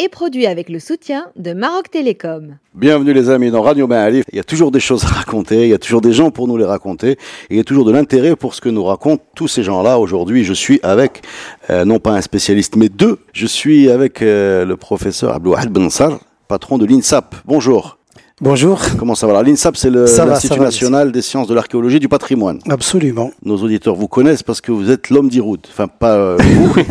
est 0.00 0.08
produit 0.08 0.46
avec 0.46 0.70
le 0.70 0.78
soutien 0.78 1.26
de 1.36 1.52
Maroc 1.52 1.90
Télécom. 1.90 2.56
Bienvenue 2.74 3.12
les 3.12 3.28
amis 3.28 3.50
dans 3.50 3.60
Radio 3.60 3.86
Ma'alif. 3.86 4.24
Il 4.32 4.36
y 4.36 4.40
a 4.40 4.44
toujours 4.44 4.70
des 4.70 4.80
choses 4.80 5.04
à 5.04 5.08
raconter, 5.08 5.64
il 5.64 5.68
y 5.68 5.74
a 5.74 5.78
toujours 5.78 6.00
des 6.00 6.14
gens 6.14 6.30
pour 6.30 6.48
nous 6.48 6.56
les 6.56 6.64
raconter, 6.64 7.10
et 7.10 7.18
il 7.50 7.56
y 7.58 7.60
a 7.60 7.64
toujours 7.64 7.84
de 7.84 7.92
l'intérêt 7.92 8.34
pour 8.34 8.54
ce 8.54 8.62
que 8.62 8.70
nous 8.70 8.82
racontent 8.82 9.22
tous 9.34 9.48
ces 9.48 9.62
gens-là. 9.62 9.98
Aujourd'hui, 9.98 10.42
je 10.42 10.54
suis 10.54 10.80
avec, 10.82 11.20
euh, 11.68 11.84
non 11.84 11.98
pas 11.98 12.12
un 12.12 12.22
spécialiste, 12.22 12.76
mais 12.76 12.88
deux. 12.88 13.18
Je 13.34 13.46
suis 13.46 13.90
avec 13.90 14.22
euh, 14.22 14.64
le 14.64 14.76
professeur 14.78 15.34
Abdouahad 15.34 15.68
Bensar, 15.68 16.18
patron 16.48 16.78
de 16.78 16.86
l'INSAP. 16.86 17.34
Bonjour. 17.44 17.99
Bonjour. 18.42 18.80
Comment 18.98 19.14
ça 19.14 19.26
va 19.26 19.42
L'INSAP, 19.42 19.76
c'est 19.76 19.90
le- 19.90 20.06
Ça 20.06 20.24
va, 20.24 20.32
l'Institut 20.32 20.60
national 20.60 21.12
des 21.12 21.20
sciences 21.20 21.46
de 21.46 21.52
l'archéologie 21.54 21.96
et 21.96 22.00
du 22.00 22.08
patrimoine. 22.08 22.58
Absolument. 22.70 23.32
Nos 23.44 23.58
auditeurs 23.58 23.94
vous 23.94 24.08
connaissent 24.08 24.42
parce 24.42 24.62
que 24.62 24.72
vous 24.72 24.90
êtes 24.90 25.10
l'homme 25.10 25.28
d'Iroud. 25.28 25.60
Enfin, 25.70 25.88
pas 25.88 26.14
euh, 26.14 26.36
vous. 26.38 26.74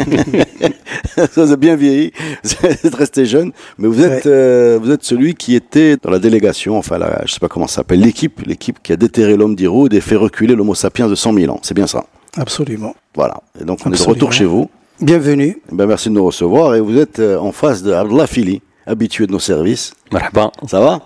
Vous 1.35 1.51
êtes 1.53 1.59
bien 1.59 1.75
vieilli. 1.75 2.11
Vous 2.43 2.51
êtes 2.63 2.95
resté 2.95 3.25
jeune. 3.25 3.51
Mais 3.77 3.87
vous 3.87 4.01
êtes, 4.01 4.25
euh, 4.25 4.77
vous 4.81 4.91
êtes 4.91 5.03
celui 5.03 5.33
qui 5.33 5.55
était 5.55 5.97
dans 6.01 6.11
la 6.11 6.19
délégation, 6.19 6.77
enfin, 6.77 6.97
la, 6.97 7.23
je 7.25 7.33
sais 7.33 7.39
pas 7.39 7.47
comment 7.49 7.67
ça 7.67 7.77
s'appelle, 7.77 7.99
l'équipe, 8.01 8.41
l'équipe 8.45 8.77
qui 8.81 8.93
a 8.93 8.95
déterré 8.95 9.35
l'homme 9.35 9.55
d'Iroud 9.55 9.93
et 9.93 10.01
fait 10.01 10.15
reculer 10.15 10.55
l'homo 10.55 10.75
sapiens 10.75 11.07
de 11.07 11.15
100 11.15 11.33
000 11.33 11.51
ans. 11.53 11.59
C'est 11.61 11.73
bien 11.73 11.87
ça. 11.87 12.05
Absolument. 12.37 12.95
Voilà. 13.15 13.41
Et 13.59 13.65
donc, 13.65 13.79
on 13.85 13.87
est 13.87 13.89
de 13.89 13.95
Absolument. 13.95 14.13
retour 14.13 14.33
chez 14.33 14.45
vous. 14.45 14.69
Bienvenue. 15.01 15.57
Eh 15.71 15.75
Ben, 15.75 15.87
merci 15.87 16.09
de 16.09 16.13
nous 16.13 16.25
recevoir. 16.25 16.75
Et 16.75 16.79
vous 16.81 16.97
êtes 16.97 17.19
euh, 17.19 17.37
en 17.37 17.51
face 17.51 17.81
de 17.83 17.91
Abdullah 17.91 18.27
Fili, 18.27 18.61
habitué 18.85 19.25
de 19.27 19.31
nos 19.31 19.39
services. 19.39 19.93
Marhaba. 20.11 20.51
Ça 20.67 20.79
va? 20.79 21.01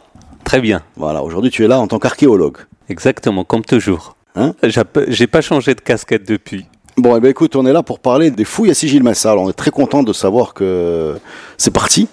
Très 0.53 0.61
bien. 0.61 0.83
Voilà. 0.97 1.23
Aujourd'hui, 1.23 1.49
tu 1.49 1.65
es 1.65 1.67
là 1.67 1.79
en 1.79 1.87
tant 1.87 1.97
qu'archéologue. 1.97 2.57
Exactement, 2.87 3.43
comme 3.43 3.65
toujours. 3.65 4.15
Hein 4.35 4.53
J'ai 5.07 5.25
pas 5.25 5.41
changé 5.41 5.73
de 5.73 5.81
casquette 5.81 6.27
depuis. 6.27 6.67
Bon, 6.95 7.17
eh 7.17 7.19
ben, 7.19 7.29
écoute, 7.29 7.55
on 7.55 7.65
est 7.65 7.73
là 7.73 7.81
pour 7.81 7.97
parler 7.97 8.29
des 8.29 8.43
fouilles 8.43 8.69
à 8.69 8.75
Sigil 8.75 9.01
Massa. 9.01 9.31
Alors, 9.31 9.45
on 9.45 9.49
est 9.49 9.53
très 9.53 9.71
content 9.71 10.03
de 10.03 10.13
savoir 10.13 10.53
que 10.53 11.15
c'est 11.57 11.73
parti. 11.73 12.07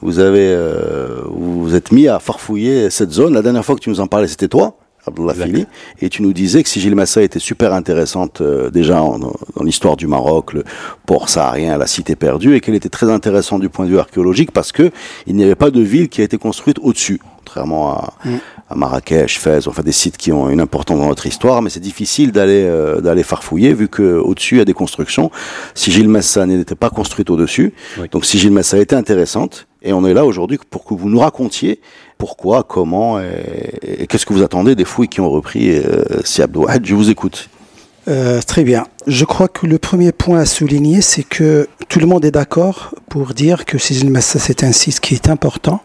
Vous 0.00 0.20
avez, 0.20 0.54
euh, 0.54 1.20
vous 1.26 1.64
vous 1.64 1.74
êtes 1.74 1.92
mis 1.92 2.08
à 2.08 2.18
farfouiller 2.18 2.88
cette 2.88 3.12
zone. 3.12 3.34
La 3.34 3.42
dernière 3.42 3.62
fois 3.62 3.74
que 3.74 3.80
tu 3.80 3.90
nous 3.90 4.00
en 4.00 4.06
parlais, 4.06 4.26
c'était 4.26 4.48
toi, 4.48 4.78
Abdullah 5.06 5.32
Exact. 5.32 5.46
Fili, 5.46 5.66
et 6.00 6.08
tu 6.08 6.22
nous 6.22 6.32
disais 6.32 6.62
que 6.62 6.68
Sigil 6.68 6.94
Massa 6.94 7.22
était 7.22 7.38
super 7.40 7.72
intéressante 7.72 8.40
euh, 8.40 8.70
déjà 8.70 9.02
en- 9.02 9.18
dans 9.18 9.32
l'histoire 9.64 9.96
du 9.96 10.06
Maroc, 10.06 10.52
le 10.52 10.62
port 11.06 11.28
saharien, 11.28 11.76
la 11.76 11.86
cité 11.88 12.14
perdue, 12.14 12.54
et 12.54 12.60
qu'elle 12.60 12.74
était 12.76 12.88
très 12.88 13.10
intéressante 13.10 13.60
du 13.60 13.68
point 13.68 13.84
de 13.86 13.90
vue 13.90 13.98
archéologique 13.98 14.52
parce 14.52 14.70
que 14.72 14.90
il 15.26 15.34
n'y 15.36 15.42
avait 15.44 15.56
pas 15.56 15.70
de 15.70 15.80
ville 15.80 16.08
qui 16.08 16.20
a 16.20 16.24
été 16.24 16.38
construite 16.38 16.76
au-dessus, 16.82 17.20
contrairement 17.38 17.90
à, 17.92 18.12
à 18.70 18.74
Marrakech, 18.76 19.38
Fès, 19.40 19.66
enfin 19.66 19.82
des 19.82 19.90
sites 19.92 20.16
qui 20.16 20.30
ont 20.30 20.48
une 20.48 20.60
importance 20.60 20.98
dans 20.98 21.08
notre 21.08 21.26
histoire, 21.26 21.62
mais 21.62 21.70
c'est 21.70 21.80
difficile 21.80 22.30
d'aller 22.30 22.62
euh, 22.64 23.00
d'aller 23.00 23.24
farfouiller 23.24 23.74
vu 23.74 23.88
que 23.88 24.18
au-dessus 24.18 24.54
il 24.54 24.58
y 24.58 24.62
a 24.62 24.64
des 24.64 24.72
constructions. 24.72 25.30
Sigil 25.74 26.08
Massa 26.08 26.46
n'était 26.46 26.76
pas 26.76 26.90
construite 26.90 27.28
au-dessus, 27.28 27.74
Oui. 27.98 28.08
donc 28.10 28.24
Sigil 28.24 28.52
Massa 28.52 28.78
était 28.78 28.94
intéressante, 28.96 29.66
et 29.82 29.92
on 29.92 30.06
est 30.06 30.14
là 30.14 30.24
aujourd'hui 30.24 30.58
pour 30.70 30.84
que 30.84 30.94
vous 30.94 31.08
nous 31.08 31.18
racontiez 31.18 31.80
pourquoi, 32.22 32.62
comment, 32.62 33.18
et, 33.18 34.02
et 34.02 34.06
qu'est-ce 34.06 34.24
que 34.26 34.32
vous 34.32 34.44
attendez 34.44 34.76
des 34.76 34.84
fouilles 34.84 35.08
qui 35.08 35.20
ont 35.20 35.28
repris. 35.28 35.70
Euh, 35.70 36.04
si 36.22 36.40
je 36.40 36.94
vous 36.94 37.10
écoute. 37.10 37.48
Euh, 38.06 38.40
très 38.46 38.62
bien. 38.62 38.86
Je 39.08 39.24
crois 39.24 39.48
que 39.48 39.66
le 39.66 39.78
premier 39.78 40.12
point 40.12 40.38
à 40.38 40.46
souligner, 40.46 41.00
c'est 41.00 41.24
que 41.24 41.66
tout 41.88 41.98
le 41.98 42.06
monde 42.06 42.24
est 42.24 42.30
d'accord 42.30 42.94
pour 43.08 43.34
dire 43.34 43.64
que 43.64 43.76
Sigil 43.76 44.08
Massa, 44.08 44.38
c'est 44.38 44.62
un 44.62 44.70
site 44.70 45.00
qui 45.00 45.14
est 45.14 45.28
important. 45.28 45.80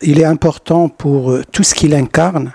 Il 0.00 0.18
est 0.18 0.24
important 0.24 0.88
pour 0.88 1.30
euh, 1.30 1.44
tout 1.52 1.62
ce 1.62 1.76
qu'il 1.76 1.94
incarne. 1.94 2.54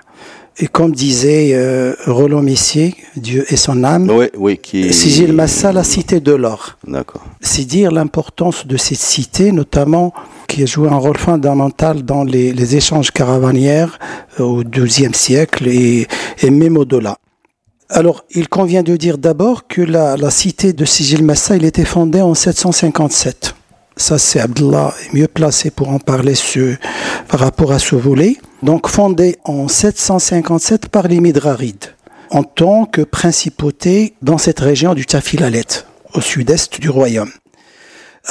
Et 0.58 0.66
comme 0.66 0.92
disait 0.92 1.52
euh, 1.54 1.94
Roland 2.06 2.42
Messier, 2.42 2.94
Dieu 3.16 3.46
et 3.48 3.56
son 3.56 3.84
âme, 3.84 4.10
Oui, 4.10 4.26
oui, 4.36 4.58
qui. 4.58 4.92
Sigil 4.92 5.32
Massa, 5.32 5.72
la 5.72 5.82
cité 5.82 6.20
de 6.20 6.32
l'or. 6.32 6.76
D'accord. 6.86 7.24
c'est 7.40 7.64
dire 7.64 7.90
l'importance 7.90 8.66
de 8.66 8.76
cette 8.76 8.98
cité, 8.98 9.50
notamment 9.50 10.12
qui 10.48 10.62
a 10.64 10.66
joué 10.66 10.88
un 10.88 10.96
rôle 10.96 11.18
fondamental 11.18 12.02
dans 12.02 12.24
les, 12.24 12.76
échanges 12.76 13.12
caravanières 13.12 13.98
euh, 14.40 14.44
au 14.44 14.64
XIIe 14.64 15.14
siècle 15.14 15.68
et, 15.68 16.08
même 16.50 16.76
au-delà. 16.76 17.18
Alors, 17.90 18.24
il 18.30 18.48
convient 18.48 18.82
de 18.82 18.96
dire 18.96 19.16
d'abord 19.18 19.66
que 19.68 19.80
la, 19.80 20.30
cité 20.30 20.72
de 20.72 20.84
Sigil 20.84 21.24
Massa, 21.24 21.56
il 21.56 21.64
était 21.64 21.84
fondée 21.84 22.20
en 22.20 22.34
757. 22.34 23.54
Ça, 23.96 24.18
c'est 24.18 24.40
Abdullah 24.40 24.94
mieux 25.12 25.28
placé 25.28 25.70
pour 25.70 25.88
en 25.90 25.98
parler 25.98 26.34
sur- 26.34 26.76
par 27.28 27.40
rapport 27.40 27.72
à 27.72 27.78
ce 27.78 27.96
volet. 27.96 28.36
Donc, 28.62 28.88
fondée 28.88 29.38
en 29.44 29.68
757 29.68 30.88
par 30.88 31.08
les 31.08 31.20
Midrarides, 31.20 31.94
en 32.30 32.42
tant 32.42 32.84
que 32.84 33.02
principauté 33.02 34.14
dans 34.22 34.38
cette 34.38 34.60
région 34.60 34.94
du 34.94 35.06
Tafilalet, 35.06 35.84
au 36.14 36.20
sud-est 36.20 36.80
du 36.80 36.90
royaume. 36.90 37.30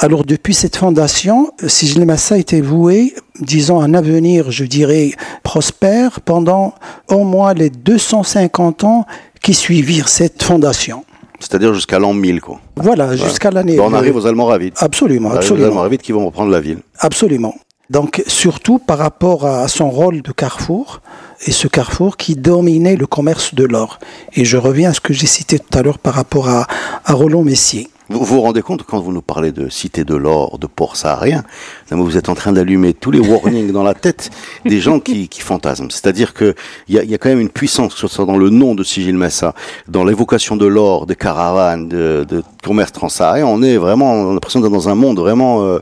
Alors 0.00 0.24
depuis 0.24 0.54
cette 0.54 0.76
fondation, 0.76 1.50
euh, 1.64 1.68
Sigil 1.68 2.06
Massa 2.06 2.38
était 2.38 2.60
voué, 2.60 3.14
disons, 3.40 3.80
à 3.80 3.84
un 3.84 3.94
avenir, 3.94 4.52
je 4.52 4.64
dirais, 4.64 5.10
prospère 5.42 6.20
pendant 6.20 6.72
au 7.08 7.24
moins 7.24 7.52
les 7.52 7.68
250 7.68 8.84
ans 8.84 9.06
qui 9.42 9.54
suivirent 9.54 10.08
cette 10.08 10.40
fondation. 10.40 11.04
C'est-à-dire 11.40 11.74
jusqu'à 11.74 11.98
l'an 11.98 12.14
1000, 12.14 12.40
quoi. 12.40 12.60
Voilà, 12.76 13.16
jusqu'à 13.16 13.50
l'année. 13.50 13.80
On 13.80 13.92
arrive 13.92 14.14
aux 14.14 14.26
Almoravides. 14.26 14.74
Absolument, 14.76 15.30
arrive 15.30 15.38
aux 15.38 15.42
absolument. 15.42 15.66
Almoravides 15.66 16.02
qui 16.02 16.12
vont 16.12 16.26
reprendre 16.26 16.52
la 16.52 16.60
ville. 16.60 16.78
Absolument. 17.00 17.54
Donc, 17.90 18.22
surtout 18.28 18.78
par 18.78 18.98
rapport 18.98 19.46
à 19.46 19.66
son 19.66 19.90
rôle 19.90 20.22
de 20.22 20.30
carrefour, 20.30 21.00
et 21.46 21.52
ce 21.52 21.66
carrefour 21.66 22.16
qui 22.16 22.36
dominait 22.36 22.96
le 22.96 23.06
commerce 23.06 23.54
de 23.54 23.64
l'or. 23.64 23.98
Et 24.34 24.44
je 24.44 24.56
reviens 24.56 24.90
à 24.90 24.92
ce 24.92 25.00
que 25.00 25.12
j'ai 25.12 25.26
cité 25.26 25.58
tout 25.58 25.76
à 25.76 25.82
l'heure 25.82 25.98
par 25.98 26.14
rapport 26.14 26.48
à, 26.48 26.66
à 27.04 27.12
Roland 27.14 27.42
Messier. 27.42 27.88
Vous 28.10 28.24
vous 28.24 28.40
rendez 28.40 28.62
compte 28.62 28.84
quand 28.84 29.00
vous 29.00 29.12
nous 29.12 29.20
parlez 29.20 29.52
de 29.52 29.68
cité 29.68 30.02
de 30.02 30.14
l'or, 30.14 30.58
de 30.58 30.66
port 30.66 30.96
saharien, 30.96 31.44
vous 31.90 32.16
êtes 32.16 32.30
en 32.30 32.34
train 32.34 32.52
d'allumer 32.52 32.94
tous 32.94 33.10
les 33.10 33.20
warnings 33.20 33.70
dans 33.70 33.82
la 33.82 33.92
tête 33.92 34.30
des 34.64 34.80
gens 34.80 34.98
qui, 34.98 35.28
qui 35.28 35.40
fantasment. 35.42 35.90
C'est-à-dire 35.90 36.32
que 36.32 36.54
il 36.88 36.94
y 36.94 36.98
a, 36.98 37.04
y 37.04 37.14
a 37.14 37.18
quand 37.18 37.28
même 37.28 37.40
une 37.40 37.50
puissance, 37.50 37.92
que 37.94 38.00
ce 38.00 38.08
soit 38.08 38.24
dans 38.24 38.38
le 38.38 38.48
nom 38.48 38.74
de 38.74 38.82
Sigil 38.82 39.14
Massa, 39.16 39.54
dans 39.88 40.04
l'évocation 40.04 40.56
de 40.56 40.64
l'or, 40.66 41.04
des 41.06 41.16
caravanes, 41.16 41.88
de, 41.88 42.24
de 42.26 42.42
commerce 42.64 42.92
transsaharien. 42.92 43.44
On 43.46 43.62
est 43.62 43.76
vraiment, 43.76 44.12
on 44.14 44.30
a 44.30 44.34
l'impression 44.34 44.60
d'être 44.60 44.72
dans 44.72 44.88
un 44.88 44.94
monde 44.94 45.18
vraiment 45.18 45.62
euh, 45.64 45.80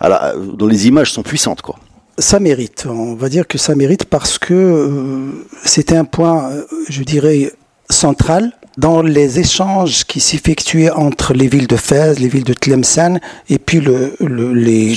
à 0.00 0.08
la- 0.08 0.34
dont 0.34 0.66
les 0.66 0.88
images 0.88 1.12
sont 1.12 1.22
puissantes, 1.22 1.60
quoi. 1.60 1.76
Ça 2.18 2.40
mérite, 2.40 2.86
on 2.88 3.14
va 3.14 3.28
dire 3.28 3.46
que 3.46 3.58
ça 3.58 3.74
mérite 3.74 4.06
parce 4.06 4.38
que 4.38 4.54
euh, 4.54 5.44
c'était 5.66 5.96
un 5.98 6.06
point, 6.06 6.50
euh, 6.50 6.62
je 6.88 7.02
dirais, 7.02 7.52
central 7.90 8.52
dans 8.76 9.02
les 9.02 9.38
échanges 9.38 10.04
qui 10.04 10.20
s'effectuaient 10.20 10.90
entre 10.90 11.32
les 11.32 11.48
villes 11.48 11.66
de 11.66 11.76
Fès, 11.76 12.18
les 12.18 12.28
villes 12.28 12.44
de 12.44 12.54
Tlemcen 12.54 13.20
et 13.48 13.58
puis 13.58 13.80
le, 13.80 14.16
le, 14.20 14.52
les, 14.52 14.94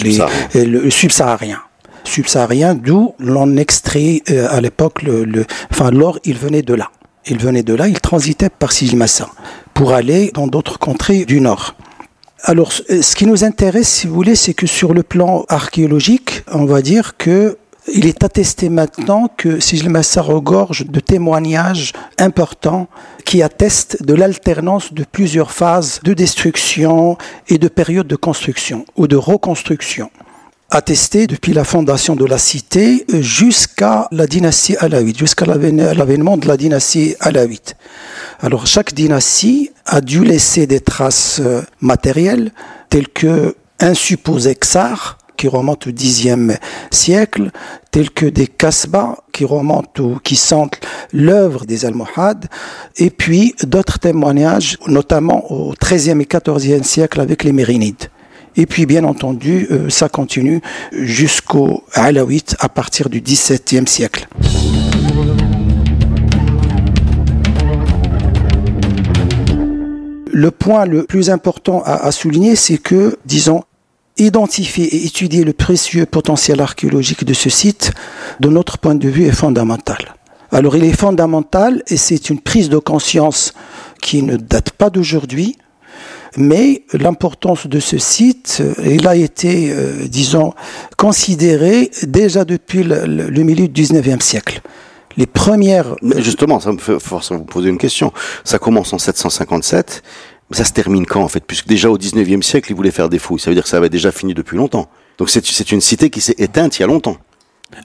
le 0.53 0.89
subsaharien. 0.89 1.59
Subsaharien, 2.03 2.75
d'où 2.75 3.13
l'on 3.19 3.57
extrait 3.57 4.21
euh, 4.29 4.47
à 4.49 4.61
l'époque 4.61 5.01
le, 5.03 5.25
le, 5.25 5.45
enfin 5.71 5.91
l'or, 5.91 6.19
il 6.23 6.37
venait 6.37 6.61
de 6.61 6.73
là. 6.73 6.89
Il 7.27 7.37
venait 7.37 7.63
de 7.63 7.73
là, 7.73 7.87
il 7.87 7.99
transitait 7.99 8.49
par 8.49 8.71
Sigilmassa 8.71 9.29
pour 9.73 9.93
aller 9.93 10.31
dans 10.33 10.47
d'autres 10.47 10.79
contrées 10.79 11.25
du 11.25 11.41
nord. 11.41 11.75
Alors, 12.43 12.71
ce 12.71 13.15
qui 13.15 13.25
nous 13.25 13.43
intéresse, 13.43 13.89
si 13.89 14.07
vous 14.07 14.15
voulez, 14.15 14.35
c'est 14.35 14.53
que 14.53 14.65
sur 14.65 14.93
le 14.93 15.03
plan 15.03 15.45
archéologique, 15.49 16.43
on 16.51 16.65
va 16.65 16.81
dire 16.81 17.17
que 17.17 17.57
il 17.93 18.05
est 18.07 18.23
attesté 18.23 18.69
maintenant 18.69 19.29
que 19.35 19.59
Sigil 19.59 19.89
Massa 19.89 20.21
regorge 20.21 20.85
de 20.87 20.99
témoignages 20.99 21.93
importants 22.17 22.87
qui 23.25 23.41
attestent 23.43 24.03
de 24.03 24.13
l'alternance 24.13 24.93
de 24.93 25.03
plusieurs 25.03 25.51
phases 25.51 25.99
de 26.03 26.13
destruction 26.13 27.17
et 27.47 27.57
de 27.57 27.67
périodes 27.67 28.07
de 28.07 28.15
construction 28.15 28.85
ou 28.95 29.07
de 29.07 29.15
reconstruction 29.15 30.09
attesté 30.71 31.25
depuis 31.25 31.53
la 31.53 31.63
fondation 31.63 32.15
de 32.15 32.25
la 32.25 32.37
cité 32.37 33.03
jusqu'à 33.19 34.07
la 34.11 34.27
dynastie 34.27 34.75
alawite, 34.77 35.17
jusqu'à 35.17 35.45
l'avène- 35.45 35.93
l'avènement 35.93 36.37
de 36.37 36.47
la 36.47 36.57
dynastie 36.57 37.15
alawite. 37.21 37.75
Alors 38.39 38.67
chaque 38.67 38.93
dynastie 38.93 39.71
a 39.87 39.99
dû 39.99 40.23
laisser 40.23 40.67
des 40.67 40.79
traces 40.79 41.39
euh, 41.43 41.61
matérielles 41.81 42.51
telles 42.89 43.07
que 43.07 43.55
un 43.79 43.93
supposé 43.95 44.55
Xar 44.55 45.17
qui 45.39 45.47
remonte 45.47 45.87
au 45.87 45.91
Xe 45.91 46.27
siècle, 46.91 47.51
tels 47.91 48.09
que 48.09 48.25
des 48.25 48.45
kasbah 48.45 49.23
qui 49.31 49.45
remontent 49.45 50.03
ou 50.03 50.19
qui 50.21 50.35
sentent 50.35 50.81
l'œuvre 51.13 51.65
des 51.65 51.85
Almohades, 51.85 52.47
et 52.97 53.09
puis 53.09 53.55
d'autres 53.63 53.99
témoignages, 53.99 54.77
notamment 54.87 55.49
au 55.49 55.73
XIIIe 55.81 56.21
et 56.21 56.27
XIVe 56.27 56.83
siècle 56.83 57.21
avec 57.21 57.45
les 57.45 57.53
Mérinides. 57.53 58.09
Et 58.57 58.65
puis, 58.65 58.85
bien 58.85 59.05
entendu, 59.05 59.67
euh, 59.71 59.89
ça 59.89 60.09
continue 60.09 60.59
jusqu'au 60.91 61.83
Alaouite 61.93 62.57
à 62.59 62.67
partir 62.67 63.07
du 63.07 63.21
XVIIe 63.21 63.87
siècle. 63.87 64.27
Le 70.31 70.51
point 70.51 70.85
le 70.85 71.03
plus 71.03 71.29
important 71.29 71.81
à 71.85 72.11
souligner, 72.11 72.55
c'est 72.55 72.77
que, 72.77 73.17
disons, 73.25 73.63
identifier 74.19 74.85
et 74.85 75.05
étudier 75.05 75.43
le 75.43 75.53
précieux 75.53 76.05
potentiel 76.05 76.61
archéologique 76.61 77.23
de 77.23 77.33
ce 77.33 77.49
site, 77.49 77.91
de 78.39 78.49
notre 78.49 78.77
point 78.77 78.95
de 78.95 79.09
vue, 79.09 79.25
est 79.25 79.31
fondamental. 79.31 80.15
Alors 80.51 80.75
il 80.75 80.83
est 80.83 80.97
fondamental 80.97 81.83
et 81.87 81.97
c'est 81.97 82.29
une 82.29 82.39
prise 82.39 82.69
de 82.69 82.77
conscience 82.77 83.53
qui 84.01 84.23
ne 84.23 84.35
date 84.35 84.71
pas 84.71 84.89
d'aujourd'hui, 84.89 85.57
mais 86.37 86.83
l'importance 86.93 87.67
de 87.67 87.79
ce 87.79 87.97
site, 87.97 88.61
euh, 88.61 88.73
il 88.85 89.07
a 89.07 89.15
été, 89.15 89.71
euh, 89.71 90.07
disons, 90.07 90.53
considéré 90.97 91.91
déjà 92.03 92.45
depuis 92.45 92.83
le, 92.83 93.05
le, 93.05 93.43
milieu 93.43 93.67
du 93.67 93.83
19e 93.83 94.21
siècle. 94.21 94.61
Les 95.17 95.25
premières... 95.25 95.95
Mais 96.01 96.21
justement, 96.21 96.59
ça 96.59 96.71
me 96.71 96.77
fait 96.77 96.99
forcément 96.99 97.39
vous 97.39 97.45
poser 97.45 97.69
une 97.69 97.77
question. 97.77 98.13
Ça 98.43 98.59
commence 98.59 98.93
en 98.93 98.99
757, 98.99 100.03
mais 100.38 100.38
ça 100.51 100.63
se 100.63 100.73
termine 100.73 101.05
quand 101.05 101.21
en 101.21 101.27
fait? 101.27 101.43
Puisque 101.45 101.67
déjà 101.67 101.89
au 101.89 101.97
19e 101.97 102.41
siècle, 102.41 102.71
ils 102.71 102.75
voulaient 102.75 102.91
faire 102.91 103.09
des 103.09 103.19
fouilles. 103.19 103.39
Ça 103.39 103.49
veut 103.49 103.55
dire 103.55 103.63
que 103.63 103.69
ça 103.69 103.77
avait 103.77 103.89
déjà 103.89 104.11
fini 104.11 104.33
depuis 104.33 104.57
longtemps. 104.57 104.89
Donc 105.17 105.29
c'est 105.29 105.71
une 105.71 105.81
cité 105.81 106.09
qui 106.09 106.21
s'est 106.21 106.35
éteinte 106.37 106.79
il 106.79 106.81
y 106.81 106.83
a 106.83 106.87
longtemps. 106.87 107.17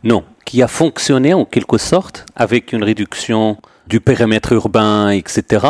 Non, 0.02 0.24
qui 0.44 0.62
a 0.62 0.68
fonctionné 0.68 1.34
en 1.34 1.44
quelque 1.44 1.78
sorte 1.78 2.24
avec 2.36 2.72
une 2.72 2.82
réduction 2.82 3.58
du 3.86 4.00
périmètre 4.00 4.52
urbain, 4.52 5.10
etc., 5.10 5.66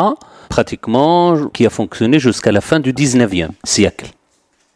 pratiquement 0.49 1.47
qui 1.49 1.65
a 1.65 1.69
fonctionné 1.69 2.19
jusqu'à 2.19 2.51
la 2.51 2.61
fin 2.61 2.79
du 2.79 2.93
19e 2.93 3.49
siècle. 3.63 4.11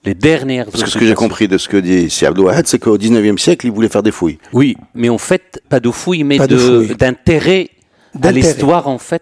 Les 0.06 0.14
dernières. 0.14 0.66
Parce 0.66 0.84
que 0.84 0.90
ce 0.90 0.98
que 0.98 1.06
j'ai 1.06 1.14
compris 1.14 1.48
de 1.48 1.58
ce 1.58 1.68
que 1.68 1.78
dit 1.78 2.10
Si 2.10 2.26
Abdouahad, 2.26 2.68
c'est 2.68 2.80
qu'au 2.80 2.98
19e 2.98 3.38
siècle, 3.38 3.68
il 3.68 3.72
voulait 3.72 3.90
faire 3.90 4.04
des 4.04 4.12
fouilles. 4.12 4.40
Oui, 4.54 4.78
mais 4.96 5.10
en 5.10 5.18
fait, 5.18 5.62
pas 5.70 5.80
de 5.80 5.92
fouilles, 5.92 6.24
mais 6.24 6.38
d'intérêt 6.38 7.70
à 8.22 8.32
l'histoire 8.32 8.88
en 8.88 8.98
fait 8.98 9.22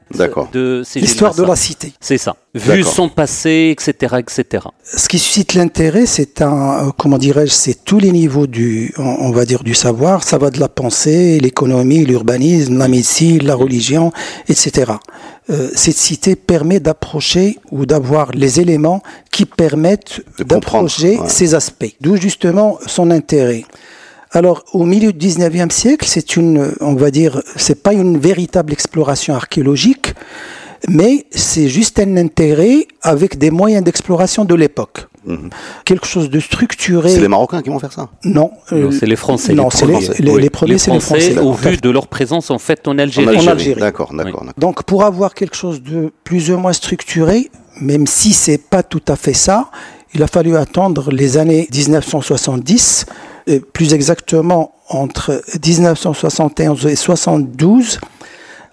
de 0.51 0.81
ces 0.85 0.99
l'histoire 0.99 1.35
de 1.35 1.43
la 1.43 1.55
cité. 1.55 1.93
C'est 1.99 2.17
ça. 2.17 2.35
Vu 2.53 2.83
son 2.83 3.09
passé, 3.09 3.75
etc., 3.77 4.15
etc. 4.19 4.65
Ce 4.83 5.07
qui 5.07 5.19
suscite 5.19 5.53
l'intérêt, 5.53 6.05
c'est 6.05 6.41
un, 6.41 6.87
euh, 6.87 6.91
comment 6.97 7.17
dirais-je, 7.17 7.51
c'est 7.51 7.83
tous 7.83 7.99
les 7.99 8.11
niveaux 8.11 8.47
du, 8.47 8.93
on 8.97 9.31
va 9.31 9.45
dire 9.45 9.63
du 9.63 9.75
savoir. 9.75 10.23
Ça 10.23 10.37
va 10.37 10.49
de 10.49 10.59
la 10.59 10.69
pensée, 10.69 11.39
l'économie, 11.39 12.05
l'urbanisme, 12.05 12.77
la 12.77 12.87
médecine, 12.87 13.43
la 13.43 13.55
religion, 13.55 14.11
etc. 14.49 14.93
Euh, 15.49 15.69
cette 15.75 15.97
cité 15.97 16.35
permet 16.35 16.79
d'approcher 16.79 17.59
ou 17.71 17.85
d'avoir 17.85 18.31
les 18.31 18.59
éléments 18.59 19.01
qui 19.31 19.45
permettent 19.45 20.21
d'approcher 20.39 21.19
ces 21.27 21.55
aspects. 21.55 21.95
D'où 22.01 22.17
justement 22.17 22.79
son 22.85 23.11
intérêt. 23.11 23.63
Alors, 24.31 24.63
au 24.73 24.83
milieu 24.83 25.13
du 25.13 25.27
19e 25.27 25.71
siècle, 25.71 26.05
c'est 26.07 26.35
une, 26.35 26.73
on 26.81 26.95
va 26.95 27.11
dire, 27.11 27.41
c'est 27.55 27.81
pas 27.81 27.93
une 27.93 28.17
véritable 28.17 28.73
exploration 28.73 29.33
archéologique, 29.35 30.13
mais 30.89 31.25
c'est 31.31 31.69
juste 31.69 31.99
un 31.99 32.17
intérêt 32.17 32.87
avec 33.01 33.37
des 33.37 33.51
moyens 33.51 33.83
d'exploration 33.83 34.45
de 34.45 34.55
l'époque. 34.55 35.07
Mhm. 35.25 35.49
Quelque 35.83 36.07
chose 36.07 36.29
de 36.29 36.39
structuré. 36.39 37.09
C'est 37.09 37.19
les 37.19 37.27
Marocains 37.27 37.61
qui 37.61 37.69
vont 37.69 37.79
faire 37.79 37.91
ça 37.91 38.09
Non. 38.23 38.51
Euh, 38.71 38.91
c'est 38.91 39.05
les 39.05 39.17
Français. 39.17 39.53
Non, 39.53 39.69
c'est 39.69 39.85
les, 39.85 40.49
premiers, 40.49 40.77
c'est 40.77 40.91
les 40.91 40.99
Français. 40.99 41.37
Au 41.37 41.51
vu 41.51 41.77
de 41.77 41.89
leur 41.89 42.07
présence 42.07 42.49
en 42.49 42.59
fait 42.59 42.87
en 42.87 42.97
Algérie. 42.97 43.37
En 43.37 43.47
Algérie. 43.47 43.79
D'accord, 43.79 44.13
d'accord. 44.13 44.45
Donc, 44.57 44.83
pour 44.83 45.03
avoir 45.03 45.33
quelque 45.33 45.55
chose 45.55 45.81
de 45.81 46.11
plus 46.23 46.49
ou 46.51 46.57
moins 46.57 46.73
structuré, 46.73 47.49
même 47.81 48.07
si 48.07 48.33
c'est 48.33 48.57
pas 48.57 48.83
tout 48.83 49.03
à 49.07 49.15
fait 49.15 49.33
ça, 49.33 49.69
il 50.13 50.23
a 50.23 50.27
fallu 50.27 50.55
attendre 50.55 51.11
les 51.11 51.37
années 51.37 51.67
1970 51.73 53.05
plus 53.73 53.93
exactement 53.93 54.73
entre 54.89 55.41
1971 55.63 56.85
et 56.87 56.95
72, 56.95 57.99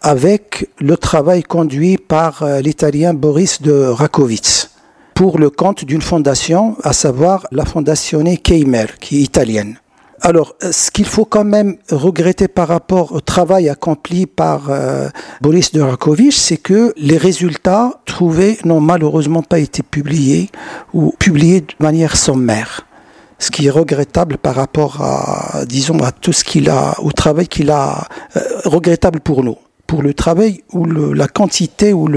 avec 0.01 0.69
le 0.79 0.97
travail 0.97 1.43
conduit 1.43 1.97
par 1.97 2.43
euh, 2.43 2.61
l'Italien 2.61 3.15
Boris 3.15 3.63
de 3.63 3.73
Rakowitz 3.73 4.71
pour 5.15 5.39
le 5.39 5.49
compte 5.49 5.85
d'une 5.85 6.03
fondation, 6.03 6.77
à 6.83 6.93
savoir 6.93 7.47
la 7.53 7.65
Fondazione 7.65 8.37
Keimer, 8.37 8.87
qui 9.01 9.19
est 9.19 9.23
italienne. 9.23 9.79
Alors, 10.21 10.55
euh, 10.63 10.73
ce 10.73 10.91
qu'il 10.91 11.07
faut 11.07 11.25
quand 11.25 11.45
même 11.45 11.77
regretter 11.91 12.49
par 12.49 12.69
rapport 12.69 13.13
au 13.13 13.21
travail 13.21 13.69
accompli 13.69 14.27
par 14.27 14.71
euh, 14.71 15.09
Boris 15.41 15.73
de 15.73 15.81
Rakowicz, 15.81 16.37
c'est 16.37 16.59
que 16.59 16.93
les 16.97 17.17
résultats 17.17 18.01
trouvés 18.05 18.59
n'ont 18.65 18.81
malheureusement 18.81 19.43
pas 19.43 19.59
été 19.59 19.83
publiés 19.83 20.51
ou 20.93 21.15
publiés 21.19 21.63
de 21.63 21.75
manière 21.81 22.17
sommaire 22.17 22.87
ce 23.39 23.51
qui 23.51 23.67
est 23.67 23.71
regrettable 23.71 24.39
par 24.39 24.55
rapport 24.55 25.03
à, 25.03 25.65
disons, 25.67 25.99
à 25.99 26.13
tout 26.13 26.33
ce 26.33 26.45
qu'il 26.45 26.71
a, 26.71 26.95
au 27.01 27.13
travail 27.13 27.49
qu'il 27.49 27.71
a, 27.71 28.09
euh, 28.37 28.41
regrettable 28.65 29.21
pour 29.21 29.43
nous, 29.43 29.57
pour 29.87 30.03
le 30.03 30.15
travail 30.15 30.63
ou 30.73 30.85
la 30.87 31.29
quantité 31.29 31.93
ou 31.93 32.09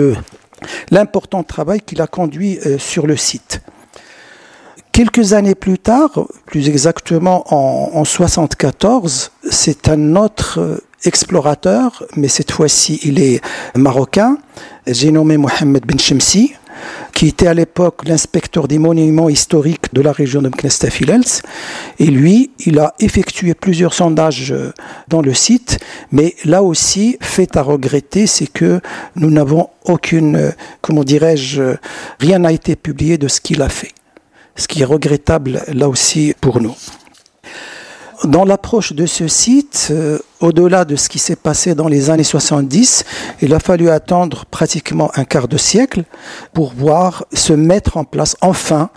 l'important 0.92 1.44
travail 1.44 1.82
qu'il 1.82 2.02
a 2.02 2.08
conduit 2.08 2.60
euh, 2.66 2.78
sur 2.78 3.08
le 3.08 3.18
site. 3.18 3.62
Quelques 4.92 5.34
années 5.34 5.54
plus 5.54 5.78
tard, 5.78 6.10
plus 6.48 6.70
exactement 6.70 7.44
en, 7.54 8.00
en 8.00 8.04
74, 8.04 9.32
c'est 9.50 9.90
un 9.90 10.16
autre 10.16 10.60
euh, 10.60 10.84
explorateur, 11.04 12.04
mais 12.16 12.28
cette 12.28 12.52
fois-ci 12.52 13.00
il 13.04 13.20
est 13.22 13.42
marocain, 13.76 14.38
j'ai 14.88 15.12
nommé 15.12 15.38
Mohamed 15.38 15.86
Ben 15.86 16.00
Shemsi, 16.00 16.54
qui 17.14 17.28
était 17.28 17.48
à 17.48 17.54
l'époque 17.54 18.08
l'inspecteur 18.08 18.68
des 18.68 18.80
monuments 18.80 19.30
historiques 19.30 19.94
de 19.94 20.02
la 20.02 20.12
région 20.12 20.42
de 20.42 20.50
Mknestafilels. 20.50 21.42
Et 22.00 22.08
lui, 22.08 22.52
il 22.66 22.80
a 22.80 22.94
effectué 23.00 23.54
plusieurs 23.54 23.94
sondages 23.94 24.52
euh, 24.52 24.72
dans 25.08 25.22
le 25.22 25.34
site, 25.34 25.80
mais 26.12 26.36
là 26.46 26.64
aussi, 26.64 27.18
fait 27.22 27.58
à 27.58 27.62
regretter, 27.62 28.28
c'est 28.28 28.48
que 28.48 28.82
nous 29.16 29.32
n'avons 29.32 29.70
aucune, 29.86 30.36
euh, 30.36 30.52
comment 30.82 31.04
dirais-je, 31.04 31.62
euh, 31.62 31.76
rien 32.20 32.40
n'a 32.40 32.52
été 32.52 32.76
publié 32.76 33.18
de 33.18 33.28
ce 33.28 33.42
qu'il 33.42 33.62
a 33.62 33.70
fait. 33.70 33.92
Ce 34.56 34.68
qui 34.68 34.82
est 34.82 34.86
regrettable 34.86 35.62
là 35.68 35.88
aussi 35.88 36.34
pour 36.42 36.62
nous. 36.62 36.76
Dans 38.24 38.46
l'approche 38.46 38.94
de 38.94 39.06
ce 39.06 39.28
site, 39.28 39.94
au-delà 40.40 40.86
de 40.86 40.96
ce 40.96 41.08
qui 41.08 41.20
s'est 41.20 41.36
passé 41.36 41.76
dans 41.76 41.88
les 41.88 42.10
années 42.10 42.24
70, 42.24 43.06
il 43.42 43.54
a 43.54 43.60
fallu 43.60 43.90
attendre 43.90 44.46
pratiquement 44.46 45.12
un 45.16 45.24
quart 45.24 45.48
de 45.48 45.58
siècle 45.58 46.04
pour 46.54 46.74
voir 46.74 47.26
se 47.32 47.54
mettre 47.54 47.98
en 47.98 48.04
place 48.04 48.36
enfin 48.42 48.90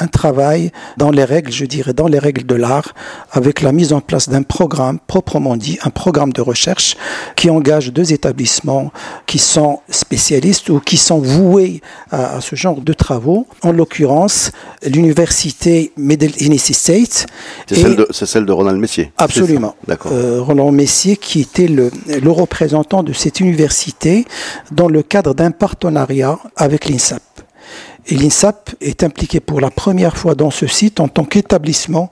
un 0.00 0.06
travail 0.06 0.70
dans 0.96 1.10
les 1.10 1.24
règles, 1.24 1.50
je 1.50 1.64
dirais, 1.64 1.92
dans 1.92 2.08
les 2.08 2.18
règles 2.18 2.44
de 2.44 2.54
l'art, 2.54 2.94
avec 3.32 3.62
la 3.62 3.72
mise 3.72 3.92
en 3.92 4.00
place 4.00 4.28
d'un 4.28 4.42
programme 4.42 4.98
proprement 5.06 5.56
dit, 5.56 5.78
un 5.82 5.90
programme 5.90 6.32
de 6.32 6.40
recherche 6.40 6.96
qui 7.36 7.50
engage 7.50 7.92
deux 7.92 8.12
établissements 8.12 8.92
qui 9.26 9.38
sont 9.38 9.80
spécialistes 9.88 10.68
ou 10.68 10.80
qui 10.80 10.96
sont 10.96 11.18
voués 11.18 11.80
à, 12.10 12.40
ce 12.40 12.54
genre 12.54 12.80
de 12.80 12.92
travaux. 12.92 13.46
En 13.62 13.72
l'occurrence, 13.72 14.52
l'université 14.86 15.92
Middle 15.96 16.32
Tennessee 16.32 16.74
State. 16.74 17.26
C'est 17.66 18.26
celle, 18.26 18.46
de 18.46 18.52
Ronald 18.52 18.78
Messier. 18.78 19.12
Absolument. 19.16 19.74
D'accord. 19.86 20.12
Euh, 20.14 20.40
Ronald 20.40 20.72
Messier, 20.72 21.16
qui 21.16 21.40
était 21.40 21.68
le, 21.68 21.90
le 22.06 22.30
représentant 22.30 23.02
de 23.02 23.12
cette 23.12 23.40
université 23.40 24.26
dans 24.70 24.88
le 24.88 25.02
cadre 25.02 25.34
d'un 25.34 25.50
partenariat 25.50 26.38
avec 26.56 26.88
l'INSAP. 26.88 27.22
Et 28.10 28.14
l'INSAP 28.14 28.70
est 28.80 29.02
impliqué 29.02 29.38
pour 29.38 29.60
la 29.60 29.70
première 29.70 30.16
fois 30.16 30.34
dans 30.34 30.50
ce 30.50 30.66
site 30.66 30.98
en 30.98 31.08
tant 31.08 31.24
qu'établissement 31.24 32.08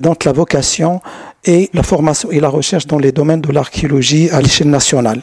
dont 0.00 0.16
la 0.24 0.32
vocation 0.32 1.00
est 1.44 1.72
la 1.72 1.84
formation 1.84 2.32
et 2.32 2.40
la 2.40 2.48
recherche 2.48 2.88
dans 2.88 2.98
les 2.98 3.12
domaines 3.12 3.42
de 3.42 3.52
l'archéologie 3.52 4.28
à 4.30 4.40
l'échelle 4.40 4.70
nationale. 4.70 5.22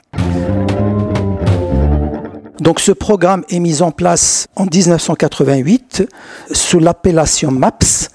Donc 2.62 2.80
ce 2.80 2.94
programme 2.94 3.44
est 3.50 3.60
mis 3.60 3.82
en 3.82 3.92
place 3.92 4.48
en 4.56 4.66
1988 4.66 6.08
sous 6.54 6.80
l'appellation 6.80 7.52
MAPS, 7.52 8.08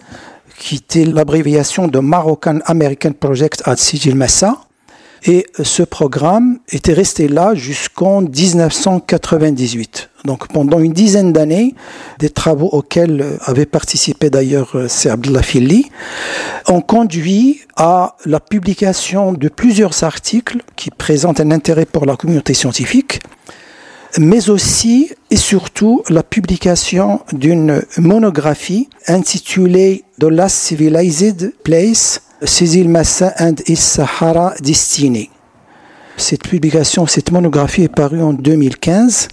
qui 0.58 0.76
était 0.76 1.04
l'abréviation 1.04 1.88
de 1.88 1.98
Moroccan 1.98 2.60
American 2.64 3.12
Project 3.12 3.62
at 3.66 3.76
Sigil 3.76 4.14
Massa. 4.14 4.56
Et 5.24 5.46
ce 5.62 5.82
programme 5.82 6.58
était 6.68 6.92
resté 6.92 7.28
là 7.28 7.54
jusqu'en 7.54 8.20
1998. 8.22 10.10
Donc 10.24 10.48
pendant 10.48 10.78
une 10.78 10.92
dizaine 10.92 11.32
d'années, 11.32 11.74
des 12.18 12.30
travaux 12.30 12.68
auxquels 12.68 13.38
avait 13.42 13.66
participé 13.66 14.30
d'ailleurs 14.30 14.76
euh, 14.76 14.86
c'est 14.88 15.10
Abdullah 15.10 15.42
ont 16.66 16.80
conduit 16.80 17.60
à 17.76 18.16
la 18.26 18.40
publication 18.40 19.32
de 19.32 19.48
plusieurs 19.48 20.02
articles 20.04 20.58
qui 20.76 20.90
présentent 20.90 21.40
un 21.40 21.50
intérêt 21.50 21.86
pour 21.86 22.04
la 22.04 22.16
communauté 22.16 22.54
scientifique, 22.54 23.20
mais 24.18 24.50
aussi 24.50 25.10
et 25.30 25.36
surtout 25.36 26.02
la 26.08 26.22
publication 26.22 27.20
d'une 27.32 27.82
monographie 27.96 28.88
intitulée 29.06 30.04
The 30.20 30.24
Last 30.24 30.56
Civilized 30.56 31.54
Place 31.62 32.22
Cécile 32.42 32.88
Massa 32.88 33.34
and 33.38 33.56
Is 33.66 33.76
Sahara 33.76 34.54
Destiny. 34.60 35.30
Cette 36.16 36.42
publication, 36.42 37.06
cette 37.06 37.30
monographie 37.32 37.82
est 37.82 37.94
parue 37.94 38.22
en 38.22 38.32
2015 38.32 39.28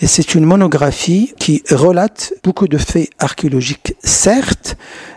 Et 0.00 0.06
c'est 0.06 0.34
une 0.34 0.44
monographie 0.44 1.34
qui 1.38 1.62
relate 1.70 2.32
beaucoup 2.44 2.68
de 2.68 2.78
faits 2.78 3.10
archéologiques, 3.18 3.94
certes, 4.02 4.76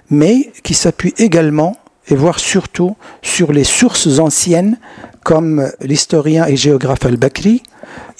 mais 0.10 0.52
qui 0.64 0.74
s'appuie 0.74 1.14
également, 1.18 1.78
et 2.08 2.16
voire 2.16 2.40
surtout, 2.40 2.96
sur 3.22 3.54
les 3.54 3.64
sources 3.64 4.20
anciennes, 4.20 4.78
comme 5.24 5.72
l'historien 5.82 6.48
et 6.48 6.56
géographe 6.56 7.06
al-Bakri, 7.06 7.62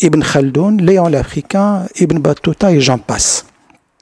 Ibn 0.02 0.22
Khaldoun, 0.22 0.82
Léon 0.82 1.08
l'Africain, 1.08 1.88
Ibn 2.00 2.20
Battuta 2.20 2.72
et 2.72 2.80
j'en 2.80 3.00
passe. 3.00 3.46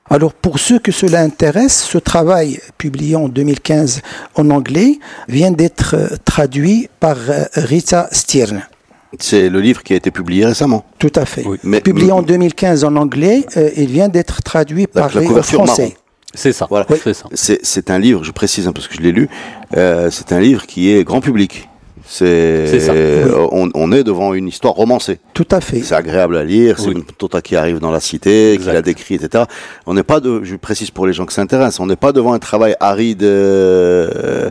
Alors 0.10 0.34
pour 0.34 0.60
ceux 0.60 0.80
que 0.80 0.92
cela 0.92 1.22
intéresse, 1.22 1.84
ce 1.84 1.98
travail 1.98 2.60
publié 2.78 3.16
en 3.16 3.30
2015 3.30 4.02
en 4.36 4.50
anglais 4.50 5.00
vient 5.28 5.52
d'être 5.52 5.96
traduit 6.26 6.90
par 7.00 7.18
Rita 7.54 8.10
Stirn. 8.12 8.64
C'est 9.18 9.50
le 9.50 9.60
livre 9.60 9.82
qui 9.82 9.94
a 9.94 9.96
été 9.96 10.12
publié 10.12 10.46
récemment. 10.46 10.86
Tout 11.00 11.12
à 11.16 11.26
fait. 11.26 11.44
Mais, 11.64 11.82
publié 11.82 12.12
en 12.12 12.22
2015 12.22 12.84
en 12.84 12.96
anglais, 12.96 13.46
euh, 13.58 13.70
il 13.76 13.88
vient 13.88 14.08
d'être 14.08 14.44
traduit 14.44 14.86
par 14.86 15.14
la 15.16 15.42
français. 15.42 15.96
C'est 16.36 16.54
ça. 16.54 16.68
Voilà. 16.70 16.86
C'est 17.34 17.90
un 17.90 17.98
livre, 17.98 18.24
je 18.24 18.32
précise 18.32 18.68
un 18.68 18.72
peu 18.72 18.82
ce 18.82 18.90
que 18.90 18.96
je 18.96 19.02
l'ai 19.02 19.12
lu, 19.12 19.30
euh, 19.76 20.12
c'est 20.12 20.32
un 20.32 20.40
livre 20.40 20.68
qui 20.68 20.92
est 20.92 21.04
grand 21.04 21.22
public. 21.22 21.69
C'est. 22.12 22.90
On, 23.52 23.70
on, 23.76 23.92
est 23.92 24.04
devant 24.04 24.34
une 24.34 24.48
histoire 24.48 24.74
romancée. 24.74 25.20
Tout 25.36 25.48
à 25.52 25.62
fait. 25.62 25.82
C'est 25.82 25.94
agréable 25.94 26.38
à 26.38 26.44
lire. 26.44 26.80
C'est 26.80 26.90
une 26.90 27.04
Tota 27.04 27.40
qui 27.40 27.56
arrive 27.56 27.78
dans 27.78 27.92
la 27.92 28.00
cité, 28.00 28.58
qui 28.60 28.66
la 28.66 28.82
décrit, 28.82 29.16
etc. 29.16 29.44
On 29.86 29.94
n'est 29.94 30.04
pas 30.04 30.20
de, 30.20 30.44
je 30.44 30.56
précise 30.56 30.90
pour 30.90 31.06
les 31.06 31.14
gens 31.14 31.28
qui 31.28 31.36
s'intéressent, 31.36 31.80
on 31.80 31.86
n'est 31.86 31.96
pas 31.96 32.12
devant 32.12 32.34
un 32.34 32.40
travail 32.40 32.76
aride, 32.80 33.22
euh, 33.22 34.50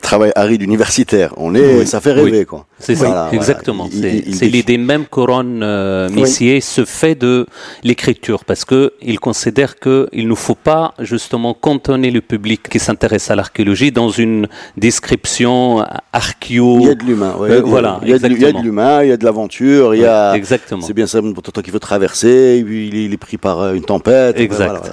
travail 0.00 0.32
aride 0.34 0.62
universitaire. 0.62 1.32
On 1.36 1.54
est, 1.54 1.86
ça 1.86 2.00
fait 2.00 2.12
rêver, 2.12 2.44
quoi. 2.44 2.66
C'est 2.80 2.96
ça, 2.96 3.28
exactement. 3.32 3.88
C'est 3.92 4.48
l'idée 4.48 4.76
même 4.76 5.06
qu'Oron 5.06 5.60
euh, 5.62 6.08
Missier 6.10 6.60
se 6.60 6.84
fait 6.84 7.14
de 7.14 7.46
l'écriture, 7.84 8.44
parce 8.44 8.64
que 8.64 8.94
il 9.00 9.20
considère 9.20 9.78
que 9.78 10.08
il 10.12 10.26
ne 10.26 10.34
faut 10.34 10.56
pas 10.56 10.92
justement 10.98 11.54
cantonner 11.54 12.10
le 12.10 12.20
public 12.20 12.68
qui 12.68 12.80
s'intéresse 12.80 13.30
à 13.30 13.36
l'archéologie 13.36 13.92
dans 13.92 14.10
une 14.10 14.48
description 14.76 15.84
archéo 16.12 16.95
de 16.96 17.04
l'humain. 17.04 17.34
Euh, 17.40 17.62
voilà, 17.64 18.00
il 18.02 18.08
y, 18.08 18.14
a 18.14 18.18
de 18.18 18.62
l'humain, 18.62 19.02
il 19.02 19.08
y 19.08 19.12
a 19.12 19.16
de 19.16 19.24
l'aventure, 19.24 19.94
il 19.94 20.00
y 20.00 20.06
a. 20.06 20.34
Exactement. 20.34 20.82
C'est 20.82 20.92
bien 20.92 21.06
ça 21.06 21.20
pour 21.22 21.42
toi 21.42 21.62
qui 21.62 21.70
veut 21.70 21.80
traverser, 21.80 22.62
puis 22.66 22.88
il 22.88 23.12
est 23.12 23.16
pris 23.16 23.36
par 23.36 23.60
euh, 23.60 23.74
une 23.74 23.84
tempête. 23.84 24.38
Exact. 24.38 24.92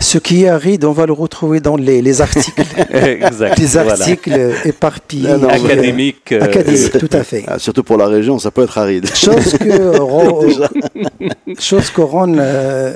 Ce 0.00 0.18
qui 0.18 0.44
est 0.44 0.48
aride, 0.48 0.84
on 0.86 0.92
va 0.92 1.06
le 1.06 1.12
retrouver 1.12 1.60
dans 1.60 1.76
les, 1.76 2.00
les 2.02 2.20
articles. 2.28 2.62
exact. 2.92 3.58
Les 3.58 3.76
articles 3.76 4.52
éparpillés. 4.64 5.30
académiques. 5.30 6.32
Euh, 6.32 6.42
académiques, 6.42 6.98
tout 6.98 7.08
à 7.12 7.22
fait. 7.22 7.44
Ah, 7.46 7.58
surtout 7.58 7.82
pour 7.84 7.98
la 7.98 8.06
région, 8.06 8.38
ça 8.38 8.50
peut 8.50 8.62
être 8.62 8.78
aride. 8.78 9.06
Chose 9.14 9.56
que 9.58 9.98
Ron, 9.98 10.48
chose 11.58 11.90
que 11.90 12.00
Ron 12.00 12.36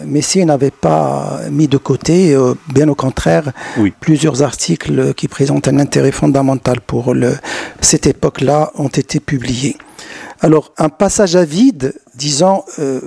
Messier 0.07 0.45
n'avait 0.45 0.71
pas 0.71 1.41
mis 1.51 1.69
de 1.69 1.77
côté. 1.77 2.37
bien 2.73 2.89
au 2.89 2.95
contraire, 2.95 3.53
oui. 3.79 3.93
plusieurs 4.01 4.43
articles 4.43 5.13
qui 5.15 5.29
présentent 5.29 5.69
un 5.69 5.79
intérêt 5.79 6.13
fondamental 6.13 6.81
pour 6.81 7.15
le, 7.15 7.37
cette 7.81 8.07
époque-là 8.07 8.71
ont 8.77 8.89
été 8.89 9.21
publiés. 9.21 9.77
Alors, 10.45 10.75
un 10.77 10.91
passage 10.91 11.37
à 11.37 11.45
vide, 11.47 11.95
disons, 12.17 12.65
euh, 12.79 13.01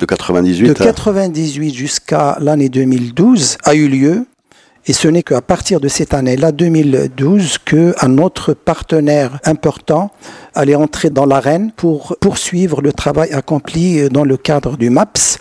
de 0.00 0.04
98, 0.04 0.66
de 0.66 0.72
98 0.72 1.72
jusqu'à 1.72 2.36
l'année 2.40 2.68
2012 2.68 3.58
a 3.62 3.76
eu 3.76 3.86
lieu. 3.86 4.26
Et 4.88 4.92
ce 4.92 5.06
n'est 5.06 5.22
qu'à 5.22 5.40
partir 5.42 5.78
de 5.78 5.86
cette 5.86 6.12
année-là, 6.12 6.50
2012, 6.50 7.58
qu'un 7.58 8.18
autre 8.18 8.52
partenaire 8.52 9.38
important 9.44 10.10
allait 10.56 10.74
entrer 10.74 11.10
dans 11.10 11.24
l'arène 11.24 11.70
pour 11.70 12.16
poursuivre 12.20 12.82
le 12.82 12.92
travail 12.92 13.30
accompli 13.30 14.08
dans 14.08 14.24
le 14.24 14.36
cadre 14.36 14.76
du 14.76 14.90
MAPS. 14.90 15.38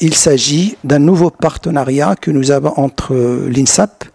Il 0.00 0.14
s'agit 0.14 0.78
d'un 0.82 0.98
nouveau 0.98 1.28
partenariat 1.28 2.16
que 2.18 2.30
nous 2.30 2.52
avons 2.52 2.72
entre 2.78 3.14
l'INSAP 3.50 4.06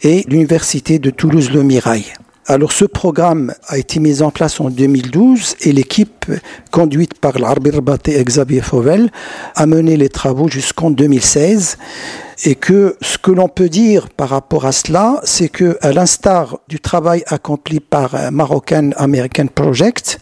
et 0.00 0.24
l'Université 0.28 0.98
de 0.98 1.10
Toulouse-Le 1.10 1.62
Mirail. 1.62 2.06
Alors 2.48 2.70
ce 2.70 2.84
programme 2.84 3.52
a 3.66 3.76
été 3.76 3.98
mis 3.98 4.22
en 4.22 4.30
place 4.30 4.60
en 4.60 4.70
2012 4.70 5.56
et 5.62 5.72
l'équipe 5.72 6.26
conduite 6.70 7.18
par 7.18 7.40
l'Arbir 7.40 7.82
Baté 7.82 8.20
et 8.20 8.22
Xavier 8.22 8.60
Fauvel 8.60 9.10
a 9.56 9.66
mené 9.66 9.96
les 9.96 10.08
travaux 10.08 10.48
jusqu'en 10.48 10.92
2016 10.92 11.76
et 12.44 12.54
que 12.54 12.96
ce 13.00 13.18
que 13.18 13.32
l'on 13.32 13.48
peut 13.48 13.68
dire 13.68 14.10
par 14.10 14.28
rapport 14.28 14.64
à 14.64 14.70
cela, 14.70 15.20
c'est 15.24 15.48
que 15.48 15.76
à 15.80 15.90
l'instar 15.90 16.60
du 16.68 16.78
travail 16.78 17.24
accompli 17.26 17.80
par 17.80 18.30
Moroccan 18.30 18.90
American 18.96 19.48
Project, 19.52 20.20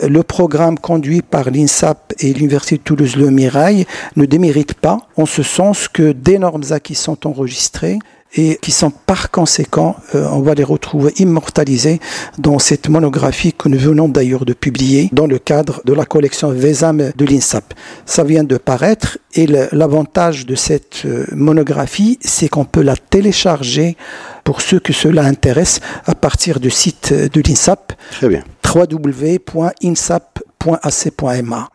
le 0.00 0.24
programme 0.24 0.80
conduit 0.80 1.22
par 1.22 1.48
l'INSAP 1.48 2.14
et 2.18 2.32
l'Université 2.32 2.78
de 2.78 2.82
Toulouse-Le 2.82 3.30
Mirail 3.30 3.86
ne 4.16 4.24
démérite 4.24 4.74
pas, 4.74 5.06
en 5.16 5.26
ce 5.26 5.44
sens 5.44 5.86
que 5.86 6.10
d'énormes 6.10 6.64
acquis 6.70 6.96
sont 6.96 7.24
enregistrés 7.24 8.00
et 8.34 8.58
qui 8.62 8.70
sont 8.70 8.90
par 8.90 9.30
conséquent, 9.30 9.94
euh, 10.14 10.26
on 10.30 10.40
va 10.40 10.54
les 10.54 10.64
retrouver 10.64 11.12
immortalisés 11.18 12.00
dans 12.38 12.58
cette 12.58 12.88
monographie 12.88 13.52
que 13.52 13.68
nous 13.68 13.76
venons 13.78 14.08
d'ailleurs 14.08 14.46
de 14.46 14.54
publier 14.54 15.10
dans 15.12 15.26
le 15.26 15.38
cadre 15.38 15.82
de 15.84 15.92
la 15.92 16.06
collection 16.06 16.50
Vesam 16.50 17.12
de 17.14 17.24
l'INSAP. 17.24 17.74
Ça 18.06 18.24
vient 18.24 18.42
de 18.44 18.56
paraître 18.56 19.18
et 19.34 19.46
l'avantage 19.46 20.46
de 20.46 20.54
cette 20.54 21.02
euh, 21.04 21.26
monographie, 21.32 22.18
c'est 22.20 22.48
qu'on 22.48 22.64
peut 22.64 22.82
la 22.82 22.96
télécharger 22.96 23.96
pour 24.44 24.60
ceux 24.60 24.78
que 24.80 24.92
cela 24.92 25.24
intéresse 25.24 25.80
à 26.06 26.14
partir 26.14 26.60
du 26.60 26.70
site 26.70 27.12
de 27.12 27.40
l'INSAP. 27.40 27.94
Très 28.12 28.28
bien. 28.28 28.44
www.insap.ac.ma. 28.74 31.68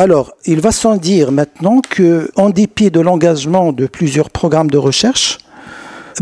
Alors, 0.00 0.32
il 0.46 0.62
va 0.62 0.72
sans 0.72 0.96
dire 0.96 1.30
maintenant 1.30 1.82
que, 1.82 2.30
en 2.34 2.48
dépit 2.48 2.90
de 2.90 3.00
l'engagement 3.00 3.70
de 3.70 3.86
plusieurs 3.86 4.30
programmes 4.30 4.70
de 4.70 4.78
recherche, 4.78 5.36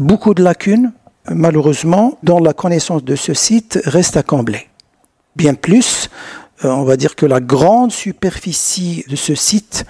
beaucoup 0.00 0.34
de 0.34 0.42
lacunes, 0.42 0.90
malheureusement, 1.30 2.18
dans 2.24 2.40
la 2.40 2.52
connaissance 2.52 3.04
de 3.04 3.14
ce 3.14 3.34
site 3.34 3.78
restent 3.84 4.16
à 4.16 4.24
combler. 4.24 4.66
Bien 5.36 5.54
plus, 5.54 6.10
euh, 6.64 6.70
on 6.70 6.82
va 6.82 6.96
dire 6.96 7.14
que 7.14 7.24
la 7.24 7.38
grande 7.38 7.92
superficie 7.92 9.04
de 9.08 9.14
ce 9.14 9.36
site 9.36 9.84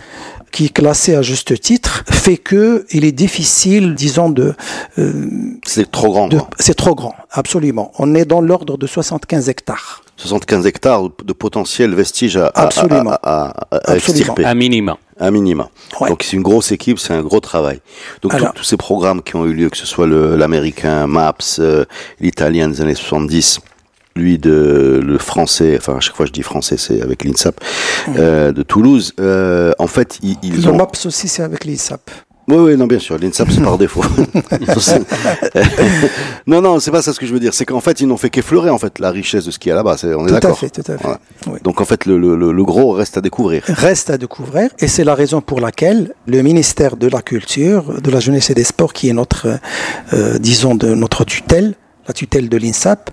qui 0.52 0.66
est 0.66 0.75
classé 0.75 1.14
à 1.14 1.23
juste 1.23 1.59
titre, 1.59 2.04
fait 2.11 2.37
que 2.37 2.85
il 2.90 3.07
est 3.07 3.12
difficile, 3.12 3.95
disons, 3.95 4.28
de. 4.28 4.54
Euh, 4.99 5.30
c'est 5.64 5.90
trop 5.90 6.11
grand. 6.11 6.28
C'est 6.59 6.75
trop 6.75 6.95
grand, 6.95 7.14
absolument. 7.30 7.90
On 7.99 8.14
est 8.14 8.26
dans 8.26 8.42
l'ordre 8.42 8.76
de 8.76 8.87
75 8.87 9.49
hectares. 9.49 10.02
75 10.18 10.66
hectares 10.66 11.02
de 11.25 11.32
potentiel 11.32 11.94
vestige 11.94 12.37
à, 12.37 12.50
Absolument. 12.54 13.16
à, 13.22 13.54
à, 13.70 13.96
extirper. 13.96 14.44
À 14.44 14.54
minima. 14.54 14.98
À 15.18 15.30
minima. 15.30 15.70
Donc 16.00 16.22
c'est 16.22 16.37
une 16.37 16.42
grosse 16.42 16.72
équipe, 16.72 16.98
c'est 16.98 17.14
un 17.14 17.22
gros 17.22 17.40
travail. 17.40 17.80
Donc 18.22 18.32
tous 18.54 18.64
ces 18.64 18.76
programmes 18.76 19.22
qui 19.22 19.37
ont 19.37 19.46
eu 19.46 19.54
lieu, 19.54 19.70
que 19.70 19.76
ce 19.76 19.87
soit 19.87 20.06
l'américain 20.06 21.06
MAPS, 21.06 21.58
euh, 21.60 21.84
l'italien 22.20 22.68
des 22.68 22.80
années 22.80 22.94
70, 22.94 23.60
lui 24.16 24.38
de 24.38 25.00
le 25.02 25.18
français, 25.18 25.76
enfin 25.78 25.96
à 25.96 26.00
chaque 26.00 26.16
fois 26.16 26.26
je 26.26 26.32
dis 26.32 26.42
français, 26.42 26.76
c'est 26.76 27.00
avec 27.00 27.25
l'INSAP 27.25 27.60
euh, 28.16 28.52
de 28.52 28.62
Toulouse. 28.62 29.14
Euh, 29.20 29.72
en 29.78 29.87
fait, 29.87 30.18
ils, 30.22 30.37
ils 30.42 30.62
le 30.62 30.68
ont. 30.70 30.76
MAPS 30.76 31.06
aussi, 31.06 31.28
c'est 31.28 31.42
avec 31.42 31.64
l'INSAP. 31.64 32.10
Oui, 32.49 32.57
oui, 32.57 32.76
non, 32.78 32.87
bien 32.87 32.99
sûr, 32.99 33.19
l'INSAP 33.19 33.50
c'est 33.50 33.62
par 33.62 33.76
défaut. 33.78 34.02
non, 36.47 36.62
non, 36.62 36.81
c'est 36.81 36.90
pas 36.90 37.02
ça 37.02 37.12
ce 37.12 37.21
que 37.21 37.26
je 37.26 37.35
veux 37.35 37.40
dire. 37.40 37.52
C'est 37.52 37.67
qu'en 37.67 37.81
fait, 37.81 38.00
ils 38.00 38.07
n'ont 38.07 38.17
fait 38.17 38.31
qu'effleurer 38.31 38.71
en 38.71 38.78
fait 38.78 38.99
la 39.00 39.11
richesse 39.11 39.45
de 39.45 39.50
ce 39.50 39.59
qu'il 39.59 39.69
y 39.69 39.73
a 39.73 39.75
là-bas. 39.75 39.97
On 40.02 40.26
est 40.26 40.31
d'accord. 40.31 40.59
Tout 40.59 40.64
à 40.64 40.69
fait, 40.69 40.83
tout 40.83 40.93
à 40.93 40.97
fait. 40.97 41.09
Oui. 41.47 41.59
Donc 41.62 41.83
en 41.83 41.85
fait, 41.85 42.07
le, 42.07 42.17
le, 42.17 42.37
le, 42.37 42.64
gros 42.64 42.93
reste 42.93 43.19
à 43.19 43.21
découvrir. 43.21 43.64
Reste 43.69 44.09
à 44.09 44.17
découvrir, 44.17 44.71
et 44.78 44.88
c'est 44.88 45.05
la 45.05 45.14
raison 45.14 45.43
pour 45.43 45.61
laquelle 45.61 46.14
le 46.26 46.40
ministère 46.40 46.97
de 46.97 47.07
la 47.07 47.21
Culture, 47.21 48.00
de 48.00 48.11
la 48.11 48.21
Jeunesse 48.21 48.49
et 48.49 48.55
des 48.55 48.64
Sports, 48.64 48.95
qui 48.95 49.11
est 49.11 49.12
notre, 49.12 49.59
euh, 50.14 50.38
disons, 50.38 50.75
de 50.75 50.95
notre 50.95 51.25
tutelle, 51.25 51.75
la 52.07 52.14
tutelle 52.14 52.49
de 52.49 52.57
l'INSAP, 52.57 53.11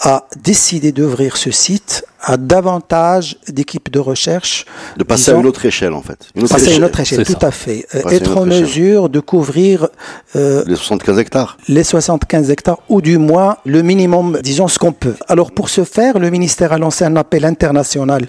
a 0.00 0.26
décidé 0.42 0.92
d'ouvrir 0.92 1.36
ce 1.36 1.50
site 1.50 2.04
à 2.22 2.36
davantage 2.36 3.36
d'équipes 3.48 3.90
de 3.90 3.98
recherche. 3.98 4.66
De 4.96 5.04
passer 5.04 5.30
à 5.30 5.34
une 5.34 5.46
autre 5.46 5.64
échelle, 5.64 5.92
en 5.92 6.02
fait. 6.02 6.28
Une 6.34 6.44
autre 6.44 6.52
passer 6.52 6.64
échelle. 6.64 6.74
à 6.74 6.78
une 6.78 6.84
autre 6.84 7.00
échelle, 7.00 7.26
tout 7.26 7.46
à 7.46 7.50
fait. 7.50 7.86
Être 8.10 8.36
en 8.36 8.46
mesure 8.46 9.08
de 9.08 9.20
couvrir... 9.20 9.88
Euh, 10.36 10.62
les 10.66 10.76
75 10.76 11.18
hectares. 11.18 11.56
Les 11.68 11.84
75 11.84 12.50
hectares, 12.50 12.78
ou 12.88 13.00
du 13.00 13.18
moins 13.18 13.56
le 13.64 13.82
minimum, 13.82 14.38
disons 14.42 14.68
ce 14.68 14.78
qu'on 14.78 14.92
peut. 14.92 15.16
Alors 15.28 15.52
pour 15.52 15.68
ce 15.68 15.84
faire, 15.84 16.18
le 16.18 16.30
ministère 16.30 16.72
a 16.72 16.78
lancé 16.78 17.04
un 17.04 17.16
appel 17.16 17.44
international 17.44 18.28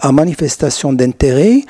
à 0.00 0.12
manifestation 0.12 0.92
d'intérêt 0.92 1.62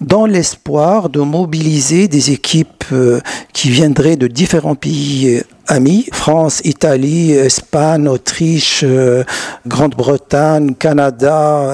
dans 0.00 0.26
l'espoir 0.26 1.08
de 1.08 1.20
mobiliser 1.20 2.08
des 2.08 2.30
équipes 2.30 2.84
euh, 2.92 3.20
qui 3.52 3.70
viendraient 3.70 4.16
de 4.16 4.26
différents 4.26 4.74
pays 4.74 5.42
amis, 5.66 6.06
France, 6.12 6.60
Italie, 6.64 7.32
Espagne, 7.32 8.08
Autriche, 8.08 8.82
euh, 8.84 9.24
Grande-Bretagne, 9.66 10.74
Canada, 10.74 11.13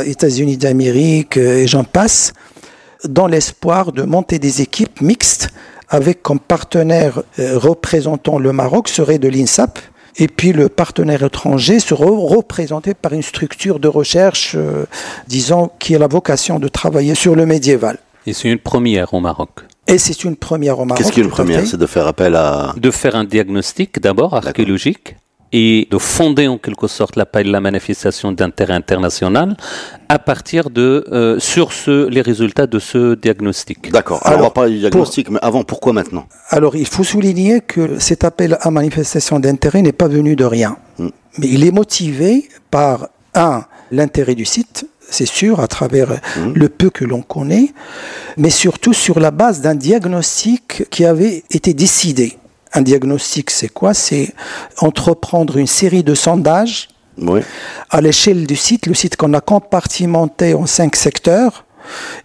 États-Unis 0.04 0.56
d'Amérique 0.56 1.36
euh, 1.36 1.58
et 1.58 1.66
j'en 1.66 1.84
passe, 1.84 2.32
dans 3.08 3.26
l'espoir 3.26 3.92
de 3.92 4.02
monter 4.02 4.38
des 4.38 4.62
équipes 4.62 5.00
mixtes 5.00 5.50
avec 5.88 6.22
comme 6.22 6.38
partenaire 6.38 7.22
euh, 7.38 7.58
représentant 7.58 8.38
le 8.38 8.52
Maroc 8.52 8.88
serait 8.88 9.18
de 9.18 9.28
l'INSAP 9.28 9.78
Et 10.18 10.28
puis 10.28 10.52
le 10.52 10.68
partenaire 10.68 11.22
étranger 11.22 11.80
sera 11.80 12.04
représenté 12.06 12.94
par 12.94 13.12
une 13.12 13.22
structure 13.22 13.78
de 13.80 13.88
recherche, 13.88 14.54
euh, 14.54 14.86
disons, 15.28 15.70
qui 15.78 15.94
a 15.94 15.98
la 15.98 16.08
vocation 16.08 16.58
de 16.58 16.68
travailler 16.68 17.14
sur 17.14 17.34
le 17.34 17.46
médiéval. 17.46 17.98
Et 18.26 18.32
c'est 18.32 18.48
une 18.48 18.58
première 18.58 19.14
au 19.14 19.20
Maroc. 19.20 19.50
Et 19.86 19.98
c'est 19.98 20.24
une 20.24 20.36
première 20.36 20.78
au 20.78 20.84
Maroc. 20.84 21.02
Qu'est-ce 21.02 21.12
qui 21.12 21.20
est 21.20 21.24
une 21.24 21.30
tout 21.30 21.34
à 21.34 21.44
première. 21.44 21.66
C'est 21.66 21.76
de 21.76 21.86
faire 21.86 22.06
appel 22.06 22.36
à. 22.36 22.74
De 22.76 22.90
faire 22.90 23.16
un 23.16 23.24
diagnostic 23.24 24.00
d'abord 24.00 24.34
archéologique 24.34 25.16
et 25.52 25.88
de 25.90 25.98
fonder 25.98 26.48
en 26.48 26.58
quelque 26.58 26.86
sorte 26.86 27.16
l'appel 27.16 27.48
à 27.48 27.52
la 27.52 27.60
manifestation 27.60 28.32
d'intérêt 28.32 28.74
international 28.74 29.56
à 30.08 30.18
partir 30.18 30.70
de 30.70 31.04
euh, 31.12 31.38
sur 31.38 31.72
ce, 31.72 32.08
les 32.08 32.20
résultats 32.20 32.66
de 32.66 32.78
ce 32.78 33.14
diagnostic. 33.14 33.90
D'accord. 33.90 34.20
Alors, 34.24 34.40
on 34.40 34.42
va 34.44 34.50
parler 34.50 34.72
du 34.72 34.78
diagnostic, 34.78 35.30
mais 35.30 35.38
avant, 35.42 35.62
pourquoi 35.64 35.92
maintenant? 35.92 36.26
Alors, 36.48 36.76
il 36.76 36.86
faut 36.86 37.04
souligner 37.04 37.60
que 37.60 37.98
cet 37.98 38.24
appel 38.24 38.58
à 38.60 38.70
manifestation 38.70 39.38
d'intérêt 39.40 39.82
n'est 39.82 39.92
pas 39.92 40.08
venu 40.08 40.36
de 40.36 40.44
rien. 40.44 40.76
Mm. 40.98 41.08
Mais 41.38 41.48
il 41.48 41.64
est 41.64 41.70
motivé 41.72 42.48
par, 42.70 43.08
un, 43.34 43.64
l'intérêt 43.90 44.34
du 44.34 44.44
site, 44.44 44.86
c'est 45.08 45.26
sûr, 45.26 45.60
à 45.60 45.66
travers 45.66 46.20
Mm. 46.36 46.52
le 46.54 46.68
peu 46.68 46.90
que 46.90 47.04
l'on 47.04 47.22
connaît, 47.22 47.72
mais 48.36 48.50
surtout 48.50 48.92
sur 48.92 49.18
la 49.20 49.30
base 49.30 49.60
d'un 49.60 49.74
diagnostic 49.74 50.88
qui 50.90 51.04
avait 51.04 51.42
été 51.50 51.74
décidé. 51.74 52.36
Un 52.72 52.82
diagnostic, 52.82 53.50
c'est 53.50 53.68
quoi? 53.68 53.94
C'est 53.94 54.32
entreprendre 54.78 55.56
une 55.56 55.66
série 55.66 56.04
de 56.04 56.14
sondages 56.14 56.88
Oui. 57.18 57.40
à 57.90 58.00
l'échelle 58.00 58.46
du 58.46 58.56
site, 58.56 58.86
le 58.86 58.94
site 58.94 59.16
qu'on 59.16 59.34
a 59.34 59.40
compartimenté 59.40 60.54
en 60.54 60.66
cinq 60.66 60.94
secteurs. 60.96 61.64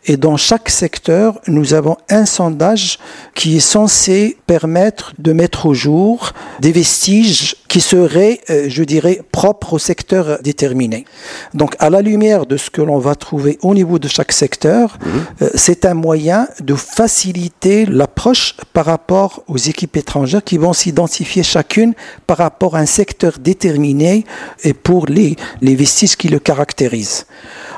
Et 0.06 0.18
dans 0.18 0.38
chaque 0.38 0.70
secteur, 0.70 1.40
nous 1.48 1.74
avons 1.74 1.98
un 2.10 2.26
sondage 2.26 3.00
qui 3.34 3.58
est 3.58 3.62
censé 3.62 4.38
permettre 4.48 5.14
de 5.20 5.34
mettre 5.34 5.66
au 5.66 5.74
jour 5.74 6.32
des 6.60 6.72
vestiges 6.72 7.56
qui 7.68 7.82
seraient, 7.82 8.40
euh, 8.50 8.66
je 8.70 8.84
dirais, 8.84 9.22
propres 9.32 9.74
au 9.74 9.80
secteur 9.80 10.40
déterminé. 10.42 11.06
Donc, 11.54 11.76
à 11.80 11.90
la 11.90 12.02
lumière 12.02 12.46
de 12.46 12.58
ce 12.58 12.70
que 12.70 12.82
l'on 12.82 13.00
va 13.00 13.16
trouver 13.16 13.58
au 13.62 13.74
niveau 13.74 14.00
de 14.00 14.08
chaque 14.08 14.32
secteur, 14.32 14.98
euh, 15.42 15.50
c'est 15.56 15.86
un 15.86 15.94
moyen 15.94 16.48
de 16.62 16.76
faciliter 16.76 17.86
l'approche 17.86 18.56
par 18.72 18.86
rapport 18.86 19.44
aux 19.48 19.58
équipes 19.58 19.98
étrangères 19.98 20.44
qui 20.44 20.58
vont 20.58 20.74
s'identifier 20.74 21.44
chacune 21.44 21.94
par 22.28 22.38
rapport 22.38 22.76
à 22.76 22.80
un 22.80 22.86
secteur 22.86 23.34
déterminé 23.40 24.26
et 24.64 24.74
pour 24.74 25.08
les, 25.08 25.36
les 25.62 25.76
vestiges 25.76 26.16
qui 26.16 26.30
le 26.30 26.40
caractérisent. 26.40 27.26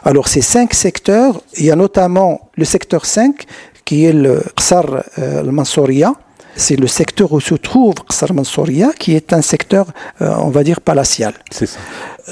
Alors 0.08 0.30
ces 0.30 0.42
cinq 0.42 0.74
secteurs, 0.74 1.42
il 1.58 1.66
y 1.66 1.72
a 1.72 1.76
notamment 1.76 2.50
le 2.56 2.64
secteur 2.64 3.06
5 3.06 3.44
qui 3.84 4.06
est 4.06 4.14
le 4.14 4.42
Qsar 4.56 5.04
euh, 5.20 5.42
al-Mansouria. 5.42 6.14
C'est 6.56 6.78
le 6.78 6.88
secteur 6.88 7.34
où 7.34 7.42
se 7.42 7.56
trouve 7.56 7.96
Qsar 8.10 8.30
al-Mansouria 8.32 8.92
qui 8.98 9.16
est 9.18 9.34
un 9.34 9.42
secteur, 9.42 9.88
euh, 10.22 10.34
on 10.38 10.48
va 10.48 10.64
dire, 10.64 10.80
palatial. 10.80 11.34
C'est 11.52 11.66
ça. 11.66 11.80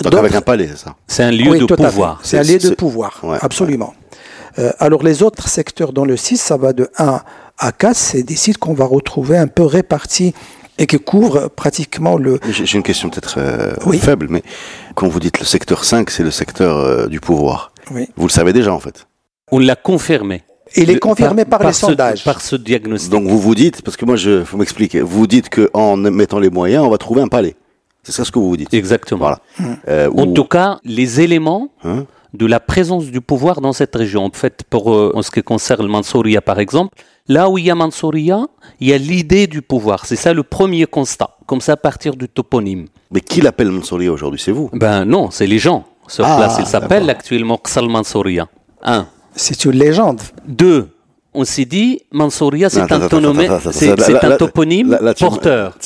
Donc 0.01 0.13
avec 0.13 0.33
un 0.35 0.39
palais, 0.39 0.69
c'est 0.71 0.85
ça. 0.85 0.95
C'est 1.05 1.23
un 1.23 1.31
lieu 1.31 1.51
oui, 1.51 1.59
de 1.59 1.65
pouvoir. 1.65 2.21
C'est 2.23 2.37
un 2.37 2.43
lieu 2.43 2.59
de 2.59 2.69
pouvoir, 2.69 3.19
Ouais, 3.23 3.39
absolument. 3.41 3.93
Euh, 4.57 4.71
alors 4.79 5.03
les 5.03 5.21
autres 5.21 5.49
secteurs 5.49 5.91
dans 5.91 6.05
le 6.05 6.15
6, 6.15 6.37
ça 6.37 6.55
va 6.55 6.71
de 6.71 6.89
1 6.97 7.21
à 7.57 7.71
4, 7.73 7.93
c'est 7.93 8.23
des 8.23 8.37
sites 8.37 8.57
qu'on 8.57 8.73
va 8.73 8.85
retrouver 8.85 9.37
un 9.37 9.47
peu 9.47 9.63
répartis 9.63 10.33
et 10.77 10.87
qui 10.87 10.99
couvrent 10.99 11.49
pratiquement 11.49 12.17
le... 12.17 12.39
J'ai 12.49 12.77
une 12.77 12.83
question 12.83 13.09
peut-être 13.09 13.35
euh, 13.37 13.73
Oui. 13.85 13.97
faible, 13.99 14.27
mais 14.29 14.43
quand 14.95 15.07
vous 15.07 15.19
dites 15.19 15.39
le 15.39 15.45
secteur 15.45 15.83
5, 15.85 16.09
c'est 16.09 16.23
le 16.23 16.31
secteur 16.31 16.77
euh, 16.77 17.07
du 17.07 17.19
pouvoir. 17.19 17.71
Oui. 17.91 18.07
Vous 18.17 18.27
le 18.27 18.31
savez 18.31 18.51
déjà 18.53 18.73
en 18.73 18.79
fait. 18.79 19.07
On 19.51 19.59
l'a 19.59 19.75
confirmé. 19.75 20.43
Il 20.75 20.89
est 20.89 20.99
confirmé 20.99 21.45
par, 21.45 21.63
les 21.63 21.71
ce- 21.73 21.81
sondages. 21.87 22.23
Par 22.23 22.41
ce 22.41 22.55
diagnostic. 22.55 23.11
Donc 23.11 23.27
vous 23.27 23.39
vous 23.39 23.55
dites, 23.55 23.81
parce 23.83 23.95
que 23.95 24.03
moi 24.05 24.15
je 24.15 24.43
faut 24.43 24.57
m'expliquer, 24.57 25.01
vous 25.01 25.27
dites 25.27 25.49
qu'en 25.49 25.95
mettant 25.97 26.39
les 26.39 26.49
moyens, 26.49 26.83
on 26.83 26.89
va 26.89 26.97
trouver 26.97 27.21
un 27.21 27.27
palais. 27.27 27.55
C'est 28.03 28.11
ça 28.11 28.25
ce 28.25 28.31
que 28.31 28.39
vous 28.39 28.49
vous 28.49 28.57
dites. 28.57 28.73
Exactement. 28.73 29.19
Voilà. 29.19 29.39
Euh, 29.87 30.09
En 30.11 30.27
ou- 30.27 30.33
tout 30.33 30.43
cas, 30.45 30.79
les 30.83 31.21
éléments 31.21 31.69
Hein 31.83 32.05
de 32.35 32.45
la 32.45 32.59
présence 32.59 33.05
du 33.05 33.21
pouvoir 33.21 33.61
dans 33.61 33.73
cette 33.73 33.95
région. 33.95 34.25
En 34.25 34.31
fait, 34.31 34.63
pour 34.69 34.93
euh, 34.93 35.11
en 35.15 35.21
ce 35.21 35.31
qui 35.31 35.41
concerne 35.41 35.83
le 35.83 35.87
Mansouria, 35.91 36.41
par 36.41 36.59
exemple, 36.59 36.95
là 37.27 37.49
où 37.49 37.57
il 37.57 37.65
y 37.65 37.71
a 37.71 37.75
Mansouria, 37.75 38.45
il 38.79 38.87
y 38.89 38.93
a 38.93 38.97
l'idée 38.97 39.47
du 39.47 39.61
pouvoir. 39.61 40.05
C'est 40.05 40.15
ça 40.15 40.33
le 40.33 40.43
premier 40.43 40.85
constat. 40.85 41.31
Comme 41.45 41.61
ça, 41.61 41.73
à 41.73 41.77
partir 41.77 42.15
du 42.15 42.27
toponyme. 42.27 42.85
Mais 43.11 43.21
qui 43.21 43.41
l'appelle 43.41 43.69
Mansouriya 43.71 44.11
aujourd'hui? 44.11 44.41
C'est 44.43 44.51
vous? 44.51 44.69
Ben 44.73 45.05
non, 45.05 45.29
c'est 45.31 45.47
les 45.47 45.59
gens 45.59 45.85
sur 46.07 46.25
Ah, 46.25 46.37
place. 46.37 46.57
Il 46.59 46.65
s'appelle 46.65 47.09
actuellement 47.09 47.57
Qsal 47.57 47.87
Mansouria. 47.87 48.47
Un. 48.83 49.07
C'est 49.35 49.65
une 49.65 49.71
légende. 49.71 50.21
Deux. 50.47 50.89
On 51.37 51.43
s'est 51.43 51.65
dit, 51.65 52.01
Mansouria, 52.13 52.69
c'est 52.69 52.79
un, 52.79 52.87
toponyme 54.37 54.97
porteur. 55.19 55.77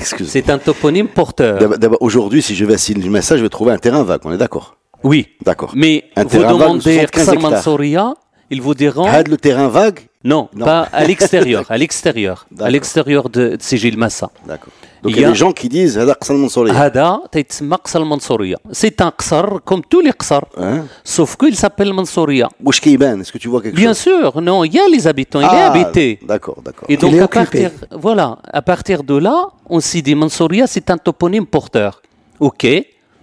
Excuse. 0.00 0.28
C'est 0.28 0.48
un 0.48 0.58
toponyme 0.58 1.08
porteur. 1.08 1.76
D'abord- 1.78 2.00
Aujourd'hui, 2.00 2.40
si 2.40 2.54
je 2.54 2.64
vais 2.64 2.74
à 2.74 2.78
Silmassa, 2.78 3.36
je 3.36 3.42
vais 3.42 3.50
trouver 3.50 3.72
un 3.72 3.78
terrain 3.78 4.02
vague. 4.02 4.22
On 4.24 4.32
est 4.32 4.38
d'accord? 4.38 4.76
Oui. 5.04 5.28
D'accord. 5.44 5.72
Mais 5.74 6.04
vous 6.16 6.38
demandez 6.38 7.06
Kassar 7.10 7.38
Mansouria, 7.38 8.14
ils 8.50 8.62
vous 8.62 8.74
diront. 8.74 9.06
Had 9.06 9.28
le 9.28 9.36
terrain 9.36 9.68
vague 9.68 10.00
non, 10.24 10.48
pas 10.58 10.88
à 10.92 11.04
l'extérieur, 11.08 11.64
à 11.68 11.76
l'extérieur, 11.76 12.46
à 12.60 12.70
l'extérieur 12.70 13.28
de 13.28 13.56
Sigil 13.58 13.98
Massa. 13.98 14.30
D'accord. 14.46 14.72
Donc 15.02 15.12
il 15.16 15.20
y 15.20 15.24
a 15.24 15.28
des 15.30 15.34
gens 15.34 15.50
qui 15.50 15.68
disent 15.68 15.98
Hada 15.98 16.14
Qsal 16.14 16.36
Mansouria. 16.36 16.78
Hada 16.78 17.22
Taitsma 17.32 17.76
Qsal 17.84 18.04
Mansouria. 18.04 18.56
C'est 18.70 19.00
un 19.00 19.10
Qsar 19.10 19.60
comme 19.64 19.82
tous 19.82 20.00
les 20.00 20.12
Qsar, 20.12 20.44
hein 20.56 20.84
sauf 21.02 21.36
qu'il 21.36 21.56
s'appelle 21.56 21.92
Mansouria. 21.92 22.48
Ouchkiban, 22.64 23.18
est-ce 23.20 23.32
que 23.32 23.38
tu 23.38 23.48
vois 23.48 23.60
quelque 23.60 23.74
Bien 23.74 23.94
chose? 23.94 24.04
Bien 24.04 24.30
sûr, 24.30 24.40
non, 24.40 24.62
il 24.62 24.72
y 24.74 24.78
a 24.78 24.86
les 24.88 25.08
habitants, 25.08 25.40
il 25.40 25.48
ah, 25.50 25.56
est 25.56 25.62
habité. 25.62 26.20
D'accord, 26.22 26.62
d'accord. 26.64 26.88
Et 26.88 26.96
donc 26.96 27.18
à 27.18 27.26
partir, 27.26 27.72
voilà, 27.90 28.38
à 28.44 28.62
partir 28.62 29.02
de 29.02 29.16
là, 29.16 29.48
on 29.68 29.80
s'est 29.80 30.02
dit 30.02 30.14
Mansouria, 30.14 30.68
c'est 30.68 30.88
un 30.90 30.98
toponyme 30.98 31.46
porteur. 31.46 32.00
Ok, 32.38 32.64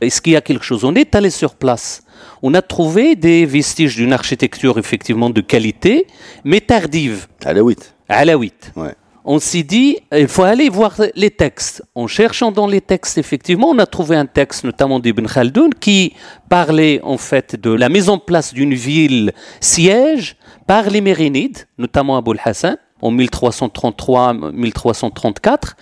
est-ce 0.02 0.22
qu'il 0.22 0.34
y 0.34 0.36
a 0.36 0.42
quelque 0.42 0.64
chose 0.64 0.84
On 0.84 0.96
est 0.96 1.16
allé 1.16 1.30
sur 1.30 1.56
place. 1.56 2.04
On 2.42 2.54
a 2.54 2.62
trouvé 2.62 3.16
des 3.16 3.46
vestiges 3.46 3.96
d'une 3.96 4.14
architecture 4.14 4.78
effectivement 4.78 5.30
de 5.30 5.42
qualité, 5.42 6.08
mais 6.44 6.62
tardive, 6.62 7.28
Alaouite. 7.44 7.96
alaouite. 8.08 8.72
Ouais. 8.76 8.94
on 9.26 9.40
s'est 9.40 9.64
dit, 9.64 9.98
il 10.16 10.28
faut 10.28 10.44
aller 10.44 10.70
voir 10.70 10.96
les 11.16 11.32
textes. 11.32 11.84
En 11.96 12.08
cherchant 12.08 12.52
dans 12.52 12.68
les 12.68 12.82
textes, 12.82 13.18
effectivement, 13.18 13.70
on 13.70 13.80
a 13.80 13.86
trouvé 13.86 14.16
un 14.16 14.26
texte, 14.26 14.64
notamment 14.64 15.00
d'Ibn 15.00 15.28
Khaldoun, 15.28 15.72
qui 15.80 16.14
parlait 16.50 17.00
en 17.04 17.18
fait 17.18 17.56
de 17.56 17.72
la 17.72 17.90
mise 17.90 18.10
en 18.10 18.18
place 18.18 18.54
d'une 18.54 18.74
ville 18.74 19.34
siège 19.60 20.36
par 20.68 20.90
les 20.90 21.02
Mérinides, 21.02 21.68
notamment 21.78 22.18
Abou 22.18 22.34
Hassan, 22.44 22.78
en 23.02 23.12
1333-1334, 23.14 25.76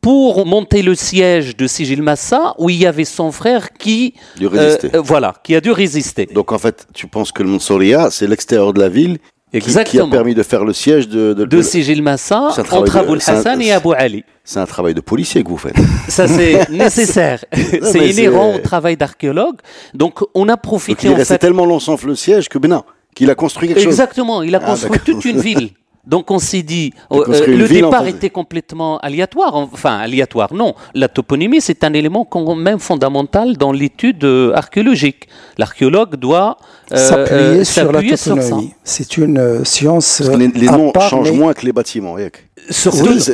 pour 0.00 0.46
monter 0.46 0.82
le 0.82 0.94
siège 0.94 1.56
de 1.56 1.66
Sigil 1.66 2.02
Massa, 2.02 2.54
où 2.58 2.70
il 2.70 2.76
y 2.76 2.86
avait 2.86 3.04
son 3.04 3.32
frère 3.32 3.72
qui, 3.72 4.14
euh, 4.40 4.76
voilà, 5.02 5.34
qui 5.42 5.54
a 5.54 5.60
dû 5.60 5.70
résister. 5.70 6.26
Donc 6.32 6.52
en 6.52 6.58
fait, 6.58 6.86
tu 6.94 7.06
penses 7.06 7.32
que 7.32 7.42
le 7.42 7.48
Mansouriya, 7.48 8.08
c'est 8.10 8.26
l'extérieur 8.26 8.72
de 8.72 8.80
la 8.80 8.88
ville 8.88 9.18
qui- 9.18 9.22
qui, 9.50 9.56
a 9.56 9.58
Exactement. 9.66 10.10
permis 10.10 10.34
de 10.34 10.42
faire 10.42 10.64
le 10.64 10.72
siège 10.74 11.08
de... 11.08 11.32
de- 11.32 11.62
Sigil 11.62 12.02
Massa 12.02 12.48
entre 12.72 12.96
Abou 12.96 13.14
Hassan 13.14 13.60
et 13.62 13.72
Abou 13.72 13.92
Ali. 13.96 14.22
C'est 14.44 14.60
un 14.60 14.66
travail 14.66 14.94
de 14.94 15.00
policier 15.00 15.42
que 15.42 15.48
vous 15.48 15.56
faites. 15.56 15.74
Ça, 16.08 16.28
c'est 16.28 16.68
nécessaire. 16.70 17.44
c'est 17.82 18.08
inhérent 18.10 18.54
au 18.54 18.58
travail 18.58 18.96
d'archéologue. 18.96 19.56
Donc, 19.94 20.20
on 20.34 20.48
a 20.48 20.52
Donc 20.52 20.62
profité 20.62 21.08
il 21.08 21.12
est 21.18 21.22
en 21.22 21.24
fait. 21.24 21.38
tellement 21.38 21.64
long 21.66 21.80
sans 21.80 22.02
le 22.04 22.14
siège 22.14 22.48
que 22.48 22.58
Benin, 22.58 22.84
qu'il 23.14 23.30
a 23.30 23.34
construit 23.34 23.68
quelque 23.68 23.78
chose. 23.80 23.86
Exactement. 23.88 24.42
Il 24.42 24.54
a 24.54 24.60
Ah, 24.62 24.66
construit 24.70 25.00
toute 25.04 25.24
une 25.24 25.40
ville. 25.40 25.70
Donc, 26.06 26.30
on 26.30 26.38
s'est 26.38 26.62
dit, 26.62 26.94
euh, 27.12 27.24
une 27.46 27.58
le 27.58 27.68
départ 27.68 28.06
était 28.06 28.30
complètement 28.30 28.98
aléatoire. 28.98 29.54
Enfin, 29.54 29.98
aléatoire, 29.98 30.54
non. 30.54 30.74
La 30.94 31.08
toponymie, 31.08 31.60
c'est 31.60 31.84
un 31.84 31.92
élément 31.92 32.24
quand 32.24 32.54
même 32.54 32.78
fondamental 32.78 33.56
dans 33.58 33.72
l'étude 33.72 34.24
euh, 34.24 34.52
archéologique. 34.54 35.28
L'archéologue 35.58 36.16
doit 36.16 36.56
euh, 36.92 36.96
S'appuyer 36.96 37.60
euh, 37.60 37.64
sur 37.64 37.92
la 37.92 38.16
sur 38.16 38.34
toponymie. 38.36 38.72
C'est 38.84 39.18
une 39.18 39.38
euh, 39.38 39.64
science 39.64 40.18
Parce 40.18 40.30
que 40.30 40.36
les, 40.36 40.48
les 40.48 40.68
euh, 40.68 40.72
à 40.72 40.76
noms 40.78 40.92
part, 40.92 41.10
changent 41.10 41.30
mais- 41.30 41.36
moins 41.36 41.52
que 41.52 41.66
les 41.66 41.72
bâtiments. 41.72 42.14
Oui, 42.14 42.22
C'est- 42.70 42.88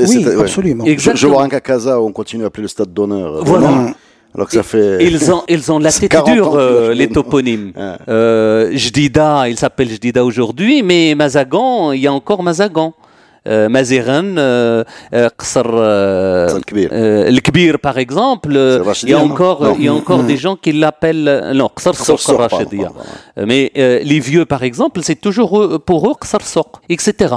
oui, 0.09 0.24
ouais. 0.27 0.40
absolument. 0.40 0.85
Je, 0.85 0.88
je 0.90 0.94
Exactement. 0.94 1.33
vois 1.35 1.42
un 1.44 1.48
Kakaza 1.48 2.00
où 2.00 2.07
on 2.07 2.12
continue 2.12 2.42
à 2.44 2.46
appeler 2.48 2.62
le 2.62 2.68
stade 2.68 2.92
d'honneur. 2.92 3.37
euh, 3.37 3.40
Voilà. 3.44 3.94
Romain, 4.35 4.42
Alors 4.42 4.49
que 4.49 4.55
ça 4.55 4.62
fait. 4.62 5.05
Ils 5.05 5.33
ont, 5.33 5.42
ils 5.49 5.73
ont 5.73 5.79
la 5.79 5.92
tête 6.01 6.11
40 6.11 6.29
ans 6.29 6.33
dure, 6.33 6.55
euh, 6.57 6.94
les 6.94 7.09
toponymes. 7.09 7.73
Ouais. 7.77 7.92
Euh, 8.09 8.70
Jdida, 8.73 9.49
il 9.49 9.59
s'appelle 9.59 9.88
Jdida 9.90 10.25
aujourd'hui, 10.25 10.83
mais 10.83 11.14
Mazagan, 11.14 11.92
il 11.92 12.01
y 12.01 12.07
a 12.07 12.12
encore 12.12 12.42
Mazagan. 12.42 12.94
Euh, 13.47 13.68
Maziran, 13.68 14.38
euh, 14.38 14.85
euh, 15.12 16.49
le 17.31 17.40
Kbir 17.40 17.79
par 17.79 17.99
exemple, 17.99 18.57
il 19.03 19.09
y 19.11 19.12
a 19.12 19.18
encore, 19.18 19.75
il 19.79 19.85
y 19.85 19.88
a 19.88 19.92
encore 19.92 20.23
des 20.23 20.38
gens 20.38 20.57
qui 20.57 20.73
l'appellent, 20.73 21.53
non, 21.55 21.68
Qsar 21.68 21.94
Euh, 21.94 23.44
Mais 23.47 23.70
les 23.75 24.20
vieux 24.20 24.47
par 24.47 24.62
exemple, 24.62 25.01
c'est 25.03 25.20
toujours 25.20 25.79
pour 25.85 26.11
eux 26.11 26.14
Qsar 26.18 26.40
Soq, 26.40 26.68
etc. 26.88 27.35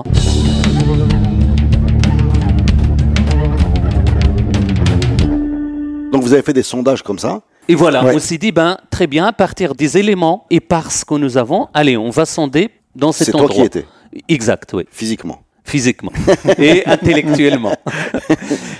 Donc 6.11 6.23
vous 6.23 6.33
avez 6.33 6.41
fait 6.41 6.53
des 6.53 6.63
sondages 6.63 7.01
comme 7.03 7.19
ça. 7.19 7.41
Et 7.69 7.75
voilà, 7.75 8.03
Ouais. 8.05 8.15
on 8.15 8.19
s'est 8.19 8.37
dit, 8.37 8.51
ben, 8.53 8.77
très 8.89 9.07
bien, 9.07 9.25
à 9.27 9.33
partir 9.33 9.75
des 9.75 9.97
éléments 9.97 10.45
et 10.49 10.61
parce 10.61 11.03
que 11.03 11.15
nous 11.15 11.37
avons, 11.37 11.67
allez, 11.73 11.97
on 11.97 12.09
va 12.09 12.25
sonder 12.25 12.69
dans 12.95 13.11
cet 13.11 13.25
C'est 13.27 13.31
toi 13.33 13.41
endroit. 13.41 13.55
qui 13.55 13.61
étais, 13.63 13.85
Exact, 14.29 14.71
oui. 14.73 14.85
physiquement. 14.91 15.41
physiquement 15.65 16.13
et 16.57 16.85
intellectuellement. 16.87 17.75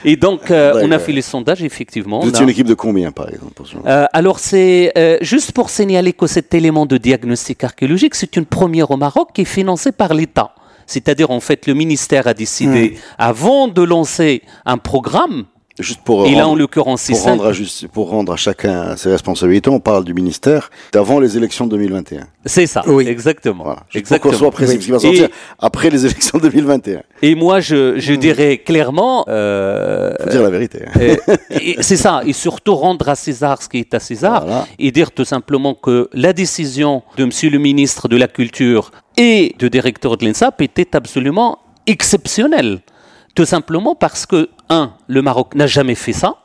Et 0.06 0.16
donc, 0.16 0.50
euh, 0.52 0.80
on 0.86 0.90
a 0.94 1.00
fait 1.00 1.12
les 1.12 1.22
sondages, 1.22 1.62
effectivement. 1.62 2.22
Vous 2.22 2.30
êtes 2.30 2.38
a- 2.38 2.44
une 2.44 2.50
équipe 2.50 2.66
de 2.68 2.76
combien, 2.76 3.12
par 3.12 3.28
exemple 3.28 3.62
ce- 3.66 3.76
Euh, 3.86 4.06
alors, 4.14 4.40
c'est 4.40 4.94
euh, 4.98 5.18
juste 5.20 5.52
pour 5.52 5.70
signaler 5.70 6.14
que 6.14 6.28
cet 6.28 6.54
élément 6.54 6.86
de 6.86 6.96
diagnostic 6.98 7.62
archéologique, 7.66 8.16
c'est 8.16 8.38
une 8.38 8.46
première 8.46 8.90
au 8.92 8.96
Maroc 8.96 9.32
qui 9.34 9.42
est 9.42 9.46
financée 9.60 9.92
par 9.92 10.14
l'État. 10.14 10.56
C'est-à-dire, 10.86 11.30
en 11.30 11.42
fait, 11.42 11.68
le 11.68 11.74
ministère 11.74 12.26
a 12.26 12.34
décidé, 12.34 12.98
avant 13.18 13.68
de 13.68 13.82
lancer 13.82 14.42
un 14.66 14.78
programme, 14.78 15.44
Juste 15.80 16.02
pour 16.04 16.26
et 16.26 16.32
là, 16.34 16.46
en 16.46 16.50
rendre- 16.50 16.60
l'occurrence, 16.60 17.02
c'est 17.02 17.14
rendre, 17.14 17.46
à 17.46 17.54
juste- 17.54 17.88
pour 17.90 18.10
rendre 18.10 18.34
à 18.34 18.36
chacun 18.36 18.96
ses 18.98 19.12
responsabilités, 19.12 19.70
on 19.70 19.80
parle 19.80 20.04
du 20.06 20.14
ministère 20.16 20.72
d'avant 20.92 21.20
les 21.20 21.38
élections 21.38 21.66
de 21.66 21.72
2021. 21.72 22.26
C'est 22.46 22.66
ça, 22.66 22.82
Oui. 22.88 23.08
exactement. 23.08 23.64
Voilà. 23.64 23.82
Juste 23.90 23.98
exactement. 23.98 24.32
Pour 24.32 24.32
qu'on 24.32 24.38
soit 24.46 24.52
précis, 24.52 24.78
Oui. 24.82 24.92
va 24.92 25.00
sortir 25.00 25.26
Et- 25.26 25.32
après 25.60 25.92
les 25.92 26.04
élections 26.06 26.40
de 26.40 26.44
2021. 26.50 27.04
Et 27.22 27.36
moi, 27.36 27.60
je, 27.60 27.96
Hmm. 27.96 28.00
je 28.00 28.14
dirais 28.14 28.58
clairement, 28.58 29.24
euh, 29.28 30.14
Faut 30.24 30.30
dire 30.32 30.42
la 30.42 30.50
vérité. 30.50 30.80
hein. 30.88 31.00
euh, 31.00 31.16
c'est 31.82 31.96
ça, 31.98 32.22
et 32.26 32.34
surtout 32.34 32.76
rendre 32.76 33.08
à 33.10 33.16
César 33.16 33.62
ce 33.62 33.70
qui 33.70 33.78
est 33.78 33.94
à 33.94 34.00
César, 34.00 34.46
Voilà. 34.46 34.66
et 34.80 34.92
dire 34.92 35.12
tout 35.12 35.26
simplement 35.26 35.76
que 35.76 36.10
la 36.14 36.34
décision 36.34 37.04
de 37.18 37.26
Monsieur 37.26 37.52
le 37.52 37.60
ministre 37.60 38.08
de 38.08 38.18
la 38.18 38.28
Culture 38.28 38.90
et 39.16 39.54
de 39.60 39.68
directeur 39.68 40.18
de 40.18 40.26
l'INSAP 40.26 40.62
était 40.62 40.96
absolument 40.96 41.60
exceptionnelle. 41.86 42.80
Tout 43.36 43.46
simplement 43.46 43.94
parce 43.94 44.26
que, 44.26 44.50
un, 44.70 44.94
le 45.08 45.22
Maroc 45.22 45.56
n'a 45.56 45.68
jamais 45.68 45.96
fait 45.96 46.14
ça. 46.14 46.36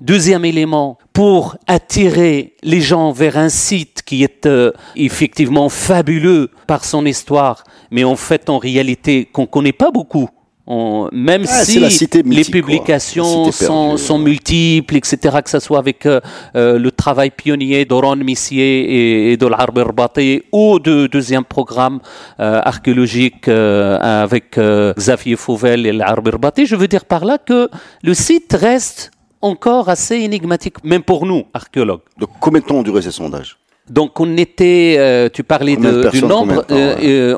Deuxième 0.00 0.44
élément, 0.44 0.98
pour 1.12 1.56
attirer 1.66 2.54
les 2.62 2.80
gens 2.80 3.12
vers 3.12 3.38
un 3.38 3.48
site 3.48 4.02
qui 4.04 4.22
est 4.22 4.46
euh, 4.46 4.72
effectivement 4.94 5.68
fabuleux 5.68 6.50
par 6.66 6.84
son 6.84 7.06
histoire, 7.06 7.64
mais 7.90 8.04
en 8.04 8.16
fait, 8.16 8.50
en 8.50 8.58
réalité, 8.58 9.24
qu'on 9.24 9.46
connaît 9.46 9.72
pas 9.72 9.90
beaucoup. 9.90 10.28
On- 10.68 11.08
même 11.12 11.44
Ah, 11.48 11.64
si 11.64 11.78
les 12.24 12.44
publications 12.44 13.52
sont, 13.52 13.96
sont 13.96 14.18
multiples, 14.18 14.96
etc., 14.96 15.16
que 15.44 15.50
ce 15.50 15.60
soit 15.60 15.78
avec 15.78 16.06
euh, 16.06 16.20
euh, 16.56 16.78
le 16.78 16.90
travail 16.90 17.30
pionnier 17.30 17.84
d'Oran 17.84 18.16
Missier 18.16 18.70
et, 18.96 19.32
et 19.32 19.36
de 19.36 19.46
l'Arbe 19.46 19.78
Herbati 19.78 20.42
ou 20.52 20.78
de 20.80 21.06
deuxième 21.06 21.44
programme 21.44 22.00
euh, 22.40 22.60
archéologique 22.64 23.46
euh, 23.48 23.98
avec 24.00 24.58
euh, 24.58 24.92
Xavier 24.94 25.36
Fauvel 25.36 25.86
et 25.86 25.92
l'Arbe 25.92 26.26
Herbati, 26.28 26.66
je 26.66 26.74
veux 26.74 26.88
dire 26.88 27.04
par 27.04 27.24
là 27.24 27.38
que 27.38 27.68
le 28.02 28.14
site 28.14 28.52
reste 28.58 29.12
encore 29.42 29.88
assez 29.88 30.16
énigmatique, 30.16 30.82
même 30.82 31.02
pour 31.02 31.26
nous, 31.26 31.44
archéologues. 31.54 32.00
Donc, 32.18 32.30
combien 32.40 32.60
de 32.60 32.66
temps 32.66 32.76
ont 32.78 32.82
duré 32.82 33.02
ces 33.02 33.12
sondages? 33.12 33.56
Donc 33.88 34.18
on 34.18 34.36
était, 34.36 34.96
euh, 34.98 35.28
tu 35.32 35.44
parlais 35.44 35.76
de 35.76 36.10
du 36.10 36.20
nombre, 36.22 36.64
temps, 36.64 36.74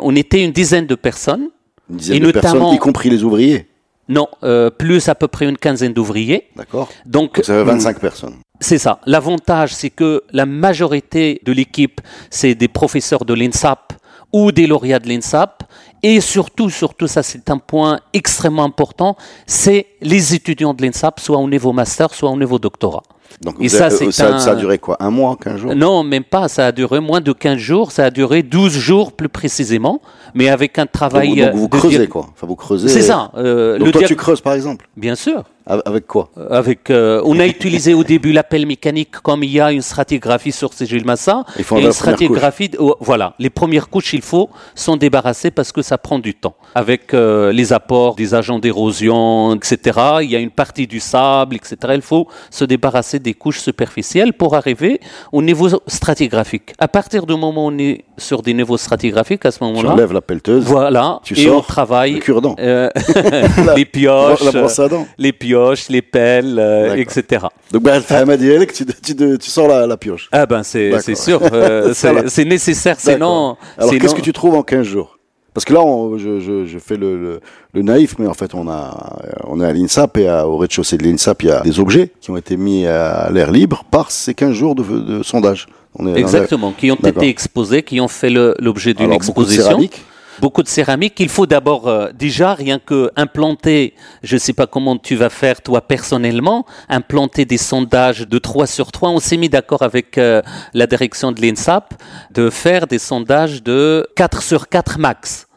on 0.03 0.17
était 0.17 0.43
une 0.43 0.53
dizaine 0.53 0.87
de 0.87 0.95
personnes. 0.95 1.49
Une 1.91 1.97
dizaine 1.97 2.17
Et 2.17 2.21
de 2.21 2.33
personnes, 2.33 2.75
y 2.75 2.79
compris 2.79 3.11
les 3.11 3.23
ouvriers. 3.25 3.67
Non, 4.09 4.27
euh, 4.43 4.71
plus 4.71 5.09
à 5.09 5.15
peu 5.15 5.29
près 5.29 5.47
une 5.47 5.59
quinzaine 5.59 5.93
d'ouvriers. 5.93 6.49
D'accord 6.57 6.89
Donc, 7.05 7.37
Donc, 7.37 7.45
ça 7.45 7.53
fait 7.55 7.65
25 7.65 8.01
personnes. 8.01 8.37
c'est 8.61 8.79
ça. 8.79 9.01
L'avantage, 9.07 9.75
c'est 9.75 9.91
que 9.91 10.23
la 10.33 10.47
majorité 10.47 11.41
de 11.45 11.53
l'équipe, 11.53 12.01
c'est 12.31 12.55
des 12.55 12.69
professeurs 12.69 13.25
de 13.27 13.35
l'INSAP 13.35 13.93
ou 14.33 14.53
des 14.53 14.67
lauréats 14.67 14.99
de 14.99 15.09
l'INSAP. 15.09 15.65
Et 16.03 16.21
surtout, 16.21 16.71
surtout, 16.71 17.07
ça 17.09 17.23
c'est 17.23 17.51
un 17.51 17.59
point 17.59 17.99
extrêmement 18.13 18.65
important, 18.65 19.17
c'est 19.47 19.87
les 20.01 20.35
étudiants 20.35 20.75
de 20.75 20.83
l'INSAP, 20.83 21.19
soit 21.21 21.39
au 21.39 21.49
niveau 21.49 21.73
master, 21.73 22.15
soit 22.15 22.31
au 22.31 22.37
niveau 22.37 22.59
doctorat. 22.59 23.03
Donc, 23.43 23.57
Et 23.61 23.69
ça, 23.69 23.87
avez- 23.87 24.11
ça, 24.11 24.35
un- 24.37 24.39
ça 24.39 24.53
a 24.53 24.55
duré 24.55 24.79
quoi 24.79 24.97
Un 25.01 25.11
mois, 25.11 25.37
15 25.41 25.59
jours? 25.61 25.75
Non, 25.75 26.03
même 26.03 26.25
pas, 26.25 26.49
ça 26.49 26.67
a 26.67 26.73
duré 26.73 26.99
moins 26.99 27.21
de 27.21 27.33
15 27.33 27.59
jours, 27.59 27.93
ça 27.93 28.07
a 28.07 28.11
duré 28.11 28.43
12 28.43 28.73
jours 28.73 29.13
plus 29.13 29.29
précisément, 29.29 30.01
mais 30.35 30.49
avec 30.49 30.79
un 30.79 30.83
Donc, 30.85 30.93
travail... 30.93 31.37
donc 31.37 31.55
vous 31.55 31.65
euh, 31.65 31.69
de 31.69 31.77
creusez, 31.77 32.07
quoi. 32.09 32.27
Enfin, 32.33 32.47
vous 32.47 32.57
creusez. 32.57 32.89
C'est 32.89 33.03
ça. 33.03 33.31
euh, 33.37 33.77
Donc, 33.77 33.87
le 33.87 33.93
toi, 33.93 34.01
dia- 34.01 34.09
tu 34.09 34.17
creuses, 34.17 34.41
par 34.41 34.55
exemple? 34.55 34.89
Bien 34.97 35.15
sûr. 35.15 35.45
Avec 35.85 36.07
quoi? 36.07 36.31
Avec, 36.51 36.89
euh, 36.91 37.21
on 37.25 37.39
a 37.39 37.47
utilisé 37.47 37.93
au 37.93 38.03
début 38.03 38.33
l'appel 38.33 38.65
mécanique 38.67 39.11
comme 39.23 39.45
il 39.45 39.51
y 39.51 39.61
a 39.61 39.71
une 39.71 39.83
stratigraphie 39.83 40.51
sur 40.53 40.73
Sigil 40.73 41.05
Massa. 41.05 41.45
Il 41.59 41.65
faut 41.65 41.77
et 41.77 41.83
une 41.83 41.93
stratigraphie, 41.93 42.71
oh, 42.79 42.97
voilà, 43.01 43.35
les 43.39 43.51
premières 43.51 43.91
couches, 43.91 44.15
il 44.15 44.23
faut 44.23 44.49
s'en 44.75 44.97
débarrasser 44.97 45.51
parce 45.51 45.71
que 45.73 45.83
ça 45.83 45.99
prend 45.99 46.19
du 46.19 46.35
temps. 46.35 46.57
Avec 46.75 47.13
euh, 47.13 47.53
les 47.53 47.73
apports 47.75 48.15
des 48.15 48.35
agents 48.35 48.59
d'érosion, 48.59 49.55
etc. 49.57 49.99
Il 50.23 50.31
y 50.31 50.37
a 50.37 50.39
une 50.39 50.51
partie 50.51 50.87
du 50.87 51.01
sable, 51.01 51.57
etc. 51.57 51.77
Il 51.95 52.03
faut 52.03 52.29
se 52.51 52.65
débarrasser 52.65 53.19
des 53.19 53.35
couches 53.35 53.61
superficielles 53.61 54.33
pour 54.33 54.55
arriver 54.57 55.01
au 55.33 55.43
niveau 55.43 55.69
stratigraphique. 55.87 56.73
À 56.79 56.89
partir 56.89 57.27
du 57.27 57.35
moment 57.37 57.67
où 57.67 57.69
on 57.69 57.79
est 57.79 58.05
sur 58.17 58.41
des 58.43 58.55
niveaux 58.55 58.79
stratigraphiques, 58.79 59.45
à 59.45 59.51
ce 59.51 59.59
Tu 59.59 59.65
moment-là, 59.65 59.91
enlèves 59.93 60.13
la 60.15 60.23
pelleteuse, 60.23 60.65
voilà, 60.65 61.21
tu 61.25 61.39
et 61.39 61.45
sors 61.45 61.59
on 61.59 61.61
travaille 61.61 62.15
le 62.15 62.21
cure-dent. 62.21 62.57
euh, 62.59 62.89
les 63.77 63.85
pioches, 63.85 64.43
la 64.45 64.53
brosse 64.53 64.79
à 64.79 64.89
dents. 64.89 65.07
les 65.19 65.33
pioches, 65.33 65.58
les 65.89 66.03
pelles, 66.03 66.59
euh, 66.59 66.95
etc. 66.97 67.47
Donc, 67.73 67.83
ben, 67.83 68.01
Dielek, 68.37 68.73
tu, 68.73 68.85
tu, 68.87 69.15
tu 69.39 69.51
sors 69.51 69.69
la, 69.69 69.87
la 69.87 69.97
pioche. 69.97 70.29
Ah 70.33 70.47
ben 70.47 70.63
c'est 70.63 71.15
sûr, 71.15 71.41
euh, 71.53 71.93
c'est 72.27 72.45
nécessaire, 72.45 72.99
sinon. 72.99 73.57
Alors, 73.77 73.93
qu'est-ce 73.99 74.15
que 74.15 74.21
tu 74.21 74.33
trouves 74.33 74.55
en 74.55 74.63
15 74.63 74.87
jours? 74.87 75.19
Parce 75.55 75.65
que 75.65 75.73
là, 75.75 75.81
on- 75.83 76.19
je, 76.19 76.39
je, 76.39 76.67
je 76.67 76.79
fais 76.79 76.97
le, 76.97 77.21
le, 77.21 77.41
le 77.75 77.83
naïf, 77.83 78.15
mais 78.19 78.27
en 78.29 78.35
fait, 78.35 78.55
on, 78.55 78.69
a, 78.69 79.17
on 79.45 79.61
est 79.61 79.65
à 79.67 79.73
l'INSAP 79.73 80.19
et 80.19 80.29
à- 80.29 80.47
au 80.47 80.57
rez-de-chaussée 80.57 80.97
de 80.99 81.03
l'INSAP, 81.03 81.43
il 81.43 81.49
y 81.49 81.51
a 81.51 81.61
des 81.63 81.81
objets 81.81 82.13
qui 82.21 82.31
ont 82.31 82.37
été 82.37 82.57
mis 82.57 82.87
à 82.87 83.29
l'air 83.33 83.51
libre 83.51 83.83
par 83.91 84.11
ces 84.13 84.35
15 84.35 84.53
jours 84.53 84.75
de, 84.77 84.83
de 84.85 85.23
sondage. 85.25 85.67
On 85.99 86.07
est 86.07 86.11
dans 86.13 86.17
Exactement, 86.17 86.73
qui 86.73 86.93
ont 86.93 86.97
été 86.97 87.29
exposés, 87.29 87.83
qui 87.83 88.01
ont 88.01 88.07
fait 88.09 88.31
l'objet 88.31 88.95
d'une 88.95 89.07
Alors, 89.07 89.19
beaucoup 89.19 89.41
de 89.43 89.47
exposition. 89.49 89.65
céramique. 89.71 90.03
Beaucoup 90.41 90.63
de 90.63 90.69
céramique. 90.69 91.19
Il 91.19 91.29
faut 91.29 91.47
d'abord 91.47 91.89
euh, 91.89 92.11
déjà 92.13 92.55
rien 92.55 92.79
que 92.79 93.11
implanter. 93.17 93.95
Je 94.23 94.37
sais 94.37 94.53
pas 94.53 94.67
comment 94.67 94.97
tu 94.97 95.17
vas 95.17 95.31
faire 95.31 95.63
toi 95.63 95.81
personnellement, 95.81 96.65
implanter 96.89 97.45
des 97.45 97.59
sondages 97.59 98.29
de 98.29 98.39
3 98.39 98.67
sur 98.69 98.93
3. 98.93 99.11
On 99.11 99.19
s'est 99.19 99.37
mis 99.37 99.49
d'accord 99.49 99.83
avec 99.83 100.17
euh, 100.17 100.43
la 100.75 100.87
direction 100.87 101.33
de 101.33 101.41
l'INSAP 101.41 101.95
de 102.33 102.51
faire 102.51 102.87
des 102.87 103.01
sondages 103.01 103.63
de 103.65 104.07
4 104.15 104.43
sur 104.43 104.69
4 104.69 104.99
max. 104.99 105.48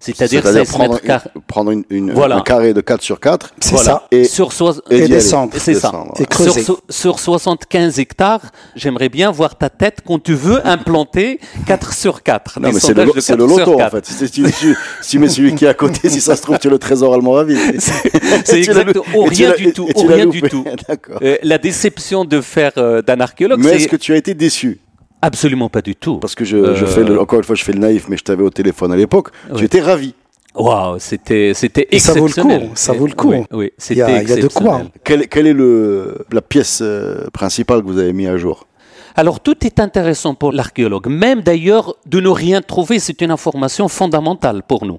C'est-à-dire 0.00 0.44
16 0.46 0.68
prendre, 0.68 1.00
une- 1.02 1.40
prendre 1.48 1.70
une, 1.72 1.84
une- 1.90 2.12
Voilà. 2.12 2.36
un 2.36 2.40
carré 2.42 2.72
de 2.72 2.80
4 2.80 3.02
sur 3.02 3.18
4 3.18 3.52
C'est 3.60 3.70
Voilà. 3.72 3.84
ça. 3.90 4.06
et, 4.12 4.24
sur 4.24 4.52
et 4.90 4.98
Et 4.98 5.08
descendre. 5.08 5.52
C'est 5.58 5.74
ça. 5.74 5.92
Et 6.20 6.24
creuser. 6.24 6.62
Sur, 6.62 6.80
sur 6.88 7.18
75 7.18 7.98
hectares, 7.98 8.42
j'aimerais 8.76 9.08
bien 9.08 9.32
voir 9.32 9.58
ta 9.58 9.70
tête 9.70 9.98
quand 10.06 10.22
tu 10.22 10.34
veux 10.34 10.64
implanter 10.64 11.40
4 11.66 11.92
sur 11.94 12.22
4. 12.22 12.60
Non, 12.60 12.68
mais 12.72 12.78
c'est 12.78 12.94
le, 12.94 12.94
sondages 12.94 13.06
lo- 13.08 13.12
de 13.14 13.20
c'est 13.20 13.32
4 13.32 13.38
le 13.40 13.46
loto, 13.46 13.74
en 13.74 13.76
4. 13.76 13.90
fait. 13.90 14.06
Si 14.06 14.30
tu, 14.30 14.76
si, 15.02 15.18
mets 15.18 15.28
celui 15.28 15.56
qui 15.56 15.64
est 15.64 15.68
à 15.68 15.74
côté, 15.74 16.08
si 16.08 16.20
ça 16.20 16.36
se 16.36 16.42
trouve, 16.42 16.58
tu 16.60 16.68
es 16.68 16.70
le 16.70 16.78
trésor 16.78 17.12
almoravi. 17.14 17.56
C'est 17.78 18.06
Et 18.06 18.62
tu 18.62 18.72
l'as 18.72 18.80
exactement 18.82 18.92
lou- 18.94 19.02
oh, 19.16 19.24
rien 19.24 19.50
l'as- 19.50 19.56
du 19.56 19.72
tout, 19.72 19.88
oh, 19.94 20.04
l'as 20.08 20.14
rien 20.14 20.26
du 20.26 20.42
tout. 20.42 20.64
D'accord. 20.88 21.18
La 21.42 21.58
déception 21.58 22.24
de 22.24 22.40
faire 22.40 22.70
euh, 22.78 23.02
d'un 23.02 23.18
archéologue, 23.20 23.58
Mais 23.64 23.70
est-ce 23.72 23.82
c'est 23.84 23.88
que 23.88 23.96
tu 23.96 24.12
as 24.12 24.16
été 24.16 24.34
déçu? 24.34 24.78
Absolument 25.22 25.68
pas 25.68 25.82
du 25.82 25.94
tout. 25.96 26.18
Parce 26.18 26.34
que 26.34 26.44
je, 26.44 26.74
je 26.74 26.84
Euh, 26.84 26.86
fais 26.86 27.04
le, 27.04 27.20
encore 27.20 27.38
une 27.38 27.44
fois, 27.44 27.54
je 27.56 27.64
fais 27.64 27.72
le 27.72 27.78
naïf, 27.80 28.08
mais 28.08 28.16
je 28.16 28.24
t'avais 28.24 28.42
au 28.42 28.50
téléphone 28.50 28.92
à 28.92 28.96
l'époque. 28.96 29.30
Tu 29.48 29.54
Ouais. 29.54 29.64
étais 29.64 29.80
ravi. 29.80 30.14
Waouh, 30.54 30.98
c'était 30.98 31.52
c'était 31.54 31.86
Et 31.92 31.98
ça 32.00 32.14
vaut 32.14 32.26
le 32.26 32.32
coup, 32.42 32.70
ça 32.74 32.92
vaut 32.92 33.06
le 33.06 33.12
coup. 33.12 33.32
Oui, 33.52 33.70
c'était 33.78 34.22
il 34.22 34.28
y 34.28 34.32
a 34.32 34.36
de 34.36 34.48
quoi. 34.48 34.82
quelle 35.04 35.46
est 35.46 35.52
le, 35.52 36.18
la 36.32 36.40
pièce 36.42 36.80
euh, 36.82 37.26
principale 37.32 37.82
que 37.82 37.86
vous 37.86 37.98
avez 37.98 38.12
mis 38.12 38.26
à 38.26 38.36
jour? 38.38 38.66
Alors 39.14 39.40
tout 39.40 39.64
est 39.66 39.78
intéressant 39.78 40.34
pour 40.34 40.52
l'archéologue. 40.52 41.06
Même 41.08 41.42
d'ailleurs 41.42 41.94
de 42.06 42.18
ne 42.20 42.28
rien 42.28 42.60
trouver, 42.62 42.98
c'est 42.98 43.20
une 43.20 43.30
information 43.30 43.86
fondamentale 43.88 44.62
pour 44.66 44.84
nous. 44.86 44.98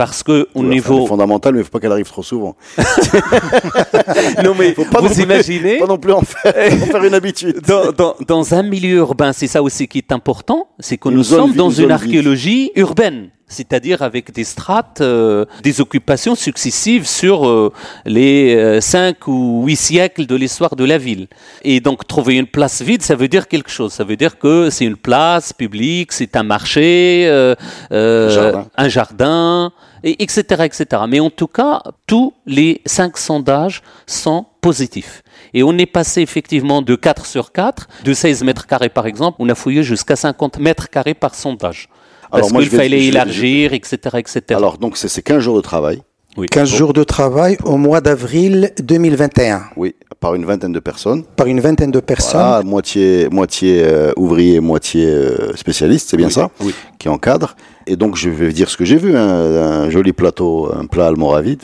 Parce 0.00 0.22
que 0.22 0.48
au 0.54 0.60
Enfin, 0.60 0.68
niveau 0.68 1.06
fondamental, 1.06 1.52
mais 1.52 1.60
il 1.60 1.64
faut 1.64 1.70
pas 1.70 1.78
qu'elle 1.78 1.92
arrive 1.92 2.08
trop 2.08 2.22
souvent. 2.22 2.56
non 4.44 4.54
mais 4.58 4.72
Faut 4.74 4.84
pas 4.86 5.00
non 5.02 5.08
vous 5.08 5.14
plus- 5.14 5.22
imaginez 5.24 5.76
Pas 5.78 5.86
non 5.86 5.98
plus 5.98 6.12
en 6.12 6.22
faire, 6.22 6.54
en 6.82 6.86
faire 6.86 7.04
une 7.04 7.12
habitude. 7.14 7.60
dans, 7.66 7.92
dans, 7.92 8.14
dans 8.26 8.54
un 8.54 8.62
milieu 8.62 8.96
urbain, 8.96 9.32
c'est 9.34 9.46
ça 9.46 9.62
aussi 9.62 9.88
qui 9.88 9.98
est 9.98 10.12
important, 10.12 10.68
c'est 10.78 10.96
que 10.96 11.08
Une 11.10 11.16
nous 11.16 11.24
sommes 11.24 11.52
dans 11.52 11.70
une 11.70 11.90
archéologie 11.90 12.70
urbaine, 12.76 13.28
c'est-à-dire 13.46 14.00
avec 14.02 14.32
des 14.32 14.44
strates, 14.44 15.00
euh, 15.00 15.44
des 15.62 15.80
occupations 15.80 16.34
successives 16.34 17.06
sur 17.06 17.46
euh, 17.48 17.72
les 18.06 18.54
euh, 18.54 18.80
cinq 18.80 19.26
ou 19.26 19.64
huit 19.66 19.76
siècles 19.76 20.24
de 20.26 20.36
l'histoire 20.36 20.76
de 20.76 20.84
la 20.84 20.98
ville. 20.98 21.26
Et 21.62 21.80
donc 21.80 22.06
trouver 22.06 22.36
une 22.36 22.46
place 22.46 22.80
vide, 22.80 23.02
ça 23.02 23.16
veut 23.16 23.28
dire 23.28 23.48
quelque 23.48 23.70
chose. 23.70 23.92
Ça 23.92 24.04
veut 24.04 24.16
dire 24.16 24.38
que 24.38 24.70
c'est 24.70 24.84
une 24.84 24.96
place 24.96 25.52
publique, 25.52 26.12
c'est 26.12 26.36
un 26.36 26.44
marché, 26.44 27.24
euh, 27.26 27.54
euh, 27.92 28.30
Jardin. 28.30 28.66
un 28.76 28.88
jardin, 28.88 29.72
et 30.04 30.22
etc., 30.22 30.62
etc. 30.64 31.02
Mais 31.08 31.20
en 31.20 31.30
tout 31.30 31.46
cas, 31.46 31.82
tous 32.06 32.32
les 32.46 32.80
cinq 32.86 33.16
sondages 33.18 33.82
sont 34.06 34.46
positifs. 34.60 35.22
Et 35.54 35.62
on 35.62 35.76
est 35.78 35.86
passé 35.86 36.20
effectivement 36.22 36.82
de 36.82 36.94
4 36.94 37.26
sur 37.26 37.52
4, 37.52 37.88
de 38.04 38.12
16 38.12 38.44
mètres 38.44 38.66
carrés 38.66 38.88
par 38.88 39.06
exemple, 39.06 39.36
on 39.40 39.48
a 39.48 39.54
fouillé 39.54 39.82
jusqu'à 39.82 40.16
50 40.16 40.58
mètres 40.58 40.88
carrés 40.90 41.14
par 41.14 41.34
sondage. 41.34 41.88
Parce 42.30 42.42
Alors, 42.44 42.52
moi, 42.52 42.62
qu'il 42.62 42.70
vais- 42.70 42.76
fallait 42.76 42.98
je- 42.98 43.04
je- 43.04 43.08
élargir, 43.08 43.72
etc., 43.72 43.98
etc. 44.18 44.42
Alors, 44.50 44.78
donc, 44.78 44.96
c'est 44.96 45.08
c'est 45.08 45.22
15 45.22 45.40
jours 45.42 45.56
de 45.56 45.60
travail. 45.62 46.02
Oui. 46.36 46.46
15 46.46 46.70
Bon. 46.70 46.76
jours 46.76 46.92
de 46.92 47.02
travail 47.02 47.56
au 47.64 47.76
mois 47.76 48.00
d'avril 48.00 48.70
2021 48.80 49.62
Oui, 49.76 49.96
par 50.20 50.36
une 50.36 50.44
vingtaine 50.44 50.70
de 50.72 50.78
personnes. 50.78 51.24
par 51.24 51.48
une 51.48 51.58
vingtaine 51.58 51.90
de 51.90 51.98
personnes. 51.98 52.40
Voilà, 52.40 52.62
moitié, 52.62 53.28
moitié 53.30 53.82
euh, 53.82 54.12
ouvrier, 54.16 54.60
moitié 54.60 55.06
euh, 55.06 55.56
spécialiste, 55.56 56.10
c'est 56.10 56.16
bien 56.16 56.28
Oui, 56.28 56.32
ça 56.32 56.50
oui. 56.60 56.72
Qui 57.00 57.08
encadre. 57.08 57.56
Et 57.90 57.96
donc, 57.96 58.14
je 58.14 58.30
vais 58.30 58.52
dire 58.52 58.70
ce 58.70 58.76
que 58.76 58.84
j'ai 58.84 58.96
vu, 58.96 59.16
hein, 59.16 59.26
un 59.28 59.90
joli 59.90 60.12
plateau, 60.12 60.72
un 60.72 60.86
plat 60.86 61.08
almoravide, 61.08 61.62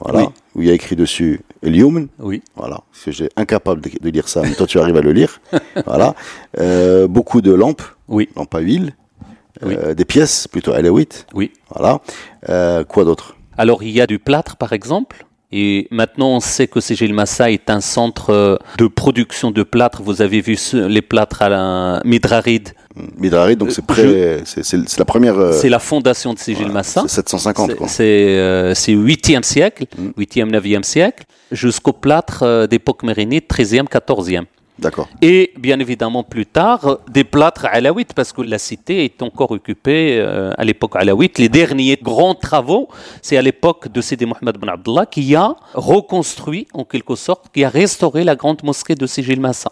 voilà, 0.00 0.22
Oui. 0.22 0.26
où 0.56 0.62
il 0.62 0.66
y 0.66 0.70
a 0.72 0.74
écrit 0.74 0.96
dessus 0.96 1.40
Lyoum, 1.62 2.08
Oui. 2.18 2.42
voilà, 2.56 2.80
parce 2.90 3.04
que 3.04 3.12
j'ai 3.12 3.28
incapable 3.36 3.80
de, 3.80 3.90
de 4.00 4.08
lire 4.10 4.26
ça, 4.28 4.42
mais 4.42 4.54
toi 4.56 4.66
tu 4.66 4.80
arrives 4.80 4.96
à 4.96 5.00
le 5.02 5.12
lire, 5.12 5.40
voilà. 5.86 6.16
Euh, 6.58 7.06
beaucoup 7.06 7.40
de 7.42 7.52
lampes, 7.52 7.82
Oui. 8.08 8.28
lampes 8.34 8.52
à 8.56 8.58
huile, 8.58 8.96
euh, 9.62 9.94
des 9.94 10.04
pièces 10.04 10.48
plutôt 10.48 10.72
L8, 10.72 11.26
Oui. 11.32 11.52
voilà. 11.72 12.00
Euh, 12.48 12.82
quoi 12.82 13.04
d'autre? 13.04 13.36
Alors, 13.56 13.84
il 13.84 13.90
y 13.90 14.00
a 14.00 14.08
du 14.08 14.18
plâtre, 14.18 14.56
par 14.56 14.72
exemple? 14.72 15.26
Et 15.54 15.86
maintenant, 15.90 16.28
on 16.36 16.40
sait 16.40 16.66
que 16.66 16.80
Sigil 16.80 17.12
Massa 17.12 17.50
est 17.50 17.68
un 17.68 17.80
centre 17.82 18.30
euh, 18.30 18.56
de 18.78 18.86
production 18.86 19.50
de 19.50 19.62
plâtre. 19.62 20.02
Vous 20.02 20.22
avez 20.22 20.40
vu 20.40 20.56
les 20.72 21.02
plâtres 21.02 21.42
à 21.42 21.48
la 21.50 22.00
Midrarid. 22.06 22.70
Midrarid, 23.18 23.58
donc 23.58 23.70
c'est 23.70 23.82
Euh, 23.82 24.38
près, 24.38 24.42
c'est 24.44 24.64
c'est 24.64 24.98
la 24.98 25.04
première. 25.04 25.38
euh, 25.38 25.52
C'est 25.52 25.68
la 25.68 25.78
fondation 25.78 26.32
de 26.34 26.38
Sigil 26.38 26.70
Massa. 26.70 27.02
c'est 27.06 27.16
750 27.16 27.70
C'est- 27.70 27.76
quoi. 27.76 27.88
C'est 27.88 28.02
euh, 28.38 28.74
c'est 28.74 28.92
8e 28.92 29.42
siècle, 29.42 29.84
8e, 30.16 30.50
9e 30.50 30.82
siècle, 30.82 31.24
jusqu'au 31.50 31.92
plâtre 31.92 32.66
d'époque 32.66 33.02
mérinide, 33.02 33.44
13e, 33.48 33.86
14e. 33.88 34.44
D'accord. 34.78 35.08
Et 35.20 35.52
bien 35.58 35.78
évidemment 35.78 36.22
plus 36.24 36.46
tard, 36.46 36.86
euh, 36.86 36.96
des 37.12 37.24
plâtres 37.24 37.66
alaouites, 37.70 38.14
parce 38.14 38.32
que 38.32 38.42
la 38.42 38.58
cité 38.58 39.04
est 39.04 39.22
encore 39.22 39.50
occupée 39.50 40.16
euh, 40.18 40.50
à 40.56 40.64
l'époque 40.64 40.96
alaouite. 40.96 41.38
Les 41.38 41.48
derniers 41.50 41.98
grands 42.02 42.34
travaux, 42.34 42.88
c'est 43.20 43.36
à 43.36 43.42
l'époque 43.42 43.92
de 43.92 44.00
Sidi 44.00 44.24
Mohamed 44.26 44.56
Ben 44.58 44.70
Abdallah 44.70 45.06
qui 45.06 45.34
a 45.36 45.54
reconstruit, 45.74 46.66
en 46.72 46.84
quelque 46.84 47.14
sorte, 47.14 47.46
qui 47.54 47.62
a 47.64 47.68
restauré 47.68 48.24
la 48.24 48.34
grande 48.34 48.62
mosquée 48.64 48.94
de 48.94 49.06
Sigil 49.06 49.40
Massa. 49.40 49.70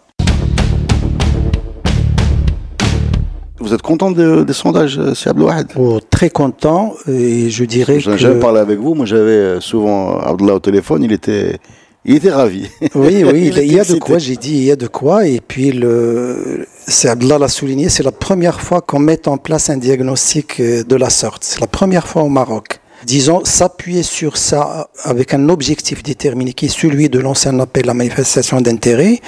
Vous 3.59 3.73
êtes 3.75 3.81
content 3.83 4.09
de- 4.11 4.43
des 4.43 4.53
sondages, 4.53 4.97
euh, 4.97 5.13
si 5.13 5.29
Abdelwahed 5.29 5.67
Oh, 5.75 5.99
très 6.09 6.29
content 6.31 6.93
et 7.07 7.49
je 7.51 7.63
dirais 7.63 7.99
J'en 7.99 8.11
que 8.13 8.17
jamais 8.17 8.39
parlé 8.39 8.59
avec 8.59 8.79
vous. 8.79 8.95
Moi, 8.95 9.05
j'avais 9.05 9.31
euh, 9.31 9.59
souvent 9.59 10.17
Abdullah 10.19 10.55
au 10.55 10.59
téléphone. 10.59 11.03
Il 11.03 11.11
était, 11.11 11.59
il 12.03 12.15
était 12.15 12.31
ravi. 12.31 12.67
oui 12.95 13.23
oui 13.23 13.51
Il 13.55 13.57
il 13.59 13.73
y 13.73 13.79
a 13.79 13.85
de 13.85 13.99
quoi 13.99 14.17
j'ai 14.17 14.35
dit 14.35 14.53
il 14.57 14.63
y 14.63 14.71
a 14.71 14.75
de 14.75 14.87
quoi. 14.87 15.27
Et 15.27 15.39
puis 15.39 15.71
le 15.71 16.67
c'est 16.87 17.09
Abdallah 17.09 17.37
l'a 17.37 17.47
souligné 17.47 17.89
c'est 17.89 18.03
la 18.03 18.11
première 18.11 18.59
fois 18.61 18.81
qu'on 18.81 18.99
met 18.99 19.27
en 19.27 19.37
place 19.37 19.69
un 19.69 19.77
diagnostic 19.77 20.59
euh, 20.59 20.83
de 20.83 20.95
la 20.95 21.09
sorte. 21.09 21.43
C'est 21.43 21.61
la 21.61 21.67
première 21.67 22.07
fois 22.07 22.23
au 22.23 22.29
Maroc 22.29 22.80
disons 23.11 23.43
s'appuyer 23.43 24.03
sur 24.03 24.37
ça 24.37 24.89
avec 25.03 25.33
un 25.33 25.49
objectif 25.49 26.01
déterminé 26.01 26.53
qui 26.53 26.67
est 26.67 26.79
celui 26.83 27.09
de 27.09 27.19
lancer 27.19 27.49
un 27.49 27.59
appel 27.59 27.89
à 27.89 27.93
manifestation 27.93 28.61
d'intérêt. 28.61 29.19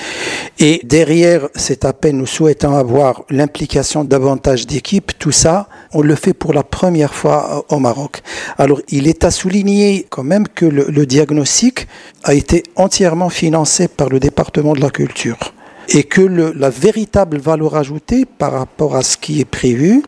Et 0.57 0.79
derrière 0.85 1.49
cet 1.53 1.83
appel 1.83 2.15
nous 2.15 2.25
souhaitons 2.25 2.77
avoir 2.77 3.25
l'implication 3.29 4.05
davantage 4.05 4.67
d'équipes. 4.67 5.11
Tout 5.19 5.33
ça 5.33 5.67
on 5.91 6.01
le 6.01 6.15
fait 6.15 6.33
pour 6.33 6.53
la 6.53 6.63
première 6.63 7.13
fois 7.13 7.65
au 7.67 7.79
Maroc. 7.79 8.21
Alors 8.57 8.79
il 8.87 9.05
est 9.09 9.25
à 9.25 9.31
souligner 9.31 10.07
quand 10.09 10.23
même 10.23 10.47
que 10.47 10.65
le, 10.65 11.05
diagnostic 11.05 11.87
a 12.23 12.33
été 12.33 12.63
entièrement 12.77 13.29
financé 13.29 13.89
par 13.89 14.07
le 14.07 14.21
département 14.21 14.71
de 14.71 14.79
la 14.79 14.91
culture. 14.91 15.39
Et 15.89 16.05
que 16.05 16.21
la 16.21 16.69
véritable 16.69 17.37
valeur 17.37 17.75
ajoutée 17.75 18.23
par 18.23 18.53
rapport 18.53 18.95
à 18.95 19.03
ce 19.03 19.17
qui 19.17 19.41
est 19.41 19.51
prévu 19.59 20.03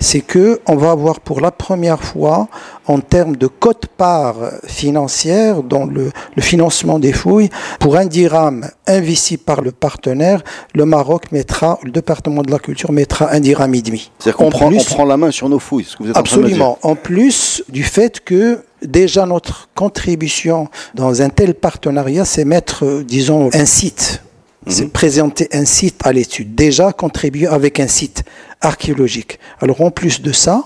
c'est 0.00 0.20
que 0.20 0.60
on 0.66 0.76
va 0.76 0.90
avoir 0.90 1.20
pour 1.20 1.40
la 1.40 1.50
première 1.50 2.02
fois 2.02 2.48
en 2.86 3.00
termes 3.00 3.36
de 3.36 3.46
cote-part 3.46 4.34
financière 4.66 5.62
dans 5.62 5.86
le, 5.86 6.10
le 6.36 6.42
financement 6.42 6.98
des 6.98 7.12
fouilles 7.12 7.48
pour 7.80 7.96
un 7.96 8.04
dirham 8.06 8.68
investi 8.86 9.36
par 9.36 9.62
le 9.62 9.70
partenaire 9.72 10.42
le 10.74 10.84
Maroc 10.84 11.32
mettra 11.32 11.78
le 11.84 11.90
département 11.90 12.42
de 12.42 12.50
la 12.50 12.58
culture 12.58 12.92
mettra 12.92 13.30
un 13.32 13.40
dirham 13.40 13.74
et 13.74 13.82
demi 13.82 14.10
C'est-à-dire 14.18 14.36
qu'on 14.36 14.46
En 14.46 14.50
prend, 14.50 14.68
plus- 14.68 14.80
on 14.80 14.84
prend 14.84 15.04
la 15.04 15.16
main 15.16 15.30
sur 15.30 15.48
nos 15.48 15.58
fouilles. 15.60 15.84
Ce 15.84 15.96
que 15.96 16.02
vous 16.02 16.10
êtes 16.10 16.16
en 16.16 16.22
train 16.22 16.36
de 16.38 16.42
me 16.42 16.46
dire. 16.48 16.56
Absolument. 16.56 16.78
En 16.82 16.96
plus 16.96 17.62
du 17.68 17.84
fait 17.84 18.20
que 18.20 18.60
déjà 18.82 19.24
notre 19.26 19.68
contribution 19.74 20.68
dans 20.94 21.22
un 21.22 21.28
tel 21.30 21.54
partenariat, 21.54 22.24
c'est 22.24 22.44
mettre, 22.44 22.84
euh, 22.84 23.04
disons, 23.04 23.48
un 23.54 23.64
site. 23.64 24.22
Mhm. 24.66 24.72
C'est 24.72 24.92
présenter 24.92 25.48
un 25.52 25.64
site 25.64 26.00
à 26.04 26.12
l'étude. 26.12 26.54
Déjà 26.54 26.92
contribuer 26.92 27.46
avec 27.46 27.80
un 27.80 27.88
site 27.88 28.24
archéologique. 28.60 29.38
Alors 29.60 29.80
en 29.82 29.90
plus 29.90 30.22
de 30.22 30.32
ça, 30.32 30.62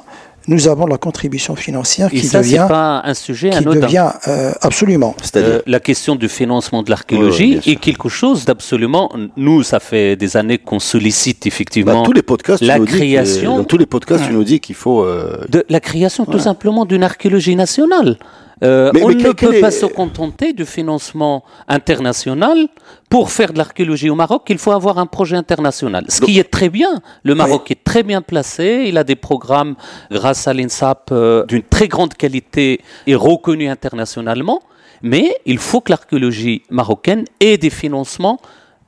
nous 0.46 0.66
avons 0.66 0.86
la 0.86 0.96
contribution 0.96 1.56
financière 1.56 2.08
Et 2.10 2.20
qui 2.20 2.26
ça, 2.26 2.42
c'est 2.42 2.48
devient, 2.50 2.64
pas 2.68 3.02
un 3.04 3.12
sujet 3.12 3.50
qui 3.50 3.56
anodin. 3.58 3.80
devient 3.80 4.10
euh, 4.28 4.52
absolument. 4.62 5.14
C'est-à-dire. 5.20 5.50
Euh, 5.56 5.60
la 5.66 5.78
question 5.80 6.16
du 6.16 6.28
financement 6.28 6.82
de 6.82 6.86
Ouais, 6.90 6.94
ouais, 6.94 6.96
l'archéologie 7.10 7.60
est 7.66 7.76
quelque 7.76 8.08
chose 8.08 8.46
d'absolument. 8.46 9.12
Nous, 9.36 9.62
ça 9.62 9.78
fait 9.78 10.16
des 10.16 10.38
années 10.38 10.56
qu'on 10.56 10.78
sollicite 10.78 11.40
Bah, 11.42 11.48
effectivement 11.48 12.02
tous 12.02 12.12
les 12.14 12.22
podcasts, 12.22 12.62
la 12.62 12.74
tu 12.74 12.80
nous 12.80 12.86
dis 12.86 12.92
que- 12.92 12.96
création- 12.98 13.56
dans 13.58 13.64
tous 13.64 13.76
les 13.76 13.84
podcasts, 13.86 14.24
tu 14.26 14.32
nous 14.32 14.44
dis 14.44 14.60
qu'il 14.60 14.74
faut. 14.74 15.02
euh, 15.04 15.44
de 15.50 15.66
la 15.68 15.80
création 15.80 16.24
tout 16.24 16.38
simplement 16.38 16.86
d'une 16.86 17.02
archéologie 17.02 17.54
nationale. 17.56 18.16
Euh, 18.62 18.90
Mais- 18.92 19.02
on 19.02 19.08
mais 19.08 19.14
ne 19.14 19.32
peut 19.32 19.60
pas 19.60 19.70
se 19.70 19.86
contenter 19.86 20.52
du 20.52 20.64
financement 20.64 21.44
international. 21.68 22.68
Pour 23.08 23.30
faire 23.30 23.52
de 23.52 23.58
l'archéologie 23.58 24.10
au 24.10 24.14
Maroc, 24.14 24.42
il 24.48 24.58
faut 24.58 24.72
avoir 24.72 24.98
un 24.98 25.06
projet 25.06 25.36
international. 25.36 26.04
Ce 26.08 26.20
qui 26.20 26.38
est 26.38 26.50
très 26.50 26.68
bien. 26.68 27.00
Le 27.22 27.34
Maroc 27.34 27.70
est 27.70 27.82
très 27.84 28.02
bien 28.02 28.20
placé. 28.20 28.84
Il 28.88 28.98
a 28.98 29.04
des 29.04 29.16
programmes, 29.16 29.76
grâce 30.10 30.46
à 30.48 30.52
l'INSAP, 30.52 31.10
euh, 31.12 31.46
d'une 31.46 31.62
très 31.62 31.88
grande 31.88 32.14
qualité 32.14 32.80
et 33.06 33.14
reconnus 33.14 33.70
internationalement. 33.70 34.60
Mais 35.02 35.36
il 35.46 35.58
faut 35.58 35.80
que 35.80 35.90
l'archéologie 35.90 36.62
marocaine 36.70 37.24
ait 37.40 37.56
des 37.56 37.70
financements 37.70 38.38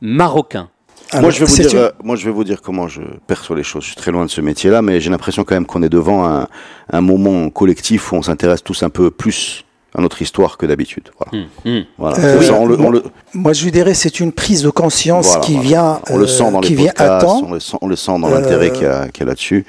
marocains. 0.00 0.68
Moi, 1.14 1.30
je 1.30 1.40
vais 1.40 1.46
vous 1.46 1.56
dire, 1.56 1.74
euh, 1.80 1.90
moi, 2.04 2.16
je 2.16 2.24
vais 2.24 2.30
vous 2.30 2.44
dire 2.44 2.62
comment 2.62 2.88
je 2.88 3.02
perçois 3.26 3.56
les 3.56 3.62
choses. 3.62 3.82
Je 3.82 3.88
suis 3.88 3.96
très 3.96 4.10
loin 4.10 4.24
de 4.24 4.30
ce 4.30 4.40
métier-là, 4.40 4.82
mais 4.82 5.00
j'ai 5.00 5.10
l'impression 5.10 5.44
quand 5.44 5.54
même 5.54 5.66
qu'on 5.66 5.82
est 5.82 5.88
devant 5.88 6.26
un, 6.26 6.46
un 6.92 7.00
moment 7.00 7.50
collectif 7.50 8.12
où 8.12 8.16
on 8.16 8.22
s'intéresse 8.22 8.62
tous 8.62 8.82
un 8.82 8.90
peu 8.90 9.10
plus 9.10 9.64
à 9.96 10.00
notre 10.00 10.22
histoire 10.22 10.56
que 10.56 10.66
d'habitude. 10.66 11.10
Voilà. 11.18 11.44
Hum. 11.66 11.84
Voilà. 11.98 12.18
Euh, 12.18 12.38
C'est 12.40 12.46
ça, 12.46 12.54
on 12.54 12.66
le- 12.66 12.76
on 12.76 12.82
moi- 12.82 12.92
le- 12.92 13.04
Moi, 13.34 13.52
je 13.52 13.64
lui 13.64 13.72
dirais 13.72 13.94
c'est 13.94 14.20
une 14.20 14.32
prise 14.32 14.62
de 14.62 14.70
conscience 14.70 15.26
voilà, 15.26 15.40
qui 15.42 15.52
voilà. 15.54 15.68
vient, 15.68 16.00
On 16.10 16.16
le 16.18 16.26
sent 16.26 16.44
euh, 16.44 16.50
dans 16.52 16.60
qui 16.60 16.70
les 16.70 16.82
vient 16.82 16.92
à 16.96 17.18
temps. 17.20 17.42
on 17.46 17.52
le 17.52 17.60
sent, 17.60 17.76
on 17.80 17.86
le 17.88 17.96
sent 17.96 18.12
dans 18.20 18.28
l'intérêt 18.28 18.68
Euh, 18.68 18.70
qu'il 18.70 18.82
y 18.82 18.86
a, 18.86 19.06
y 19.18 19.22
a 19.22 19.24
là-dessus. 19.26 19.64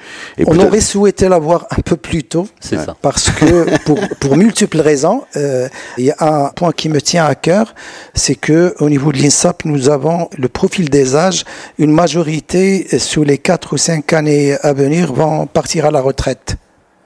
On 0.46 0.58
aurait 0.58 0.80
souhaité 0.80 1.28
l'avoir 1.28 1.66
un 1.70 1.80
peu 1.82 1.96
plus 1.96 2.22
tôt. 2.24 2.46
C'est 2.60 2.76
ça. 2.76 2.96
Parce 3.02 3.30
que 3.30 3.78
pour, 3.84 3.98
pour 4.20 4.36
multiples 4.36 4.80
raisons, 4.80 5.22
euh, 5.36 5.68
il 5.98 6.04
y 6.04 6.10
a 6.12 6.16
un 6.20 6.48
point 6.50 6.72
qui 6.72 6.88
me 6.88 7.00
tient 7.00 7.24
à 7.24 7.34
cœur, 7.34 7.74
c'est 8.14 8.34
que 8.36 8.74
au 8.78 8.88
niveau 8.88 9.10
de 9.12 9.18
l'INSAP, 9.18 9.64
nous 9.64 9.88
avons 9.90 10.28
le 10.38 10.48
profil 10.48 10.88
des 10.88 11.16
âges. 11.16 11.44
Une 11.78 11.90
majorité 11.92 12.86
euh, 12.92 12.98
sous 12.98 13.24
les 13.24 13.38
4 13.38 13.72
ou 13.74 13.76
5 13.76 14.12
années 14.12 14.56
à 14.62 14.72
venir 14.72 15.12
vont 15.12 15.46
partir 15.46 15.86
à 15.86 15.90
la 15.90 16.00
retraite. 16.00 16.56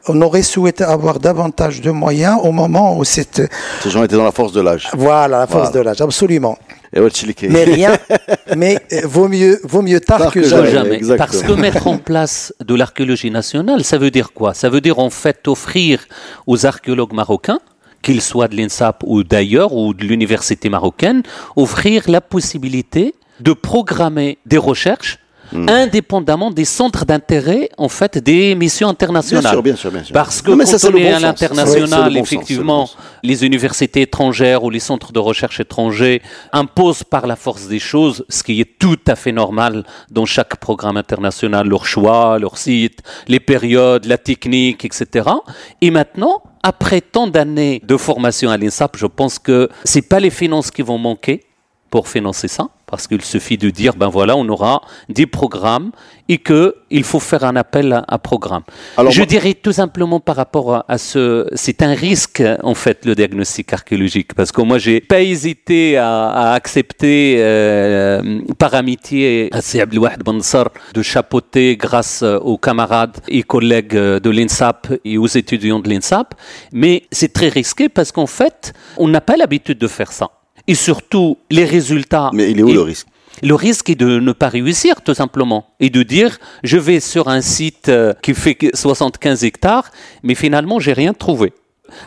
On 0.08 0.20
aurait 0.22 0.42
souhaité 0.42 0.84
avoir 0.84 1.18
davantage 1.18 1.80
de 1.80 1.90
moyens 1.90 2.38
au 2.42 2.52
moment 2.52 2.96
où 2.96 3.04
cette 3.04 3.42
Ces 3.82 3.90
gens 3.90 4.02
étaient 4.04 4.16
dans 4.16 4.24
la 4.24 4.32
force 4.32 4.52
de 4.52 4.60
l'âge. 4.60 4.88
voilà 4.96 5.38
la 5.40 5.46
force 5.46 5.68
Voilà. 5.70 5.70
de 5.70 5.80
l'âge 5.80 6.00
absolument. 6.00 6.58
Et 6.92 7.00
ouais, 7.00 7.10
Chilike. 7.10 7.44
Mais 7.50 7.64
rien, 7.64 7.96
mais 8.56 8.78
euh, 8.92 9.00
vaut 9.04 9.28
mieux 9.28 9.60
vaut 9.64 9.82
mieux 9.82 10.00
tard, 10.00 10.18
Tard 10.20 10.32
que, 10.32 10.42
jamais. 10.42 10.70
jamais. 10.70 11.00
Parce 11.18 11.42
que 11.42 11.52
mettre 11.52 11.88
en 11.88 11.98
place 11.98 12.54
de 12.64 12.74
l'archéologie 12.74 13.30
nationale, 13.30 13.82
ça 13.84 13.98
veut 13.98 14.10
dire 14.12 14.32
quoi? 14.32 14.54
Ça 14.54 14.68
veut 14.68 14.80
dire 14.80 14.98
en 14.98 15.10
fait 15.10 15.46
offrir 15.48 16.06
aux 16.46 16.64
archéologues 16.64 17.12
marocains, 17.12 17.58
qu'ils 18.02 18.22
soient 18.22 18.46
de 18.48 18.56
l'INSAP 18.56 19.02
ou 19.04 19.24
d'ailleurs, 19.24 19.72
ou 19.74 19.92
de 19.92 20.04
l'université 20.04 20.68
marocaine, 20.68 21.22
offrir 21.56 22.04
la 22.06 22.20
possibilité 22.20 23.14
de 23.40 23.52
programmer 23.52 24.38
des 24.46 24.58
recherches 24.58 25.18
Hmm. 25.52 25.68
indépendamment 25.68 26.50
des 26.50 26.64
centres 26.64 27.04
d'intérêt 27.04 27.68
en 27.78 27.88
fait 27.88 28.18
des 28.18 28.54
missions 28.54 28.86
Bien 28.88 28.92
internationales. 28.92 29.52
sûr, 29.52 29.62
bien 29.62 29.76
sûr, 29.76 29.90
bien 29.90 30.02
sûr. 30.02 30.12
Parce 30.12 30.42
que 30.42 30.50
Non, 30.50 30.58
quand 30.58 30.66
ça, 30.78 30.88
on 30.88 30.96
est 30.96 31.02
bon 31.10 31.16
à 31.16 31.20
l'international, 31.20 31.88
sens, 31.88 32.12
le 32.12 32.18
effectivement, 32.18 32.88
les 33.22 33.44
universités 33.44 34.02
étrangères 34.02 34.64
ou 34.64 34.70
les 34.70 34.80
centres 34.80 35.12
de 35.12 35.18
recherche 35.18 35.60
étrangers 35.60 36.22
imposent 36.52 37.04
par 37.04 37.26
la 37.26 37.36
force 37.36 37.68
des 37.68 37.78
choses, 37.78 38.24
ce 38.28 38.42
qui 38.42 38.60
est 38.60 38.78
tout 38.78 38.98
à 39.06 39.16
fait 39.16 39.32
normal 39.32 39.84
dans 40.10 40.24
chaque 40.26 40.56
programme 40.56 40.96
international, 40.96 41.68
leur 41.68 41.86
choix, 41.86 42.38
leur 42.38 42.58
site, 42.58 43.00
les 43.28 43.40
périodes, 43.40 44.04
la 44.06 44.18
technique, 44.18 44.84
etc. 44.84 45.28
Et 45.80 45.90
maintenant, 45.90 46.42
après 46.62 47.00
tant 47.00 47.26
d'années 47.28 47.80
de 47.84 47.96
formation 47.96 48.50
à 48.50 48.56
l'INSAP, 48.56 48.96
je 48.96 49.06
pense 49.06 49.38
que 49.38 49.68
c'est 49.84 50.02
pas 50.08 50.18
les 50.20 50.30
finances 50.30 50.70
qui 50.70 50.82
vont 50.82 50.98
manquer. 50.98 51.42
Pour 51.90 52.08
financer 52.08 52.48
ça, 52.48 52.68
parce 52.86 53.06
qu'il 53.06 53.22
suffit 53.22 53.56
de 53.58 53.70
dire, 53.70 53.94
ben 53.94 54.08
voilà, 54.08 54.36
on 54.36 54.48
aura 54.48 54.82
des 55.08 55.26
programmes 55.26 55.90
et 56.28 56.38
que 56.38 56.74
il 56.90 57.04
faut 57.04 57.20
faire 57.20 57.44
un 57.44 57.56
appel 57.56 57.92
à, 57.92 58.04
à 58.06 58.18
programme. 58.18 58.62
Alors, 58.96 59.12
Je 59.12 59.20
moi- 59.20 59.26
dirais 59.26 59.54
tout 59.54 59.72
simplement 59.72 60.20
par 60.20 60.36
rapport 60.36 60.74
à, 60.74 60.84
à 60.88 60.98
ce, 60.98 61.48
c'est 61.54 61.82
un 61.82 61.94
risque 61.94 62.42
en 62.62 62.74
fait 62.74 63.04
le 63.04 63.14
diagnostic 63.14 63.72
archéologique, 63.72 64.34
parce 64.34 64.52
que 64.52 64.60
moi 64.62 64.78
j'ai 64.78 65.00
pas 65.00 65.20
hésité 65.20 65.96
à, 65.96 66.28
à 66.28 66.52
accepter 66.54 67.36
euh, 67.38 68.40
par 68.58 68.74
amitié 68.74 69.48
à 69.52 69.60
Seyed 69.60 69.82
Abdelwahid 69.82 70.22
Ben 70.24 70.34
Nasser 70.36 70.64
de 70.94 71.02
chapeauter 71.02 71.76
grâce 71.76 72.22
euh, 72.22 72.38
aux 72.38 72.58
camarades 72.58 73.16
et 73.28 73.42
collègues 73.42 73.96
euh, 73.96 74.20
de 74.20 74.30
l'INSAP 74.30 74.92
et 75.04 75.18
aux 75.18 75.26
étudiants 75.26 75.78
de 75.80 75.88
l'INSAP, 75.88 76.34
mais 76.72 77.04
c'est 77.12 77.32
très 77.32 77.48
risqué 77.48 77.88
parce 77.88 78.10
qu'en 78.12 78.26
fait 78.26 78.72
on 78.96 79.08
n'a 79.08 79.20
pas 79.20 79.36
l'habitude 79.36 79.78
de 79.78 79.88
faire 79.88 80.12
ça. 80.12 80.30
Et 80.66 80.74
surtout, 80.74 81.38
les 81.50 81.64
résultats. 81.64 82.30
Mais 82.32 82.50
il 82.50 82.58
est 82.60 82.62
où 82.62 82.68
et- 82.68 82.74
le 82.74 82.82
risque? 82.82 83.06
Le 83.42 83.54
risque 83.54 83.90
est 83.90 83.96
de 83.96 84.18
ne 84.18 84.32
pas 84.32 84.48
réussir, 84.48 85.02
tout 85.02 85.12
simplement, 85.12 85.66
et 85.78 85.90
de 85.90 86.02
dire 86.02 86.38
je 86.64 86.78
vais 86.78 87.00
sur 87.00 87.28
un 87.28 87.42
site 87.42 87.90
euh, 87.90 88.14
qui 88.22 88.32
fait 88.32 88.54
que 88.54 88.68
75 88.74 89.44
hectares, 89.44 89.90
mais 90.22 90.34
finalement 90.34 90.80
j'ai 90.80 90.94
rien 90.94 91.12
trouvé. 91.12 91.52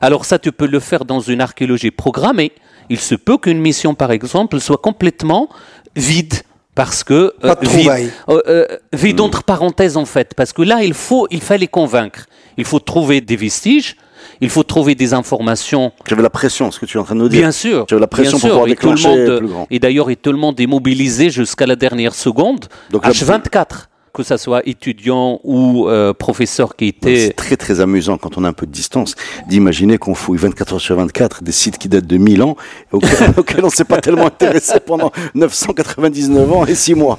Alors 0.02 0.26
ça, 0.26 0.40
tu 0.40 0.52
peux 0.52 0.66
le 0.66 0.80
faire 0.80 1.06
dans 1.06 1.20
une 1.20 1.40
archéologie 1.42 1.92
programmée. 1.92 2.52
Il 2.90 3.00
se 3.00 3.14
peut 3.14 3.38
qu'une 3.38 3.60
mission, 3.62 3.94
par 3.94 4.12
exemple, 4.12 4.60
soit 4.60 4.80
complètement 4.80 5.50
vide. 5.96 6.34
Parce 6.74 7.04
que 7.04 7.34
Pas 7.42 7.56
de 7.56 7.68
vide, 7.68 8.12
euh, 8.30 8.42
euh, 8.48 8.66
vide 8.94 9.20
entre 9.20 9.44
parenthèses 9.44 9.98
en 9.98 10.06
fait, 10.06 10.34
parce 10.34 10.54
que 10.54 10.62
là 10.62 10.82
il 10.84 10.94
faut, 10.94 11.28
il 11.30 11.42
fallait 11.42 11.68
convaincre, 11.68 12.26
il 12.58 12.64
faut 12.64 12.80
trouver 12.80 13.20
des 13.20 13.36
vestiges, 13.36 13.98
il 14.42 14.50
faut 14.50 14.64
trouver 14.64 14.96
des 14.96 15.14
informations 15.14 15.92
J'avais 16.08 16.22
la 16.22 16.30
pression, 16.30 16.72
ce 16.72 16.80
que 16.80 16.86
tu 16.86 16.98
es 16.98 17.00
en 17.00 17.04
train 17.04 17.16
de 17.16 17.22
nous 17.22 17.30
dire. 17.30 17.42
Bien 17.42 17.52
sûr. 17.52 17.86
J'avais 17.90 18.02
la 18.02 18.08
pression 18.08 18.32
pour 18.32 18.40
sûr, 18.40 18.50
pouvoir 18.50 18.68
et 18.68 18.76
tout 18.76 18.92
le 18.92 19.02
monde, 19.02 19.38
plus 19.40 19.48
grand. 19.48 19.68
Et 19.70 19.80
d'ailleurs, 19.80 20.10
et 20.10 20.16
tout 20.16 20.32
le 20.32 20.38
monde 20.38 20.60
est 20.60 20.68
mobilisé 20.68 21.30
jusqu'à 21.30 21.66
la 21.66 21.76
dernière 21.76 22.14
seconde. 22.14 22.66
Donc 22.92 23.06
là, 23.06 23.12
H24, 23.12 23.88
que 24.14 24.24
ça 24.24 24.38
soit 24.38 24.62
étudiant 24.68 25.40
ou 25.44 25.88
euh, 25.88 26.14
professeur 26.14 26.76
qui 26.76 26.88
était. 26.88 27.28
C'est 27.28 27.34
très 27.34 27.58
très 27.58 27.80
amusant 27.82 28.18
quand 28.18 28.38
on 28.38 28.44
a 28.44 28.50
un 28.50 28.54
peu 28.54 28.66
de 28.66 28.72
distance 28.72 29.16
d'imaginer 29.48 29.98
qu'on 29.98 30.16
fouille 30.16 30.38
24 30.38 30.74
heures 30.74 30.82
sur 30.82 30.96
24 30.96 31.44
des 31.44 31.52
sites 31.52 31.78
qui 31.78 31.88
datent 31.90 32.08
de 32.08 32.18
1000 32.18 32.42
ans 32.44 32.56
auxquels, 32.92 33.34
auxquels 33.38 33.66
on 33.66 33.70
s'est 33.70 33.84
pas 33.86 34.00
tellement 34.02 34.28
intéressé 34.28 34.80
pendant 34.80 35.12
999 35.36 36.52
ans 36.54 36.66
et 36.66 36.76
6 36.76 36.96
mois. 36.96 37.18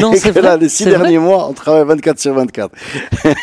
Non, 0.00 0.12
et 0.12 0.16
c'est 0.16 0.32
que 0.32 0.38
là, 0.40 0.56
les 0.56 0.68
6 0.68 0.84
c'est 0.84 0.90
derniers 0.90 1.18
mois, 1.18 1.48
on 1.48 1.52
travaille 1.52 1.84
24 1.86 2.18
sur 2.18 2.34
24. 2.34 2.70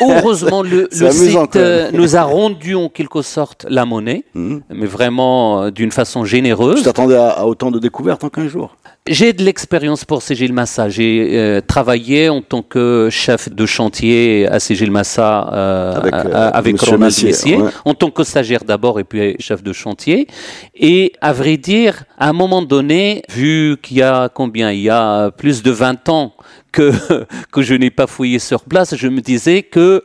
Heureusement, 0.00 0.62
le, 0.62 0.88
site 0.92 1.56
euh, 1.56 1.90
nous 1.92 2.16
a 2.16 2.22
rendu 2.22 2.74
en 2.74 2.88
quelque 2.88 3.22
sorte 3.22 3.66
la 3.68 3.84
monnaie, 3.84 4.24
Mhm. 4.34 4.62
mais 4.74 4.86
vraiment 4.86 5.62
euh, 5.62 5.70
d'une 5.70 5.90
façon 5.92 6.24
Je 6.24 6.30
généreuse. 6.30 6.82
t'attendais 6.82 7.16
à, 7.16 7.30
à 7.30 7.44
autant 7.44 7.70
de 7.70 7.78
découvertes 7.78 8.24
en 8.24 8.28
15 8.28 8.48
jours? 8.48 8.75
J'ai 9.08 9.32
de 9.32 9.44
l'expérience 9.44 10.04
pour 10.04 10.20
Cégil 10.20 10.52
Massa. 10.52 10.88
J'ai 10.88 11.30
euh, 11.38 11.60
travaillé 11.60 12.28
en 12.28 12.42
tant 12.42 12.62
que 12.62 13.08
chef 13.10 13.48
de 13.48 13.64
chantier 13.64 14.48
à 14.50 14.58
Cégil 14.58 14.90
Massa 14.90 15.48
euh, 15.52 15.92
Avec, 15.94 16.14
à- 16.14 16.26
euh, 16.26 16.50
avec 16.52 16.80
Ronald 16.80 17.02
Messier, 17.04 17.28
Messier, 17.28 17.56
ouais. 17.56 17.70
en 17.84 17.94
tant 17.94 18.10
que 18.10 18.24
stagiaire 18.24 18.64
d'abord 18.64 18.98
et 18.98 19.04
puis 19.04 19.36
chef 19.38 19.62
de 19.62 19.72
chantier. 19.72 20.26
Et 20.74 21.12
à 21.20 21.32
vrai 21.32 21.56
dire, 21.56 22.02
à 22.18 22.28
un 22.30 22.32
moment 22.32 22.62
donné, 22.62 23.22
vu 23.32 23.76
qu'il 23.80 23.98
y 23.98 24.02
a 24.02 24.28
combien 24.28 24.72
Il 24.72 24.80
y 24.80 24.90
a 24.90 25.30
plus 25.30 25.62
de 25.62 25.70
20 25.70 26.08
ans 26.08 26.32
que, 26.72 26.90
que 27.52 27.62
je 27.62 27.74
n'ai 27.74 27.90
pas 27.90 28.08
fouillé 28.08 28.40
sur 28.40 28.64
place, 28.64 28.96
je 28.96 29.06
me 29.06 29.20
disais 29.20 29.62
que 29.62 30.02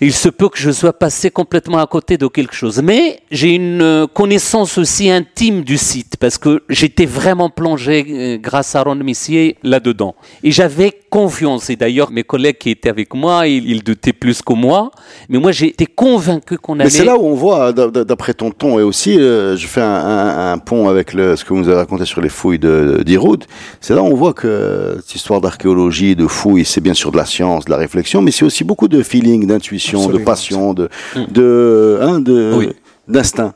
il 0.00 0.12
se 0.12 0.28
peut 0.28 0.48
que 0.48 0.58
je 0.58 0.70
sois 0.70 0.92
passé 0.92 1.30
complètement 1.30 1.78
à 1.78 1.86
côté 1.86 2.16
de 2.16 2.26
quelque 2.26 2.54
chose. 2.54 2.80
Mais 2.82 3.20
j'ai 3.30 3.54
une 3.54 3.82
euh, 3.82 4.06
connaissance 4.06 4.78
aussi 4.78 5.10
intime 5.10 5.62
du 5.62 5.76
site 5.76 6.16
parce 6.18 6.38
que 6.38 6.62
j'étais 6.68 7.06
vraiment 7.06 7.50
plongé 7.50 8.06
euh, 8.08 8.38
grâce 8.38 8.74
à 8.74 8.82
Ron 8.82 8.94
Messier 8.96 9.56
là-dedans. 9.62 10.14
Et 10.42 10.50
j'avais 10.52 10.92
confiance. 11.10 11.70
Et 11.70 11.76
d'ailleurs, 11.76 12.10
mes 12.12 12.22
collègues 12.22 12.58
qui 12.58 12.70
étaient 12.70 12.88
avec 12.88 13.12
moi, 13.14 13.46
ils, 13.48 13.68
ils 13.68 13.82
doutaient 13.82 14.12
plus 14.12 14.42
que 14.42 14.52
moi. 14.52 14.90
Mais 15.28 15.38
moi, 15.38 15.50
j'étais 15.52 15.86
convaincu 15.86 16.56
qu'on 16.56 16.74
allait... 16.74 16.84
Mais 16.84 16.90
c'est 16.90 17.04
là 17.04 17.18
où 17.18 17.26
on 17.26 17.34
voit, 17.34 17.72
d'a- 17.72 17.88
d'après 18.04 18.32
ton 18.32 18.50
ton, 18.52 18.78
et 18.78 18.82
aussi, 18.82 19.18
euh, 19.18 19.56
je 19.56 19.66
fais 19.66 19.80
un, 19.80 19.86
un- 19.86 20.52
un 20.52 20.58
pont 20.58 20.88
avec 20.88 21.12
le, 21.12 21.34
ce 21.36 21.44
que 21.44 21.50
vous 21.52 21.58
nous 21.60 21.68
avez 21.68 21.78
raconté 21.78 22.04
sur 22.04 22.20
les 22.20 22.28
fouilles 22.28 22.60
d'Iroud, 23.04 23.44
c'est 23.80 23.94
là 23.94 24.02
où 24.02 24.06
on 24.06 24.14
voit 24.14 24.32
que 24.34 24.96
cette 25.00 25.16
histoire 25.16 25.40
d'archéologie, 25.40 26.14
de 26.14 26.26
fouilles, 26.26 26.64
c'est 26.64 26.80
bien 26.80 26.94
sûr 26.94 27.10
de 27.10 27.16
la 27.16 27.26
science, 27.26 27.64
de 27.64 27.70
la 27.70 27.76
réflexion, 27.76 28.22
mais 28.22 28.30
c'est 28.30 28.44
aussi 28.44 28.62
beaucoup 28.62 28.86
de 28.88 29.02
feeling, 29.02 29.46
d'intuition, 29.46 29.89
de 29.92 30.18
passion, 30.18 30.74
de, 30.74 30.88
de, 31.28 31.98
hein, 32.02 32.20
de, 32.20 32.52
Oui. 32.56 32.68
d'instinct. 33.08 33.54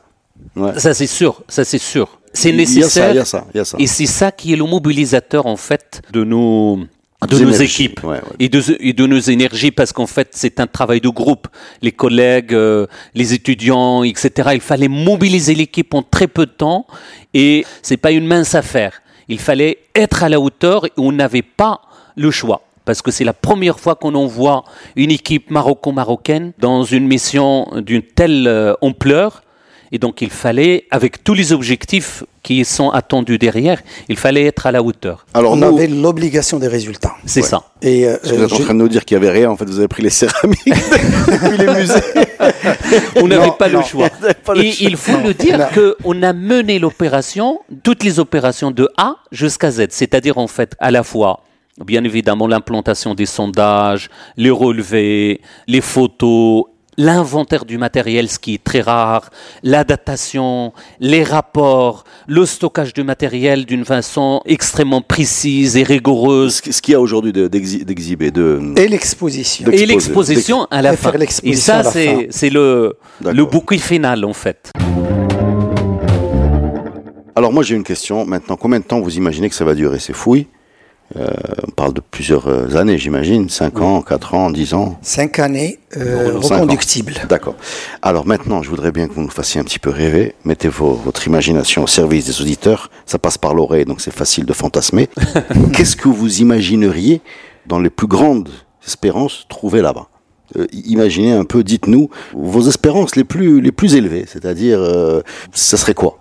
Ouais. 0.55 0.77
Ça, 0.79 0.93
c'est 0.93 1.07
sûr. 1.07 1.41
Ça, 1.47 1.63
c'est 1.65 1.77
sûr. 1.77 2.19
C'est 2.33 2.49
Il 2.49 2.55
y 2.59 2.61
a 2.61 2.65
ça, 2.65 2.73
nécessaire. 2.75 3.11
il 3.11 3.15
y 3.15 3.19
a 3.19 3.25
ça, 3.25 3.45
il 3.53 3.57
y 3.57 3.59
a 3.61 3.65
ça. 3.65 3.77
Et 3.79 3.87
c'est 3.87 4.05
ça 4.05 4.31
qui 4.31 4.53
est 4.53 4.55
le 4.57 4.65
mobilisateur, 4.65 5.45
en 5.45 5.55
fait, 5.55 6.01
de 6.11 6.23
nos, 6.23 6.79
de 7.29 7.39
nos 7.39 7.51
équipes 7.51 8.03
ouais, 8.03 8.15
ouais. 8.17 8.21
Et, 8.39 8.49
de, 8.49 8.61
et 8.79 8.93
de 8.93 9.05
nos 9.05 9.19
énergies, 9.19 9.71
parce 9.71 9.93
qu'en 9.93 10.05
fait, 10.07 10.29
c'est 10.31 10.59
un 10.59 10.67
travail 10.67 10.99
de 11.01 11.09
groupe. 11.09 11.47
Les 11.81 11.91
collègues, 11.93 12.53
euh, 12.53 12.87
les 13.13 13.33
étudiants, 13.33 14.03
etc. 14.03 14.49
Il 14.53 14.61
fallait 14.61 14.89
mobiliser 14.89 15.55
l'équipe 15.55 15.93
en 15.93 16.03
très 16.03 16.27
peu 16.27 16.45
de 16.45 16.51
temps, 16.51 16.85
et 17.33 17.65
c'est 17.81 17.97
pas 17.97 18.11
une 18.11 18.27
mince 18.27 18.53
affaire. 18.55 19.01
Il 19.29 19.39
fallait 19.39 19.77
être 19.95 20.23
à 20.23 20.29
la 20.29 20.39
hauteur, 20.39 20.85
et 20.85 20.91
on 20.97 21.11
n'avait 21.13 21.41
pas 21.41 21.81
le 22.17 22.31
choix. 22.31 22.61
Parce 22.85 23.01
que 23.01 23.11
c'est 23.11 23.23
la 23.23 23.33
première 23.33 23.79
fois 23.79 23.95
qu'on 23.95 24.15
envoie 24.15 24.63
une 24.95 25.11
équipe 25.11 25.49
maroco-marocaine 25.51 26.53
dans 26.59 26.83
une 26.83 27.07
mission 27.07 27.67
d'une 27.77 28.03
telle 28.03 28.47
euh, 28.47 28.73
ampleur. 28.81 29.41
Et 29.91 29.99
donc 29.99 30.21
il 30.21 30.29
fallait, 30.29 30.85
avec 30.91 31.23
tous 31.23 31.33
les 31.35 31.53
objectifs 31.53 32.23
qui 32.43 32.65
sont 32.65 32.89
attendus 32.89 33.37
derrière, 33.37 33.81
il 34.09 34.17
fallait 34.17 34.43
être 34.45 34.65
à 34.67 34.71
la 34.71 34.83
hauteur. 34.83 35.25
Alors, 35.33 35.53
On 35.53 35.55
nous, 35.55 35.67
avait 35.77 35.87
l'obligation 35.87 36.59
des 36.59 36.67
résultats. 36.67 37.13
C'est 37.25 37.41
ça. 37.43 37.63
Et 37.81 38.07
euh, 38.07 38.17
vous 38.23 38.33
êtes 38.43 38.53
en 38.53 38.59
train 38.59 38.73
de 38.73 38.79
nous 38.79 38.87
dire 38.89 39.05
qu'il 39.05 39.17
n'y 39.17 39.25
avait 39.25 39.33
rien, 39.39 39.49
en 39.49 39.55
fait, 39.55 39.65
vous 39.65 39.77
avez 39.79 39.87
pris 39.87 40.03
les 40.03 40.09
céramiques 40.09 40.59
depuis 40.65 41.57
les 41.57 41.73
musées. 41.73 41.93
On 43.21 43.27
n'avait 43.27 43.45
Non, 43.47 43.51
pas 43.53 43.67
le 43.67 43.75
non. 43.75 43.83
choix. 43.83 44.09
Et 44.57 44.73
il 44.81 44.97
faut 44.97 45.17
le 45.17 45.33
dire 45.33 45.57
Non. 45.59 45.93
qu'on 46.03 46.21
a 46.23 46.33
mené 46.33 46.77
l'opération, 46.79 47.59
toutes 47.83 48.03
les 48.03 48.19
opérations 48.19 48.71
de 48.71 48.89
A 48.97 49.15
jusqu'à 49.31 49.71
Z, 49.71 49.87
c'est-à-dire 49.91 50.37
en 50.37 50.47
fait 50.47 50.75
à 50.79 50.91
la 50.91 51.03
fois, 51.03 51.41
bien 51.83 52.03
évidemment, 52.03 52.47
l'implantation 52.47 53.13
des 53.15 53.25
sondages, 53.25 54.09
les 54.37 54.49
relevés, 54.49 55.41
les 55.67 55.81
photos, 55.81 56.65
l'inventaire 56.97 57.65
du 57.65 57.77
matériel, 57.77 58.29
ce 58.29 58.39
qui 58.39 58.53
est 58.53 58.63
très 58.63 58.79
rare, 58.79 59.29
la 59.63 59.83
datation, 59.83 60.71
les 61.01 61.23
rapports, 61.23 62.05
le 62.27 62.45
stockage 62.45 62.93
du 62.93 63.03
matériel 63.03 63.65
d'une 63.65 63.83
façon 63.83 64.41
extrêmement 64.45 65.01
précise 65.01 65.75
et 65.75 65.83
rigoureuse. 65.83 66.61
Ce 66.69 66.81
qu'il 66.81 66.93
y 66.93 66.95
a 66.95 67.01
aujourd'hui 67.01 67.33
de- 67.33 67.49
d'exhi- 67.49 67.83
d'exhibé, 67.83 68.31
de, 68.31 68.61
Et 68.77 68.87
l'exposition. 68.87 69.69
Et 69.71 69.85
l'exposition 69.85 70.67
à 70.71 70.81
la 70.81 70.93
Et 70.93 70.95
faire 70.97 71.11
fin. 71.11 71.19
Et 71.43 71.53
ça, 71.55 71.83
c'est 71.83 72.49
le, 72.49 72.93
le 73.21 73.45
bouquet 73.45 73.77
final, 73.77 74.23
en 74.23 74.31
fait. 74.33 74.71
Alors 77.37 77.51
moi 77.51 77.63
j'ai 77.63 77.75
une 77.75 77.83
question. 77.83 78.25
Maintenant, 78.25 78.55
combien 78.55 78.79
de 78.79 78.85
temps 78.85 79.01
vous 79.01 79.17
imaginez 79.17 79.49
que 79.49 79.55
ça 79.55 79.65
va 79.65 79.75
durer 79.75 79.99
ces 79.99 80.13
fouilles? 80.13 80.47
Euh, 81.17 81.29
On 81.67 81.71
parle 81.71 81.93
de 81.93 82.01
plusieurs 82.01 82.47
euh, 82.47 82.75
années, 82.77 82.97
j'imagine. 82.97 83.47
5 83.47 83.79
ans, 83.81 84.01
4 84.01 84.33
ans, 84.33 84.49
10 84.49 84.73
ans 84.73 84.97
Cinq 85.03 85.37
années 85.39 85.77
euh, 85.97 86.33
reconductibles. 86.39 87.13
D'accord. 87.29 87.55
Alors 88.01 88.25
maintenant, 88.25 88.63
je 88.63 88.69
voudrais 88.71 88.91
bien 88.91 89.07
que 89.07 89.13
vous 89.13 89.21
nous 89.21 89.29
fassiez 89.29 89.61
un 89.61 89.63
petit 89.63 89.77
peu 89.79 89.91
rêver. 89.91 90.33
Mettez 90.45 90.67
vos- 90.67 90.93
votre 90.95 91.27
imagination 91.27 91.83
au 91.83 91.87
service 91.87 92.25
des 92.25 92.41
auditeurs. 92.41 92.89
Ça 93.05 93.19
passe 93.19 93.37
par 93.37 93.53
l'oreille, 93.53 93.85
donc 93.85 94.01
c'est 94.01 94.13
facile 94.13 94.45
de 94.45 94.53
fantasmer. 94.53 95.07
Qu'est-ce 95.73 95.95
que 95.95 96.07
vous 96.09 96.39
imagineriez 96.41 97.21
dans 97.67 97.79
les 97.79 97.91
plus 97.91 98.07
grandes 98.07 98.49
espérances 98.85 99.45
trouver 99.47 99.81
là-bas? 99.81 100.07
Euh, 100.57 100.65
Imaginez 100.73 101.33
un 101.33 101.43
peu, 101.45 101.63
dites-nous 101.63 102.09
vos 102.33 102.67
espérances 102.67 103.15
les 103.15 103.23
plus 103.23 103.61
les 103.61 103.71
plus 103.71 103.95
élevées, 103.95 104.25
c'est-à-dire 104.27 104.79
ça 105.53 105.77
serait 105.77 105.93
quoi? 105.95 106.19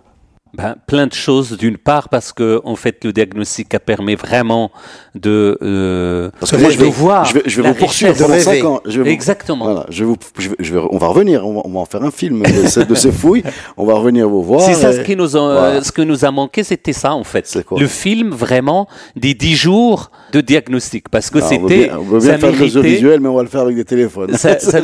Ben, 0.56 0.76
plein 0.86 1.06
de 1.06 1.12
choses, 1.12 1.56
d'une 1.56 1.76
part 1.76 2.08
parce 2.08 2.32
que 2.32 2.60
en 2.64 2.76
fait 2.76 3.04
le 3.04 3.12
diagnostic 3.12 3.74
a 3.74 3.80
permis 3.80 4.14
vraiment 4.14 4.70
de, 5.14 5.58
euh, 5.62 6.30
Parce 6.38 6.52
que 6.52 6.56
moi, 6.56 6.70
je 6.70 6.78
vais, 6.78 6.88
voir 6.88 7.24
je 7.24 7.34
vais, 7.34 7.42
je 7.46 7.56
vais 7.56 7.62
la 7.64 7.72
vous 7.72 7.78
poursuivre 7.78 8.12
pendant 8.14 8.28
de 8.28 8.32
rêver. 8.32 8.60
5 8.60 8.64
ans. 8.64 8.80
Je 8.86 8.98
vais 8.98 9.04
vous- 9.04 9.10
Exactement. 9.10 9.64
Voilà, 9.64 9.86
je 9.88 10.04
vous, 10.04 10.16
je 10.38 10.48
vais- 10.50 10.56
je 10.60 10.74
vais- 10.74 10.80
on 10.90 10.98
va 10.98 11.08
revenir, 11.08 11.46
on 11.46 11.54
va, 11.54 11.60
on 11.64 11.70
va 11.70 11.80
en 11.80 11.84
faire 11.86 12.02
un 12.04 12.10
film 12.10 12.42
de, 12.42 12.84
de 12.84 12.94
ces 12.94 13.12
fouilles. 13.12 13.42
On 13.76 13.84
va 13.84 13.94
revenir 13.94 14.28
vous 14.28 14.42
voir. 14.42 14.60
C'est 14.62 14.74
ça 14.74 14.92
ce 14.92 15.00
qui 15.00 15.16
nous 15.16 15.36
a, 15.36 15.40
Voilà. 15.40 15.82
ce 15.82 15.90
que 15.92 16.02
nous 16.02 16.24
a 16.24 16.30
manqué, 16.30 16.62
c'était 16.62 16.92
ça 16.92 17.14
en 17.14 17.24
fait. 17.24 17.62
Quoi 17.66 17.80
Le 17.80 17.86
film 17.86 18.30
vraiment 18.30 18.86
des 19.16 19.34
dix 19.34 19.54
jours 19.56 20.10
de 20.32 20.40
diagnostic 20.40 21.08
parce 21.08 21.30
que 21.30 21.38
on 21.38 21.40
veut 21.42 21.46
c'était 21.48 21.86
bien, 21.88 21.98
on 21.98 22.02
veut 22.02 22.18
bien 22.20 22.32
ça 22.32 22.38
faire 22.38 22.52
de 22.52 22.56
méritait- 22.56 22.74
l'audiovisuel, 22.76 23.20
mais 23.20 23.28
on 23.28 23.34
va 23.34 23.42
le 23.42 23.48
faire 23.48 23.62
avec 23.62 23.76
des 23.76 23.84
téléphones. 23.84 24.34
Ça- 24.36 24.58
ça 24.60 24.80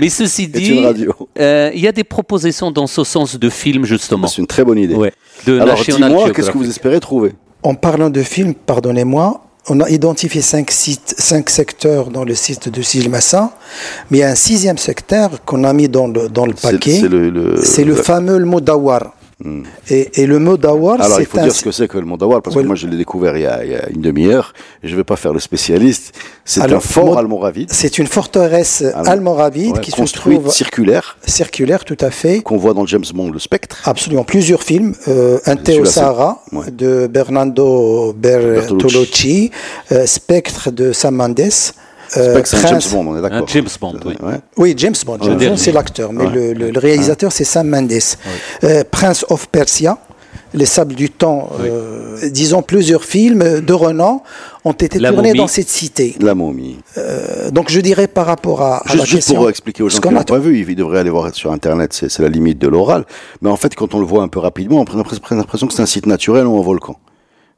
Mais 0.00 0.08
ceci 0.08 0.48
dit, 0.48 0.84
euh, 1.38 1.70
il 1.74 1.80
y 1.80 1.88
a 1.88 1.92
des 1.92 2.04
propositions 2.04 2.70
dans 2.70 2.86
ce 2.86 3.04
sens 3.04 3.38
de 3.38 3.48
film 3.48 3.84
justement. 3.84 4.26
C'est 4.26 4.38
une 4.42 4.46
très 4.54 4.64
bonne 4.64 4.78
idée. 4.86 4.94
Ouais. 4.94 5.12
De 5.46 5.58
Alors, 5.58 5.80
dis-moi, 5.82 6.30
qu'est-ce 6.32 6.50
que 6.50 6.58
vous 6.58 6.68
espérez 6.68 7.00
trouver? 7.00 7.32
En 7.62 7.74
parlant 7.74 8.10
de 8.10 8.22
films, 8.22 8.54
pardonnez-moi, 8.54 9.26
on 9.68 9.80
a 9.80 9.88
identifié 9.90 10.40
cinq 10.42 10.70
sites, 10.70 11.14
cinq 11.18 11.50
secteurs 11.50 12.04
dans 12.16 12.24
le 12.24 12.34
site 12.34 12.68
de 12.76 12.82
Silmassa, 12.82 13.52
mais 14.10 14.18
il 14.18 14.20
y 14.20 14.24
a 14.24 14.30
un 14.30 14.34
sixième 14.34 14.78
secteur 14.78 15.26
qu'on 15.46 15.62
a 15.64 15.72
mis 15.72 15.88
dans 15.88 16.08
le, 16.08 16.28
dans 16.28 16.46
le 16.46 16.54
C'est- 16.56 16.72
paquet. 16.72 16.98
C'est 17.02 17.08
le, 17.08 17.30
le- 17.30 17.56
C'est 17.62 17.84
le 17.84 17.94
fameux 17.94 18.38
le 18.38 18.46
Modawar. 18.46 19.14
Hmm. 19.42 19.62
Et, 19.88 20.20
et 20.22 20.26
le 20.26 20.38
mot 20.38 20.58
Dawar, 20.58 21.00
Alors, 21.00 21.18
il 21.20 21.26
faut 21.26 21.38
un... 21.38 21.44
dire 21.44 21.54
ce 21.54 21.64
que 21.64 21.70
c'est 21.72 21.88
que 21.88 21.96
le 21.96 22.04
Mondawar, 22.04 22.42
parce 22.42 22.54
Ouais. 22.56 22.62
que 22.62 22.66
moi, 22.66 22.76
je 22.76 22.86
l'ai 22.86 22.98
découvert 22.98 23.36
il 23.38 23.42
y 23.42 23.46
a, 23.46 23.64
il 23.64 23.70
y 23.70 23.74
a 23.74 23.88
une 23.88 24.02
demi-heure, 24.02 24.52
je 24.82 24.94
vais 24.94 25.04
pas 25.04 25.16
faire 25.16 25.32
le 25.32 25.40
spécialiste. 25.40 26.12
C'est 26.44 26.60
un 26.60 26.80
fort 26.80 27.16
almoravide, 27.16 27.68
C'est 27.72 27.98
une 27.98 28.06
forteresse 28.06 28.84
almoravide 29.06 29.76
ouais, 29.76 29.80
qui 29.80 29.92
se 29.92 30.02
trouve 30.12 30.50
circulaire, 30.50 31.16
circulaire, 31.26 31.84
tout 31.86 31.96
à 32.00 32.10
fait. 32.10 32.42
qu'on 32.42 32.58
voit 32.58 32.74
dans 32.74 32.84
James 32.86 33.04
Bond, 33.14 33.30
le 33.30 33.38
spectre. 33.38 33.80
Absolument, 33.84 34.24
plusieurs 34.24 34.62
films. 34.62 34.94
Euh, 35.08 35.38
Un 35.46 35.56
Celui-là, 35.56 35.84
c'est- 35.86 35.90
Sahara 35.92 36.42
ouais. 36.52 36.70
de 36.70 37.06
Bernardo 37.10 38.12
Bertolucci, 38.12 39.50
euh, 39.92 40.06
Spectre 40.06 40.70
de 40.70 40.92
Sam 40.92 41.14
Mendes. 41.16 41.40
Euh, 42.16 42.40
c'est 42.44 42.56
un 42.56 42.60
James 42.60 42.70
Prince- 42.70 42.92
Bond, 42.92 43.06
on 43.08 43.16
est 43.18 43.22
d'accord. 43.22 43.38
Un 43.42 43.46
James 43.46 43.68
Bond, 43.80 43.94
oui. 44.04 44.14
Oui, 44.56 44.74
James 44.76 44.94
Bond. 45.06 45.18
James. 45.22 45.38
Bond, 45.38 45.56
c'est 45.56 45.72
l'acteur, 45.72 46.12
mais 46.12 46.24
Ouais. 46.26 46.32
le, 46.32 46.52
le- 46.54 46.70
le 46.70 46.78
réalisateur, 46.80 47.32
c'est 47.32 47.44
Sam 47.44 47.68
Mendes. 47.68 47.92
Euh, 48.64 48.82
Prince 48.90 49.24
of 49.28 49.48
Persia, 49.48 49.98
Les 50.52 50.66
Sables 50.66 50.94
du 50.94 51.10
Temps, 51.10 51.50
euh, 51.60 52.16
disons 52.30 52.62
plusieurs 52.62 53.04
films 53.04 53.60
de 53.60 53.72
renom 53.72 54.20
ont 54.64 54.72
été 54.72 54.98
La 54.98 55.12
tournés 55.12 55.28
momie. 55.28 55.38
dans 55.38 55.46
cette 55.46 55.68
cité. 55.68 56.16
La 56.20 56.34
momie. 56.34 56.78
Euh, 56.98 57.50
donc 57.52 57.70
je 57.70 57.80
dirais 57.80 58.08
par 58.08 58.26
rapport 58.26 58.60
à, 58.62 58.78
à 58.78 58.82
la 58.88 58.92
Juste, 58.94 59.04
juste 59.04 59.12
question, 59.14 59.34
pour 59.36 59.48
expliquer 59.50 59.82
aux 59.84 59.88
gens 59.88 60.00
qui 60.00 60.08
n'ont 60.08 60.22
pas 60.24 60.38
vu, 60.38 60.64
ils 60.68 60.74
devraient 60.76 60.98
aller 60.98 61.10
voir 61.10 61.32
sur 61.34 61.52
Internet, 61.52 61.92
c'est 61.92 62.08
c'est 62.10 62.22
la 62.22 62.28
limite 62.28 62.58
de 62.58 62.66
l'oral. 62.66 63.04
Mais 63.42 63.48
en 63.50 63.56
fait, 63.56 63.74
quand 63.76 63.94
on 63.94 64.00
le 64.00 64.06
voit 64.06 64.22
un 64.24 64.28
peu 64.28 64.40
rapidement, 64.40 64.80
on 64.92 64.98
a 65.00 65.04
presque 65.04 65.22
l'impression 65.30 65.68
que 65.68 65.72
c'est 65.72 65.82
un 65.82 65.86
site 65.86 66.06
naturel 66.06 66.46
ou 66.46 66.58
un 66.58 66.62
volcan. 66.62 66.96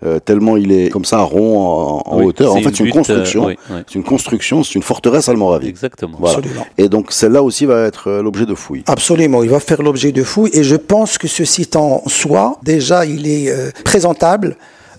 Euh, 0.05 0.18
tellement 0.18 0.57
il 0.57 0.72
est 0.72 0.88
comme 0.88 1.05
ça 1.05 1.20
rond 1.20 1.59
en, 1.61 2.03
en 2.05 2.18
Oui, 2.18 2.24
hauteur. 2.26 2.53
En 2.53 2.57
c'est 2.57 2.62
fait, 2.62 2.68
une 2.70 2.74
c'est 2.76 2.82
une 2.84 2.88
euh, 2.90 2.92
construction. 2.92 3.44
oui, 3.46 3.57
oui. 3.70 3.76
C'est 3.86 3.94
une 3.94 4.05
construction, 4.05 4.64
c'est 4.64 4.74
une 4.74 4.82
forteresse 4.82 5.28
almoravide. 5.28 5.68
Exactement. 5.68 6.16
Voilà. 6.18 6.38
Absolument. 6.38 6.66
Et 6.78 6.88
donc 6.88 7.12
celle-là 7.12 7.42
aussi 7.42 7.66
va 7.66 7.84
être 7.86 8.09
euh, 8.09 8.22
l'objet 8.22 8.46
de 8.46 8.55
fouilles. 8.55 8.82
Absolument, 8.86 9.42
il 9.42 9.50
va 9.50 9.61
faire 9.61 9.82
l'objet 9.82 10.11
de 10.12 10.22
fouilles 10.24 10.50
et 10.55 10.64
je 10.64 10.76
pense 10.76 11.18
que 11.18 11.28
ce 11.28 11.44
site 11.44 11.76
en 11.76 12.03
soi, 12.09 12.59
déjà, 12.62 13.05
il 13.07 13.26
est 13.28 13.50
euh, 13.50 13.70
présentable 13.84 14.57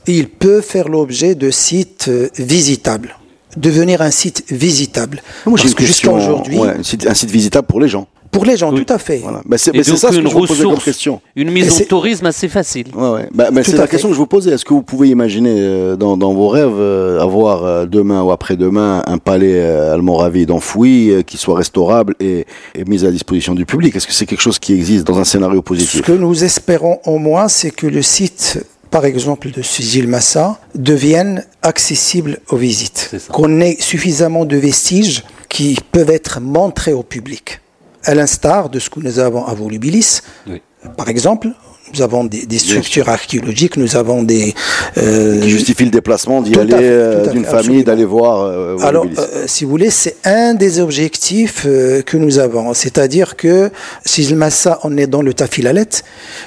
et 0.07 0.17
il 0.17 0.29
peut 0.29 0.61
faire 0.61 0.87
l'objet 0.89 1.35
de 1.35 1.49
sites 1.49 2.05
euh, 2.07 2.29
visitables, 2.37 3.15
devenir 3.57 4.01
un 4.01 4.11
site 4.11 4.45
visitable. 4.49 5.21
Moi, 5.45 5.57
Parce 5.61 5.73
que 5.73 5.85
jusqu'à 5.85 6.11
aujourd'hui, 6.11 6.57
ouais, 6.59 6.69
un, 6.79 6.83
site, 6.83 7.07
un 7.07 7.13
site 7.13 7.29
visitable 7.31 7.67
pour 7.67 7.79
les 7.81 7.87
gens. 7.87 8.07
Pour 8.34 8.43
les 8.45 8.57
gens, 8.57 8.73
Oui. 8.73 8.84
tout 8.84 8.93
à 8.93 8.97
fait. 8.97 9.19
Voilà. 9.19 9.41
Bah, 9.45 9.57
c'est 9.57 9.73
Et 9.73 9.77
mais 9.77 9.84
c'est 9.84 9.91
donc 9.91 9.99
ça 9.99 10.07
ce 10.09 10.13
que 10.15 10.19
une 10.21 10.27
je 10.27 10.34
vous 10.34 10.45
posais 10.45 10.63
comme 10.63 10.77
question. 10.79 11.21
une 11.36 11.51
mise 11.51 11.71
en 11.81 11.86
tourisme 11.86 12.25
assez 12.25 12.49
facile. 12.49 12.88
Ouais, 12.93 13.09
ouais. 13.09 13.29
Bah, 13.34 13.49
bah, 13.51 13.61
c'est 13.63 13.77
la 13.77 13.84
fait. 13.84 13.91
question 13.91 14.09
que 14.09 14.15
je 14.15 14.19
vous 14.19 14.27
posais. 14.27 14.51
Est-ce 14.51 14.65
que 14.65 14.73
vous 14.73 14.81
pouvez 14.84 15.07
imaginer 15.07 15.55
euh, 15.55 15.95
dans, 15.95 16.17
dans 16.17 16.34
vos 16.34 16.49
rêves 16.49 16.73
euh, 16.77 17.21
avoir 17.21 17.63
euh, 17.63 17.86
demain 17.86 18.21
ou 18.23 18.31
après-demain 18.31 19.03
un 19.07 19.17
palais 19.19 19.61
euh, 19.61 19.93
almoravide 19.93 20.51
enfoui 20.51 21.11
euh, 21.11 21.21
qui 21.21 21.38
soit 21.38 21.55
restaurable 21.55 22.15
et, 22.19 22.45
et 22.75 22.84
mis 22.86 23.05
à 23.05 23.11
disposition 23.11 23.53
du 23.55 23.65
public? 23.65 23.95
Est-ce 23.95 24.07
que 24.07 24.13
c'est 24.13 24.25
quelque 24.25 24.41
chose 24.41 24.59
qui 24.59 24.73
existe 24.73 25.05
dans 25.07 25.17
un 25.19 25.23
scénario 25.23 25.59
Ce 25.59 25.61
positif 25.63 26.01
que 26.01 26.11
nous 26.11 26.43
espérons 26.43 26.99
au 27.05 27.17
moins, 27.19 27.47
c'est 27.47 27.71
que 27.71 27.88
le 27.88 28.01
site, 28.01 28.65
par 28.91 29.05
exemple, 29.05 29.51
de 29.51 29.61
Suzil 29.61 30.07
Massa, 30.07 30.59
devienne 30.75 31.45
accessible 31.61 32.39
aux 32.49 32.57
visites. 32.57 33.07
C'est 33.11 33.19
ça. 33.19 33.31
Qu'on 33.34 33.61
ait 33.61 33.77
suffisamment 33.79 34.45
de 34.45 34.57
vestiges 34.57 35.23
qui 35.49 35.77
peuvent 35.91 36.09
être 36.09 36.41
montrés 36.41 36.93
au 36.93 37.03
public. 37.03 37.59
À 38.05 38.13
l'instar 38.15 38.69
de 38.69 38.79
ce 38.79 38.89
que 38.89 38.99
nous 38.99 39.19
avons 39.19 39.45
à 39.45 39.53
Volubilis, 39.53 40.21
Oui. 40.47 40.61
par 40.97 41.09
exemple. 41.09 41.49
Nous 41.93 42.01
avons 42.01 42.23
des, 42.23 42.47
des 42.47 42.57
structures 42.57 43.07
archéologiques, 43.07 43.77
nous 43.77 43.95
avons 43.95 44.23
des... 44.23 44.55
euh, 44.97 45.39
Qui 45.41 45.49
justifie 45.51 45.85
le 45.85 45.91
déplacement 45.91 46.41
d'y 46.41 46.57
aller 46.59 46.73
euh, 46.73 47.27
d'une 47.27 47.45
famille, 47.45 47.83
d'aller 47.83 48.03
voir 48.05 48.41
euh, 48.41 48.77
Alors, 48.81 49.05
euh, 49.05 49.43
si 49.45 49.63
vous 49.63 49.69
voulez, 49.69 49.91
c'est 49.91 50.15
un 50.23 50.55
des 50.55 50.79
objectifs 50.79 51.63
que 52.05 52.17
nous 52.17 52.39
avons. 52.39 52.73
C'est-à-dire 52.73 53.35
que 53.35 53.69
si 54.05 54.33
Massa, 54.33 54.79
on 54.83 54.97
est 54.97 55.05
dans 55.05 55.21
le 55.21 55.35
Tafilalet. 55.35 55.85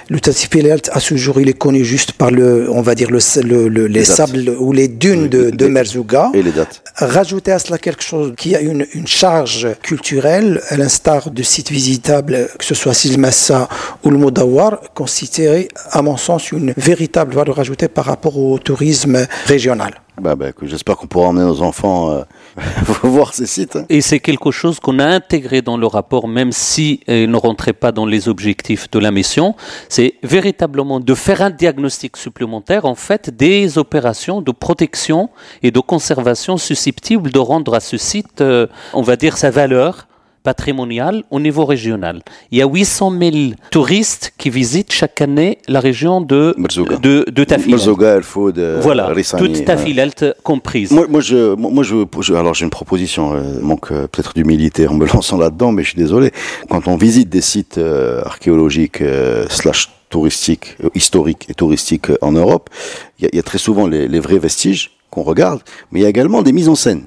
Le 0.09 0.19
Tafilalet, 0.19 0.83
à 0.91 0.99
ce 0.99 1.15
jour, 1.17 1.41
il 1.41 1.49
est 1.49 1.53
connu 1.67 1.85
juste 1.85 2.11
par 2.13 2.33
le, 2.33 2.69
on 2.73 2.83
va 2.83 2.97
dire, 2.97 3.11
le, 3.13 3.21
le- 3.43 3.69
le- 3.69 3.87
les 3.87 4.05
sables 4.05 4.51
ou 4.59 4.73
les 4.73 4.89
dunes 4.89 5.29
de, 5.29 5.51
de 5.51 5.65
les- 5.67 5.71
Merzouga. 5.71 6.31
Et 6.35 6.43
les 6.43 6.51
dates. 6.51 6.83
Rajouter 6.97 7.53
à 7.53 7.61
cela 7.61 7.79
quelque 7.79 8.03
chose 8.03 8.33
qui 8.37 8.57
a 8.57 8.61
une, 8.61 8.85
une 8.95 9.07
charge 9.07 9.69
culturelle, 9.83 10.61
à 10.71 10.77
l'instar 10.77 11.31
de 11.31 11.43
sites 11.45 11.71
visitables, 11.71 12.49
que 12.59 12.65
ce 12.65 12.75
soit 12.75 12.95
Silmassa 12.95 13.69
ou 14.03 14.11
le 14.11 14.19
Modawar, 14.19 14.81
constituerait, 15.37 15.69
à 15.93 16.03
mon 16.03 16.17
sens, 16.17 16.51
une 16.53 16.73
véritable 16.77 17.35
valeur 17.35 17.59
ajoutée 17.59 17.89
par 17.89 18.05
rapport 18.07 18.39
au 18.39 18.59
tourisme 18.59 19.27
régional. 19.47 19.95
Bah, 20.21 20.35
bah, 20.35 20.47
J'espère 20.63 20.97
qu'on 20.97 21.07
pourra 21.07 21.29
emmener 21.29 21.45
nos 21.45 21.61
enfants 21.61 22.11
euh, 22.11 22.23
voir 23.03 23.35
ces 23.35 23.45
sites. 23.47 23.77
hein. 23.77 23.85
Et 23.91 24.01
c'est 24.01 24.21
quelque 24.21 24.51
chose 24.51 24.81
qu'on 24.81 24.99
a 24.99 25.05
intégré 25.07 25.61
dans 25.61 25.77
le 25.77 25.87
rapport, 25.87 26.27
même 26.27 26.53
si 26.53 27.01
euh, 27.11 27.25
il 27.25 27.31
ne 27.31 27.37
rentrait 27.37 27.75
pas 27.75 27.93
dans 27.93 28.07
les 28.07 28.29
objectifs 28.29 28.91
de 28.91 28.99
la 28.99 29.11
mission. 29.11 29.55
C'est 29.91 30.15
véritablement 30.23 31.01
de 31.01 31.15
faire 31.15 31.43
un 31.43 31.51
diagnostic 31.51 32.17
supplémentaire, 32.17 32.87
en 32.87 32.95
fait, 32.95 33.29
des 33.37 33.77
opérations 33.77 34.41
de 34.41 34.53
protection 34.53 35.29
et 35.63 35.71
de 35.71 35.81
conservation 35.81 36.57
susceptibles 36.57 37.31
de 37.31 37.39
rendre 37.39 37.75
à 37.75 37.81
ce 37.81 37.99
site, 37.99 38.41
euh, 38.41 38.67
on 38.95 39.03
va 39.03 39.17
dire, 39.17 39.37
sa 39.37 39.51
valeur 39.51 40.07
patrimoniale 40.51 41.25
au 41.35 41.41
niveau 41.47 41.65
régional. 41.65 42.23
Il 42.53 42.59
y 42.59 42.63
a 42.63 42.67
800 42.67 43.13
000 43.21 43.37
touristes 43.73 44.33
qui 44.39 44.49
visitent 44.49 44.93
chaque 44.93 45.21
année 45.21 45.59
la 45.67 45.81
région 45.81 46.21
de, 46.21 46.55
Merzouga. 46.57 46.97
de, 46.99 47.25
de 47.39 47.45
Tafilalt. 47.45 47.71
Merzouga, 47.81 48.11
El 48.19 48.23
Foud, 48.23 48.57
euh, 48.59 48.79
Voilà, 48.81 49.07
Rissani, 49.09 49.43
toute 49.43 49.57
ouais. 49.59 49.65
Tafilalt 49.65 50.25
comprise. 50.45 50.93
Moi, 50.93 51.07
moi, 51.09 51.21
je, 51.21 51.55
moi, 51.57 51.71
moi, 51.77 51.83
je, 51.83 51.97
je- 52.21 52.35
alors 52.35 52.55
j'ai 52.55 52.65
une 52.65 52.71
proposition. 52.71 53.35
euh, 53.35 53.61
manque 53.61 53.91
euh, 53.91 54.07
peut-être 54.07 54.33
d'humilité 54.35 54.87
en 54.87 54.95
me 54.95 55.07
lançant 55.15 55.37
là-dedans, 55.37 55.73
mais 55.73 55.83
je 55.83 55.89
suis 55.91 55.99
désolé. 55.99 56.31
Quand 56.71 56.87
on 56.87 56.97
visite 56.97 57.29
des 57.29 57.41
sites 57.41 57.79
euh, 57.79 58.23
archéologiques 58.25 59.01
euh, 59.03 59.47
slash 59.49 59.91
touristiques, 60.11 60.77
historiques 60.95 61.47
et 61.51 61.55
touristiques 61.55 62.11
en 62.21 62.31
Europe, 62.33 62.71
il 63.19 63.25
y, 63.25 63.27
a- 63.27 63.31
il 63.33 63.37
y 63.37 63.41
a 63.41 63.43
très 63.43 63.59
souvent 63.59 63.87
les, 63.89 64.07
les 64.07 64.21
vrais 64.21 64.39
vestiges 64.39 64.93
qu'on 65.11 65.23
regarde, 65.25 65.61
mais 65.91 66.01
il 66.01 66.03
y 66.05 66.07
a 66.07 66.09
également 66.09 66.43
des 66.43 66.53
mises 66.53 66.69
en 66.69 66.77
scène. 66.77 67.03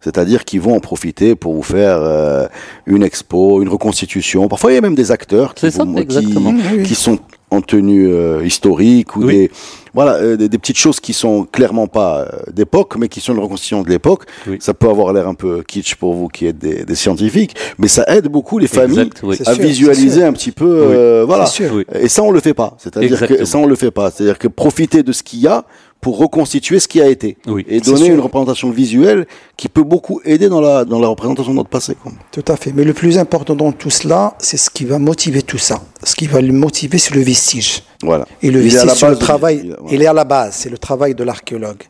C'est-à-dire 0.00 0.44
qu'ils 0.44 0.60
vont 0.60 0.76
en 0.76 0.80
profiter 0.80 1.34
pour 1.34 1.54
vous 1.54 1.62
faire 1.62 1.96
euh, 2.00 2.46
une 2.86 3.02
expo, 3.02 3.60
une 3.62 3.68
reconstitution. 3.68 4.46
Parfois, 4.46 4.70
il 4.70 4.76
y 4.76 4.78
a 4.78 4.80
même 4.80 4.94
des 4.94 5.10
acteurs 5.10 5.54
qui, 5.54 5.70
ça, 5.72 5.84
vous- 5.84 6.04
qui- 6.04 6.82
qui 6.84 6.94
sont 6.94 7.18
en 7.50 7.62
tenue 7.62 8.08
euh, 8.12 8.44
historique 8.44 9.16
ou 9.16 9.24
Oui. 9.24 9.32
des 9.34 9.50
voilà 9.94 10.16
euh, 10.16 10.36
des, 10.36 10.50
des 10.50 10.58
petites 10.58 10.76
choses 10.76 11.00
qui 11.00 11.14
sont 11.14 11.44
clairement 11.50 11.86
pas 11.86 12.18
euh, 12.20 12.26
d'époque 12.52 12.96
mais 12.98 13.08
qui 13.08 13.22
sont 13.22 13.32
une 13.32 13.38
reconstitution 13.40 13.80
de 13.82 13.88
l'époque 13.88 14.24
Oui. 14.46 14.58
ça 14.60 14.74
peut 14.74 14.86
avoir 14.90 15.14
l'air 15.14 15.26
un 15.26 15.32
peu 15.32 15.62
kitsch 15.66 15.94
pour 15.94 16.12
vous 16.12 16.28
qui 16.28 16.44
êtes 16.46 16.58
des, 16.58 16.84
des 16.84 16.94
scientifiques 16.94 17.56
mais 17.78 17.88
ça 17.88 18.04
aide 18.08 18.28
beaucoup 18.28 18.58
les 18.58 18.66
familles 18.66 18.98
Exact, 18.98 19.20
oui. 19.22 19.36
C'est 19.38 19.48
à 19.48 19.54
sûr, 19.54 19.64
visualiser 19.64 20.24
un 20.24 20.34
petit 20.34 20.52
peu 20.52 20.66
euh, 20.68 21.24
voilà 21.26 21.46
C'est 21.46 21.64
sûr. 21.64 21.74
Oui. 21.74 21.84
et 21.98 22.08
ça 22.08 22.22
on 22.22 22.30
le 22.30 22.40
fait 22.40 22.52
pas 22.52 22.76
c'est-à-dire 22.76 23.26
que 23.26 23.42
ça 23.46 23.56
on 23.56 23.64
le 23.66 23.76
fait 23.76 23.90
pas 23.90 24.10
c'est-à-dire 24.10 24.38
que 24.38 24.48
profiter 24.48 25.02
de 25.02 25.12
ce 25.12 25.22
qu'il 25.22 25.40
y 25.40 25.46
a 25.46 25.64
pour 26.00 26.18
reconstituer 26.18 26.78
ce 26.78 26.86
qui 26.88 27.00
a 27.00 27.08
été 27.08 27.36
Oui. 27.46 27.64
et 27.68 27.80
donner 27.80 28.04
sûr. 28.06 28.14
une 28.14 28.20
représentation 28.20 28.70
visuelle 28.70 29.26
qui 29.56 29.68
peut 29.68 29.82
beaucoup 29.82 30.20
aider 30.24 30.48
dans 30.48 30.60
la 30.60 30.84
dans 30.84 31.00
la 31.00 31.08
représentation 31.08 31.52
de 31.52 31.56
notre 31.56 31.68
passé 31.70 31.94
quoi. 32.00 32.12
Tout 32.30 32.44
à 32.46 32.56
fait. 32.56 32.72
Mais 32.74 32.84
le 32.84 32.92
plus 32.94 33.18
important 33.18 33.54
dans 33.56 33.72
tout 33.72 33.90
cela, 33.90 34.34
c'est 34.38 34.56
ce 34.56 34.70
qui 34.70 34.84
va 34.84 34.98
motiver 34.98 35.42
tout 35.42 35.58
ça. 35.58 35.82
Ce 36.04 36.14
qui 36.14 36.26
va 36.28 36.40
le 36.40 36.52
motiver, 36.52 36.98
c'est 36.98 37.14
le 37.14 37.20
vestige. 37.22 37.82
voilà 38.02 38.26
Et 38.42 38.50
le 38.50 38.60
Il 38.64 38.74
est 38.74 38.78
à 38.78 38.84
vestige, 38.84 38.86
la 38.86 38.94
c'est 38.94 39.10
le 39.10 39.16
travail. 39.16 39.60
il- 39.64 39.76
voilà. 39.78 39.94
Il 39.94 40.02
est 40.02 40.06
à 40.06 40.12
la 40.12 40.24
base. 40.24 40.54
C'est 40.54 40.70
le 40.70 40.78
travail 40.78 41.14
de 41.14 41.24
l'archéologue. 41.24 41.82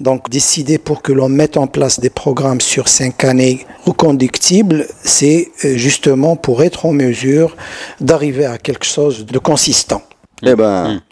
Donc, 0.00 0.30
décider 0.30 0.78
pour 0.78 1.02
que 1.02 1.12
l'on 1.12 1.28
mette 1.28 1.58
en 1.58 1.66
place 1.66 2.00
des 2.00 2.08
programmes 2.08 2.62
sur 2.62 2.88
cinq 2.88 3.22
années 3.24 3.66
reconductibles, 3.84 4.86
c'est 5.04 5.48
euh, 5.64 5.76
justement 5.76 6.36
pour 6.36 6.62
être 6.62 6.86
en 6.86 6.92
mesure 6.92 7.54
d'arriver 8.00 8.46
à 8.46 8.56
quelque 8.58 8.86
chose 8.86 9.26
de 9.26 9.38
consistant. 9.38 10.02
eh 10.42 10.54
ben 10.54 11.02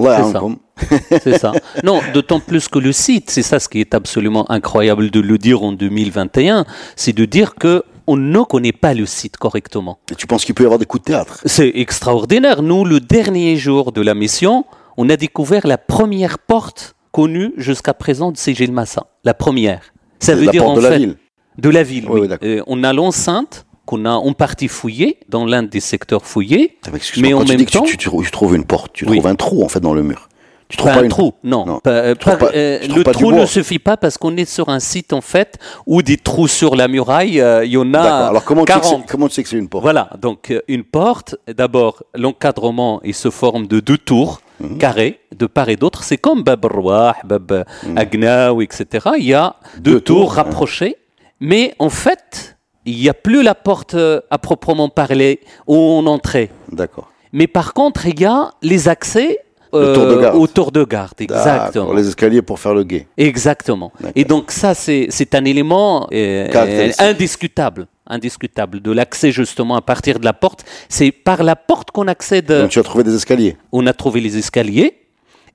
ouais, 0.00 0.16
C'est 0.16 0.32
ça. 0.32 0.38
comme- 0.38 0.58
C'est 1.22 1.38
ça. 1.38 1.52
Non, 1.84 2.00
d'autant 2.14 2.40
plus 2.40 2.68
que 2.68 2.78
le 2.78 2.92
site, 2.92 3.30
c'est 3.30 3.42
ça 3.42 3.58
ce 3.60 3.68
qui 3.68 3.80
est 3.80 3.94
absolument 3.94 4.50
incroyable 4.50 5.10
de 5.10 5.20
le 5.20 5.36
dire 5.38 5.62
en 5.62 5.72
2021, 5.72 6.64
c'est 6.96 7.12
de 7.12 7.24
dire 7.24 7.54
que 7.54 7.82
on 8.06 8.16
ne 8.16 8.40
connaît 8.42 8.72
pas 8.72 8.94
le 8.94 9.06
site 9.06 9.36
correctement. 9.36 9.98
et 10.10 10.14
tu 10.16 10.26
penses 10.26 10.44
qu'il 10.44 10.54
peut 10.54 10.64
y 10.64 10.66
avoir 10.66 10.78
des 10.80 10.86
coups 10.86 11.04
de 11.04 11.12
théâtre? 11.12 11.40
C'est 11.44 11.70
extraordinaire. 11.74 12.62
Nous, 12.62 12.84
le 12.84 12.98
dernier 12.98 13.56
jour 13.56 13.92
de 13.92 14.00
la 14.00 14.14
mission, 14.14 14.64
on 14.96 15.08
a 15.10 15.16
découvert 15.16 15.66
la 15.66 15.78
première 15.78 16.38
porte 16.38 16.94
connue 17.12 17.52
jusqu'à 17.56 17.94
présent 17.94 18.32
de 18.32 18.36
Ségil 18.36 18.72
Massa. 18.72 19.06
La 19.24 19.34
première. 19.34 19.92
Ça 20.18 20.34
veut 20.34 20.44
la 20.46 20.52
dire 20.52 20.64
porte 20.64 20.78
en 20.78 20.80
de 20.80 20.86
la 20.88 20.96
ville 20.98 21.16
de 21.58 21.68
la 21.68 21.82
ville. 21.82 22.06
Oui, 22.08 22.20
oui. 22.22 22.28
Euh, 22.42 22.62
on 22.66 22.82
a 22.84 22.92
l'enceinte 22.92 23.66
qu'on 23.90 24.04
a 24.04 24.10
en 24.12 24.32
partie 24.32 24.68
fouillée 24.68 25.18
dans 25.28 25.44
l'un 25.44 25.64
des 25.64 25.80
secteurs 25.80 26.24
fouillés. 26.24 26.78
Ah, 26.86 26.90
mais 27.18 27.34
en 27.34 27.44
même 27.44 27.64
temps- 27.66 27.82
tu, 27.82 27.96
tu, 27.96 28.08
tu 28.08 28.30
trouves 28.30 28.54
une 28.54 28.64
porte, 28.64 28.92
tu 28.92 29.04
Oui. 29.06 29.16
trouves 29.18 29.26
un 29.26 29.34
trou 29.34 29.64
en 29.64 29.68
fait 29.68 29.80
dans 29.80 29.94
le 29.94 30.02
mur. 30.04 30.28
Tu 30.68 30.76
trouves 30.76 30.90
Pas 30.90 30.98
pas 30.98 31.00
un 31.00 31.04
une 31.06 31.10
trou, 31.10 31.32
non. 31.42 31.66
Non. 31.66 31.80
Pas- 31.80 31.90
euh, 31.90 32.14
pas- 32.14 32.38
euh, 32.54 32.78
le 32.86 33.02
trou 33.02 33.32
ne 33.32 33.44
suffit 33.44 33.80
pas 33.80 33.96
parce 33.96 34.16
qu'on 34.16 34.36
est 34.36 34.44
sur 34.44 34.68
un 34.68 34.78
site 34.78 35.12
en 35.12 35.20
fait 35.20 35.58
où 35.84 36.00
des 36.00 36.16
trous 36.16 36.46
sur 36.46 36.76
la 36.76 36.86
muraille, 36.86 37.40
euh, 37.40 37.64
il 37.64 37.72
y 37.72 37.76
en 37.76 37.92
a 37.92 38.00
Alors 38.28 38.44
comment 38.44 38.64
tu, 38.64 38.72
sais 38.72 38.78
que 38.78 38.84
40. 38.84 39.00
c'est- 39.02 39.10
comment 39.10 39.26
tu 39.26 39.34
sais 39.34 39.42
que 39.42 39.48
c'est 39.48 39.56
une 39.58 39.68
porte 39.68 39.82
Voilà, 39.82 40.10
donc 40.22 40.52
euh, 40.52 40.60
une 40.68 40.84
porte, 40.84 41.34
d'abord 41.48 42.04
l'encadrement 42.14 43.00
il 43.02 43.14
se 43.14 43.30
forme 43.30 43.66
de 43.66 43.80
deux 43.80 43.98
tours 43.98 44.40
Mhm. 44.60 44.78
carrés 44.78 45.18
de 45.36 45.46
part 45.46 45.70
et 45.70 45.76
d'autre, 45.76 46.04
c'est 46.04 46.18
comme 46.18 46.44
Bab 46.44 46.64
Rouah, 46.64 47.16
Bab 47.24 47.64
Agnaou, 47.96 48.62
etc. 48.62 49.08
Il 49.18 49.24
y 49.24 49.34
a 49.34 49.56
deux, 49.76 49.78
Mhm. 49.78 49.82
Deux 49.96 50.00
tours, 50.00 50.16
tours, 50.20 50.30
ouais. 50.30 50.36
rapprochés, 50.36 50.96
mais 51.40 51.74
en 51.80 51.88
fait, 51.90 52.58
il 52.90 53.00
n'y 53.00 53.08
a 53.08 53.14
plus 53.14 53.42
la 53.42 53.54
porte 53.54 53.94
euh, 53.94 54.20
à 54.30 54.38
proprement 54.38 54.88
parler 54.88 55.40
où 55.66 55.76
on 55.76 56.06
entrait. 56.06 56.50
D'accord. 56.70 57.10
Mais 57.32 57.46
par 57.46 57.74
contre, 57.74 58.06
il 58.06 58.20
y 58.20 58.24
a 58.24 58.50
les 58.62 58.88
accès 58.88 59.38
Le 59.72 59.92
tour 59.94 60.06
de 60.06 60.14
euh, 60.14 60.20
garde. 60.20 60.36
au 60.36 60.46
tour 60.46 60.72
de 60.72 60.84
garde. 60.84 61.20
Exactement. 61.20 61.92
Les 61.92 62.08
escaliers 62.08 62.42
pour 62.42 62.58
faire 62.58 62.74
le 62.74 62.82
guet. 62.84 63.06
Exactement. 63.16 63.92
Et 64.16 64.24
donc 64.24 64.50
ça, 64.50 64.74
c'est 64.74 65.34
un 65.34 65.44
élément 65.44 66.08
euh, 66.12 66.90
indiscutable, 66.98 67.86
indiscutable 68.06 68.80
de 68.80 68.90
l'accès 68.90 69.30
justement 69.30 69.76
à 69.76 69.80
partir 69.80 70.18
de 70.18 70.24
la 70.24 70.32
porte. 70.32 70.64
C'est 70.88 71.12
par 71.12 71.42
la 71.44 71.54
porte 71.56 71.92
qu'on 71.92 72.08
accède. 72.08 72.52
Donc 72.52 72.70
tu 72.70 72.80
as 72.80 72.82
trouvé 72.82 73.04
des 73.04 73.14
escaliers. 73.14 73.56
On 73.70 73.86
a 73.86 73.92
trouvé 73.92 74.20
les 74.20 74.36
escaliers 74.36 74.94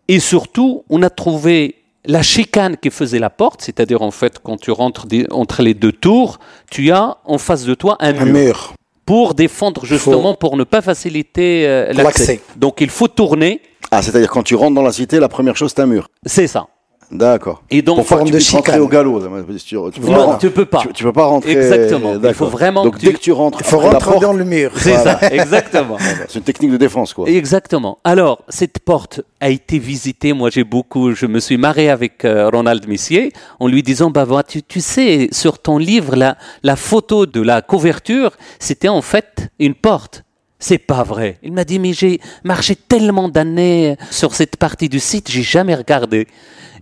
et 0.08 0.20
surtout 0.20 0.84
on 0.90 1.02
a 1.02 1.10
trouvé 1.10 1.76
la 2.08 2.22
chicane 2.22 2.78
qui 2.78 2.90
faisait 2.92 3.20
la 3.20 3.30
porte, 3.30 3.62
c'est-à-dire 3.62 4.02
en 4.02 4.12
fait 4.12 4.40
quand 4.44 4.58
tu 4.60 4.72
rentres 4.72 5.06
des- 5.08 5.28
entre 5.32 5.62
les 5.62 5.74
deux 5.74 5.92
tours, 5.92 6.40
tu 6.72 6.92
as 6.92 7.18
en 7.26 7.38
face 7.38 7.64
de 7.66 7.74
toi 7.74 7.98
un, 8.00 8.16
Un 8.18 8.26
mur 8.26 8.34
mur. 8.34 8.74
pour 9.06 9.34
défendre 9.34 9.86
justement 9.86 10.34
pour 10.34 10.58
ne 10.58 10.64
pas 10.64 10.82
faciliter 10.82 11.68
euh. 11.68 11.94
L'accès. 11.94 12.42
Donc 12.58 12.82
il 12.82 12.90
faut 12.90 13.08
tourner, 13.08 13.62
Ah, 13.92 14.02
c'est-à-dire 14.02 14.30
quand 14.30 14.44
tu 14.44 14.56
rentres 14.56 14.76
dans 14.76 14.82
la 14.82 14.92
cité, 14.92 15.20
la 15.20 15.30
première 15.30 15.56
chose 15.58 15.72
c'est 15.76 15.82
un 15.82 15.86
mur. 15.88 16.08
c'est 16.26 16.48
ça. 16.48 16.68
D'accord. 17.12 17.62
Et 17.70 17.82
donc 17.82 17.98
Pour 17.98 18.08
forme 18.08 18.26
tu 18.26 18.32
de 18.34 18.56
rentrer 18.56 18.80
au 18.80 18.88
galop. 18.88 19.22
Tu, 19.58 19.60
tu 19.64 19.76
peux 19.78 20.06
Voilà. 20.08 20.26
pas- 20.26 20.38
tu 20.40 20.50
peux 20.50 20.66
pas. 20.66 20.80
Tu, 20.80 20.88
tu 20.94 21.04
peux 21.04 21.14
pas 21.14 21.26
rentrer. 21.26 21.52
Exactement. 21.52 22.16
Il 22.24 22.34
faut 22.34 22.48
vraiment 22.48 22.84
Donc 22.84 22.96
que 22.96 23.00
tu- 23.00 23.06
dès 23.06 23.14
que 23.14 23.20
tu 23.20 23.32
rentres, 23.32 23.60
Il 23.62 23.66
faut 23.68 23.80
rentrer 23.80 24.12
porte, 24.12 24.22
dans 24.22 24.34
le 24.34 24.44
mur. 24.44 24.72
C'est 24.76 24.96
ça, 24.96 25.20
exactement. 25.32 25.98
C'est 26.28 26.40
une 26.40 26.44
technique 26.44 26.72
de 26.72 26.78
défense 26.78 27.14
quoi. 27.14 27.30
Exactement. 27.30 28.00
Alors, 28.04 28.42
cette 28.50 28.80
porte 28.80 29.22
a 29.40 29.50
été 29.50 29.78
visitée. 29.80 30.34
Moi, 30.34 30.50
j'ai 30.50 30.64
beaucoup, 30.64 31.14
je 31.14 31.26
me 31.28 31.40
suis 31.40 31.58
marré 31.58 31.90
avec 31.90 32.26
euh, 32.26 32.50
Ronald 32.50 32.88
Messier 32.88 33.32
en 33.60 33.68
lui 33.68 33.84
disant, 33.84 34.10
bah, 34.10 34.24
voilà, 34.26 34.44
tu, 34.44 34.64
tu 34.64 34.82
sais, 34.82 35.30
sur 35.32 35.60
ton 35.60 35.78
livre, 35.78 36.16
la, 36.16 36.38
la 36.64 36.76
photo 36.76 37.26
de 37.26 37.42
la 37.42 37.62
couverture, 37.62 38.32
c'était 38.60 38.90
en 38.90 39.02
fait 39.02 39.50
une 39.60 39.76
porte. 39.76 40.24
C'est 40.60 40.78
pas 40.78 41.04
vrai. 41.04 41.38
Il 41.44 41.52
m'a 41.52 41.64
dit, 41.66 41.80
mais 41.80 41.94
j'ai 41.94 42.20
marché 42.44 42.76
tellement 42.76 43.28
d'années 43.30 43.98
sur 44.10 44.34
cette 44.34 44.56
partie 44.58 44.90
du 44.90 45.00
site, 45.00 45.30
j'ai 45.30 45.44
jamais 45.44 45.76
regardé. 45.76 46.28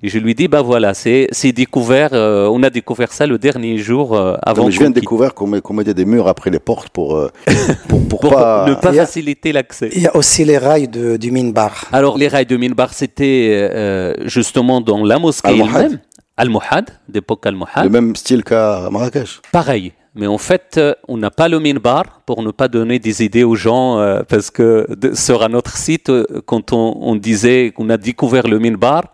Et 0.06 0.10
je 0.10 0.20
lui 0.20 0.36
dis, 0.36 0.48
bah 0.50 0.62
voilà, 0.62 0.94
c'est 0.94 1.28
c'est 1.32 1.54
découvert, 1.54 2.10
euh, 2.14 2.48
on 2.52 2.62
a 2.64 2.70
découvert 2.70 3.12
ça 3.14 3.26
le 3.26 3.38
dernier 3.38 3.78
jour 3.78 4.16
euh, 4.16 4.36
avant 4.44 4.64
Non, 4.64 4.68
mais 4.68 4.74
je 4.74 4.78
viens 4.80 4.88
qu'on 4.88 4.94
de 4.94 5.00
découvrir 5.00 5.34
qu'on 5.34 5.48
met- 5.48 5.62
qu'on 5.62 5.74
mettait 5.74 5.94
des 5.94 6.04
murs 6.04 6.28
après 6.28 6.50
les 6.50 6.60
portes 6.60 6.90
pour 6.90 7.16
euh, 7.16 7.32
pour, 7.88 8.06
pour 8.08 8.20
pour 8.20 8.32
pas. 8.32 8.66
ne 8.68 8.76
pas 8.76 8.90
a- 8.90 8.94
faciliter 8.94 9.54
l'accès. 9.54 9.90
Il 9.94 10.02
y 10.02 10.08
a 10.08 10.16
aussi 10.16 10.44
les 10.44 10.58
rails 10.58 10.90
de- 10.90 11.16
du 11.16 11.32
minbar. 11.32 11.86
Alors, 11.94 12.18
les 12.18 12.28
rails 12.28 12.46
de 12.46 12.58
Minbar, 12.58 12.94
c'était 12.94 13.70
euh, 13.74 14.14
justement 14.26 14.82
dans 14.82 15.04
la 15.06 15.20
mosquée 15.20 15.50
elle-même. 15.58 16.00
Al-Muhad, 16.36 16.90
d'époque 17.08 17.46
Le 17.46 17.50
Al-Muhad. 17.50 17.90
même 17.92 18.16
style 18.16 18.44
qu'à 18.44 18.90
Marrakech. 18.92 19.40
Pareil. 19.54 19.94
Mais 20.16 20.28
en 20.28 20.38
fait, 20.38 20.76
euh, 20.78 20.94
on 21.08 21.18
n'a 21.18 21.32
pas 21.32 21.48
le 21.50 21.60
minbar 21.60 22.22
pour 22.28 22.44
ne 22.44 22.52
pas 22.52 22.68
donner 22.68 23.00
des 23.00 23.24
idées 23.24 23.44
aux 23.44 23.56
gens, 23.56 23.98
euh, 24.00 24.22
parce 24.28 24.52
que 24.52 24.86
sur 25.14 25.42
un 25.44 25.54
autre 25.54 25.76
site, 25.76 26.10
euh, 26.10 26.26
quand 26.46 26.72
on, 26.72 26.98
on 27.02 27.16
disait 27.16 27.72
qu'on 27.76 27.90
a 27.90 27.98
découvert 27.98 28.48
le 28.48 28.60
minbar, 28.60 29.06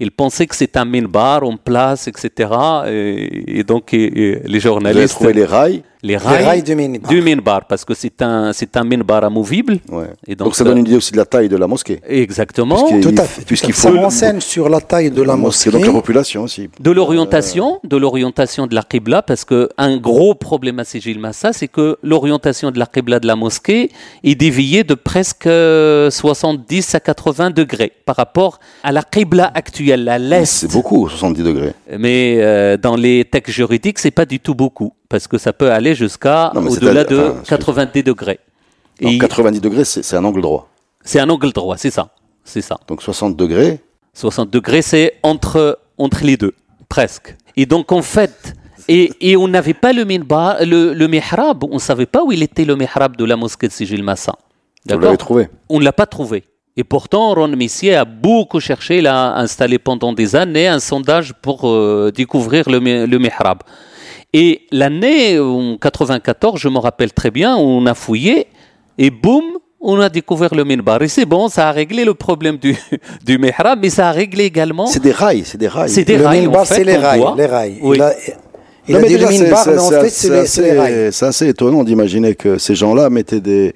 ils 0.00 0.10
pensaient 0.10 0.46
que 0.46 0.56
c'est 0.56 0.76
un 0.76 0.84
minbar 0.84 1.42
en 1.44 1.56
place, 1.56 2.08
etc. 2.08 2.50
Et, 2.88 3.58
et 3.60 3.64
donc, 3.64 3.94
et- 3.94 3.98
et 4.06 4.30
les 4.34 4.38
Vous 4.40 4.48
avez 4.48 4.60
journalistes, 4.60 5.14
trouvé 5.14 5.32
les 5.32 5.44
rails. 5.44 5.82
Les 6.02 6.08
Les 6.10 6.16
rails, 6.16 6.44
rails 6.44 6.62
du 6.62 6.74
minbar. 6.74 7.10
du 7.10 7.20
minbar, 7.22 7.66
parce 7.66 7.84
que 7.84 7.94
c'est 7.94 8.22
un, 8.22 8.52
c'est 8.52 8.76
un 8.76 8.84
minbar 8.84 9.24
amovible. 9.24 9.78
Ouais. 9.90 10.06
Et 10.26 10.34
donc, 10.36 10.48
donc, 10.48 10.56
ça 10.56 10.62
euh, 10.64 10.68
donne 10.68 10.78
une 10.78 10.86
idée 10.86 10.96
aussi 10.96 11.12
de 11.12 11.16
la 11.16 11.24
taille 11.26 11.48
de 11.48 11.56
la 11.56 11.66
mosquée. 11.66 12.00
Exactement. 12.08 12.84
Puisqu'il- 12.88 13.14
Tout 13.14 13.20
à 13.22 13.24
fait. 13.24 13.44
Puisqu'il 13.44 13.74
Ça 13.74 13.90
faut. 13.90 13.96
renseigne 13.98 14.40
sur 14.40 14.68
la 14.68 14.80
taille 14.80 15.10
de 15.10 15.22
la 15.22 15.36
mosquée. 15.36 15.70
Donc 15.70 15.84
la 15.86 15.92
population 15.92 16.42
aussi. 16.44 16.68
De 16.80 16.90
l'orientation, 16.90 17.80
de 17.84 17.96
l'orientation 17.96 18.66
de 18.66 18.74
la 18.74 18.82
Qibla, 18.82 19.22
parce 19.22 19.44
que 19.44 19.68
un 19.76 19.96
gros 19.96 20.34
problème 20.34 20.78
à 20.78 20.84
Sijil 20.84 21.18
Massa, 21.18 21.52
c'est 21.52 21.68
que 21.68 21.96
l'orientation 22.02 22.70
de 22.70 22.78
la 22.78 22.86
Qibla 22.86 23.18
de 23.20 23.26
la 23.26 23.36
mosquée 23.36 23.90
est 24.24 24.34
déviée 24.34 24.84
de 24.84 24.94
presque 24.94 25.46
euh, 25.46 26.10
70 26.10 26.94
à 26.94 27.00
80 27.00 27.50
degrés 27.50 27.92
par 28.04 28.16
rapport 28.16 28.60
à 28.82 28.92
la 28.92 29.02
Qibla 29.02 29.50
actuelle, 29.54 30.08
à 30.08 30.18
l'est. 30.18 30.44
C'est 30.44 30.70
beaucoup, 30.72 31.08
70 31.08 31.42
degrés. 31.42 31.72
Mais 31.98 32.36
euh, 32.40 32.76
dans 32.76 32.96
les 32.96 33.24
textes 33.24 33.52
juridiques, 33.54 33.98
c'est 33.98 34.10
pas 34.10 34.24
du 34.26 34.38
tout 34.40 34.54
beaucoup, 34.54 34.92
parce 35.08 35.26
que 35.26 35.38
ça 35.38 35.52
peut 35.52 35.70
aller 35.70 35.94
jusqu'à 35.94 36.52
Non, 36.54 36.66
au-delà 36.66 37.04
de 37.04 37.16
enfin, 37.18 37.40
c'est- 37.44 37.48
90 37.48 38.02
degrés. 38.02 38.40
Et 39.00 39.18
90 39.18 39.60
degrés, 39.60 39.84
c'est 39.84 40.16
un 40.16 40.24
angle 40.24 40.40
droit. 40.42 40.68
c'est 41.04 41.20
un 41.20 41.28
angle 41.30 41.52
droit, 41.52 41.76
c'est 41.76 41.90
ça, 41.90 42.10
c'est 42.44 42.60
ça. 42.62 42.78
Donc 42.88 43.02
60 43.02 43.36
degrés. 43.36 43.80
60 44.14 44.50
degrés, 44.50 44.82
c'est 44.82 45.14
entre, 45.22 45.78
entre 45.96 46.24
les 46.24 46.36
deux, 46.36 46.52
presque. 46.88 47.36
Et 47.56 47.66
donc, 47.66 47.92
en 47.92 48.02
fait, 48.02 48.54
et, 48.88 49.12
et 49.20 49.36
on 49.36 49.46
n'avait 49.48 49.74
pas 49.74 49.92
le, 49.92 50.04
minbar, 50.04 50.56
le, 50.64 50.92
le 50.92 51.08
mihrab, 51.08 51.62
on 51.64 51.74
ne 51.74 51.78
savait 51.78 52.06
pas 52.06 52.24
où 52.24 52.32
il 52.32 52.42
était 52.42 52.64
le 52.64 52.74
mihrab 52.74 53.16
de 53.16 53.24
la 53.24 53.36
mosquée 53.36 53.68
de 53.68 53.72
Sijil 53.72 54.02
Massa. 54.02 54.34
Vous 54.88 54.98
l'avez 54.98 55.16
trouvé. 55.16 55.48
On 55.68 55.78
ne 55.78 55.84
l'a 55.84 55.92
pas 55.92 56.06
trouvé. 56.06 56.44
Et 56.76 56.84
pourtant, 56.84 57.34
Ron 57.34 57.48
Missier 57.48 57.94
a 57.96 58.04
beaucoup 58.04 58.60
cherché, 58.60 58.98
il 58.98 59.06
a 59.06 59.36
installé 59.36 59.78
pendant 59.78 60.12
des 60.12 60.34
années 60.36 60.66
un 60.68 60.78
sondage 60.80 61.34
pour 61.42 61.68
euh, 61.68 62.10
découvrir 62.14 62.68
le, 62.68 62.78
le 63.06 63.18
mihrab. 63.18 63.62
Et 64.34 64.66
l'année 64.70 65.38
en 65.38 65.76
94, 65.78 66.60
je 66.60 66.68
me 66.68 66.78
rappelle 66.78 67.12
très 67.12 67.30
bien, 67.30 67.56
on 67.56 67.86
a 67.86 67.94
fouillé 67.94 68.48
et 68.98 69.10
boum, 69.10 69.44
on 69.80 69.98
a 70.00 70.08
découvert 70.08 70.54
le 70.54 70.64
minbar. 70.64 71.02
Et 71.02 71.08
c'est 71.08 71.24
bon, 71.24 71.48
ça 71.48 71.68
a 71.68 71.72
réglé 71.72 72.04
le 72.04 72.14
problème 72.14 72.58
du, 72.58 72.76
du 73.24 73.38
mihrab, 73.38 73.78
mais 73.80 73.90
ça 73.90 74.08
a 74.08 74.12
réglé 74.12 74.44
également. 74.44 74.86
C'est 74.86 75.02
des 75.02 75.12
rails, 75.12 75.44
c'est 75.44 75.58
des 75.58 75.68
rails. 75.68 75.88
C'est 75.88 76.04
des 76.04 76.18
le 76.18 76.26
rails, 76.26 76.40
en 76.40 76.50
minbar, 76.50 76.66
fait, 76.66 76.74
c'est 76.74 76.84
les 76.84 76.96
en 76.96 77.00
rails. 77.00 77.24
Les 77.36 77.46
rails. 77.46 77.78
Oui. 77.80 77.96
Il 77.96 78.02
a, 78.02 78.12
il 78.88 78.92
Non, 78.94 78.98
a 78.98 79.02
mais 79.02 79.08
déjà, 79.08 79.28
mais 79.28 79.52
en 79.52 79.90
fait, 79.90 80.08
c'est 80.10 80.30
les, 80.30 80.46
c'est 80.46 80.62
les 80.62 80.78
rails. 80.78 80.92
assez- 80.92 81.12
c'est 81.12 81.26
assez 81.26 81.48
étonnant 81.48 81.84
d'imaginer 81.84 82.34
que 82.34 82.58
ces 82.58 82.74
gens-là 82.74 83.10
mettaient 83.10 83.40
des. 83.40 83.74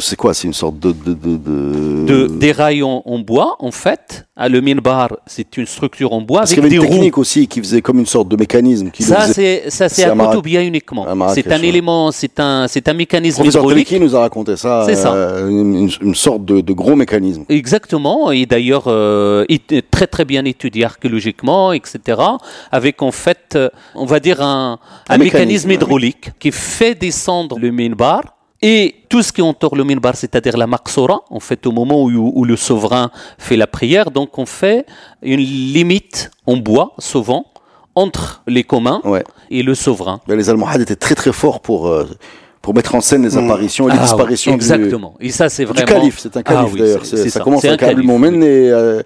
C'est 0.00 0.16
quoi 0.16 0.34
C'est 0.34 0.46
une 0.48 0.54
sorte 0.54 0.78
de. 0.78 0.92
de, 0.92 1.12
de, 1.14 1.36
de- 1.36 2.04
de, 2.06 2.26
des 2.26 2.52
rails 2.52 2.82
en, 2.82 3.02
en 3.04 3.18
bois, 3.18 3.56
en 3.58 3.70
fait. 3.70 4.26
Ah, 4.36 4.48
Le 4.48 4.60
minbar, 4.60 5.10
c'est 5.26 5.56
une 5.58 5.66
structure 5.66 6.12
en 6.12 6.20
bois 6.20 6.40
Parce 6.40 6.50
avec 6.52 6.64
qu'il 6.64 6.72
y 6.72 6.76
avait 6.76 6.80
des 6.80 6.84
une 6.86 6.90
roues. 6.90 6.96
technique 6.98 7.18
aussi 7.18 7.46
qui 7.46 7.60
faisait 7.60 7.80
comme 7.82 8.00
une 8.00 8.06
sorte 8.06 8.28
de 8.28 8.36
mécanisme. 8.36 8.90
Qui 8.90 9.04
Ça, 9.04 9.20
faisait- 9.20 9.62
c'est 9.66 9.70
ça, 9.70 9.88
c'est 9.88 10.02
c'est 10.02 10.08
à 10.10 10.14
Koutoubia 10.16 10.60
uniquement. 10.62 11.06
C'est 11.34 11.50
un 11.52 11.62
élément, 11.62 12.10
c'est 12.10 12.40
un, 12.40 12.66
c'est 12.66 12.88
un 12.88 12.94
mécanisme 12.94 13.36
professeur 13.36 13.62
hydraulique. 13.62 13.86
Teleki 13.88 14.04
nous 14.04 14.16
a 14.16 14.20
raconté 14.20 14.56
ça. 14.56 14.82
C'est 14.86 14.96
ça. 14.96 15.14
euh, 15.14 15.48
une, 15.48 15.88
une 16.00 16.14
sorte 16.16 16.44
de, 16.44 16.60
de 16.60 16.72
gros 16.72 16.96
mécanisme. 16.96 17.44
Exactement, 17.48 18.32
et 18.32 18.44
d'ailleurs 18.44 18.84
euh, 18.88 19.44
est 19.48 19.88
très 19.90 20.08
très 20.08 20.24
bien 20.24 20.44
étudié 20.44 20.84
archéologiquement, 20.84 21.72
etc. 21.72 22.20
Avec 22.72 23.02
en 23.02 23.12
fait, 23.12 23.52
euh, 23.54 23.68
on 23.94 24.04
va 24.04 24.18
dire 24.18 24.42
un, 24.42 24.53
un 24.54 24.78
Un 25.08 25.18
mécanisme, 25.18 25.68
mécanisme, 25.68 25.70
hydraulique 25.72 26.26
qui 26.38 26.50
fait 26.52 26.94
descendre 26.94 27.58
le 27.58 27.70
minbar 27.70 28.22
et 28.62 28.94
tout 29.10 29.22
ce 29.22 29.30
qui 29.32 29.42
entoure 29.42 29.76
le 29.76 29.84
minbar, 29.84 30.14
c'est-à-dire 30.16 30.56
la 30.56 30.66
maqsoura, 30.66 31.18
en 31.30 31.40
fait 31.40 31.66
au 31.66 31.72
moment 31.72 32.02
où, 32.04 32.10
où 32.38 32.44
le 32.44 32.56
souverain 32.56 33.10
fait 33.38 33.56
la 33.56 33.66
prière, 33.66 34.10
donc 34.10 34.38
on 34.38 34.46
fait 34.46 34.86
une 35.22 35.40
limite 35.76 36.30
en 36.46 36.56
bois, 36.56 36.92
souvent, 36.98 37.44
entre 37.94 38.42
les 38.46 38.64
communs 38.64 39.00
Ouais. 39.04 39.22
et 39.50 39.62
le 39.62 39.74
souverain. 39.74 40.20
Mais 40.28 40.36
les 40.36 40.48
Almohades 40.50 40.80
étaient 40.80 40.96
très 41.06 41.14
très 41.14 41.32
forts 41.32 41.60
pour, 41.60 41.86
euh, 41.88 42.08
pour 42.62 42.74
mettre 42.74 42.94
en 42.94 43.00
scène 43.02 43.22
les 43.22 43.36
apparitions 43.36 43.88
et 43.88 43.92
les 43.92 43.98
Ah 43.98 44.00
oui, 44.02 44.06
disparitions 44.08 44.52
du- 44.52 44.56
exactement. 44.56 45.14
Et 45.20 45.30
ça, 45.30 45.48
c'est 45.50 45.64
du, 45.66 45.72
vraiment. 45.72 45.86
calife. 45.86 46.18
C'est 46.18 46.34
un 46.36 46.40
Ah 46.44 46.54
calife 46.54 46.72
oui, 46.72 46.80
d'ailleurs. 46.80 47.04
Ça 47.04 47.28
ça. 47.28 47.40
commence 47.40 47.64
avec 47.66 47.82
Abdul 47.82 47.96
calife, 47.96 48.10
Momen 48.10 48.42
et. 48.42 48.70
euh, 48.70 49.02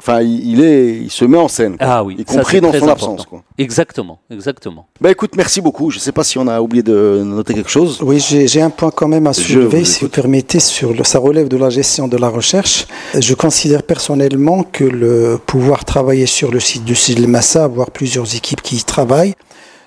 Enfin, 0.00 0.22
il, 0.22 0.52
il 0.52 0.62
est, 0.62 0.96
il 0.96 1.10
se 1.10 1.24
met 1.24 1.36
en 1.38 1.48
scène, 1.48 1.76
quoi. 1.76 1.86
Ah 1.90 2.04
oui, 2.04 2.14
y 2.18 2.24
ça, 2.30 2.38
compris 2.38 2.56
c'est 2.56 2.60
dans 2.60 2.68
très 2.70 2.78
son 2.78 2.88
important. 2.88 3.12
absence. 3.14 3.26
Quoi. 3.26 3.42
Exactement, 3.58 4.20
exactement. 4.30 4.86
Bah 5.00 5.10
écoute, 5.10 5.32
merci 5.36 5.60
beaucoup. 5.60 5.90
Je 5.90 5.96
ne 5.96 6.00
sais 6.00 6.12
pas 6.12 6.22
si 6.22 6.38
on 6.38 6.46
a 6.46 6.60
oublié 6.60 6.84
de 6.84 7.22
noter 7.24 7.52
quelque 7.52 7.70
chose. 7.70 7.98
Oui, 8.02 8.20
j'ai 8.20 8.46
j'ai 8.46 8.62
un 8.62 8.70
point 8.70 8.92
quand 8.92 9.08
même 9.08 9.26
à 9.26 9.32
soulever, 9.32 9.80
vous 9.80 9.84
si 9.84 10.00
vous 10.04 10.08
permettez, 10.08 10.60
sur 10.60 10.92
le, 10.94 11.02
ça 11.02 11.18
relève 11.18 11.48
de 11.48 11.56
la 11.56 11.68
gestion 11.70 12.06
de 12.06 12.16
la 12.16 12.28
recherche. 12.28 12.86
Je 13.18 13.34
considère 13.34 13.82
personnellement 13.82 14.62
que 14.62 14.84
le 14.84 15.38
pouvoir 15.44 15.84
travailler 15.84 16.26
sur 16.26 16.52
le 16.52 16.60
site 16.60 16.84
du 16.84 16.94
Sud 16.94 17.26
Massa, 17.26 17.64
avoir 17.64 17.90
plusieurs 17.90 18.36
équipes 18.36 18.62
qui 18.62 18.76
y 18.76 18.82
travaillent, 18.84 19.34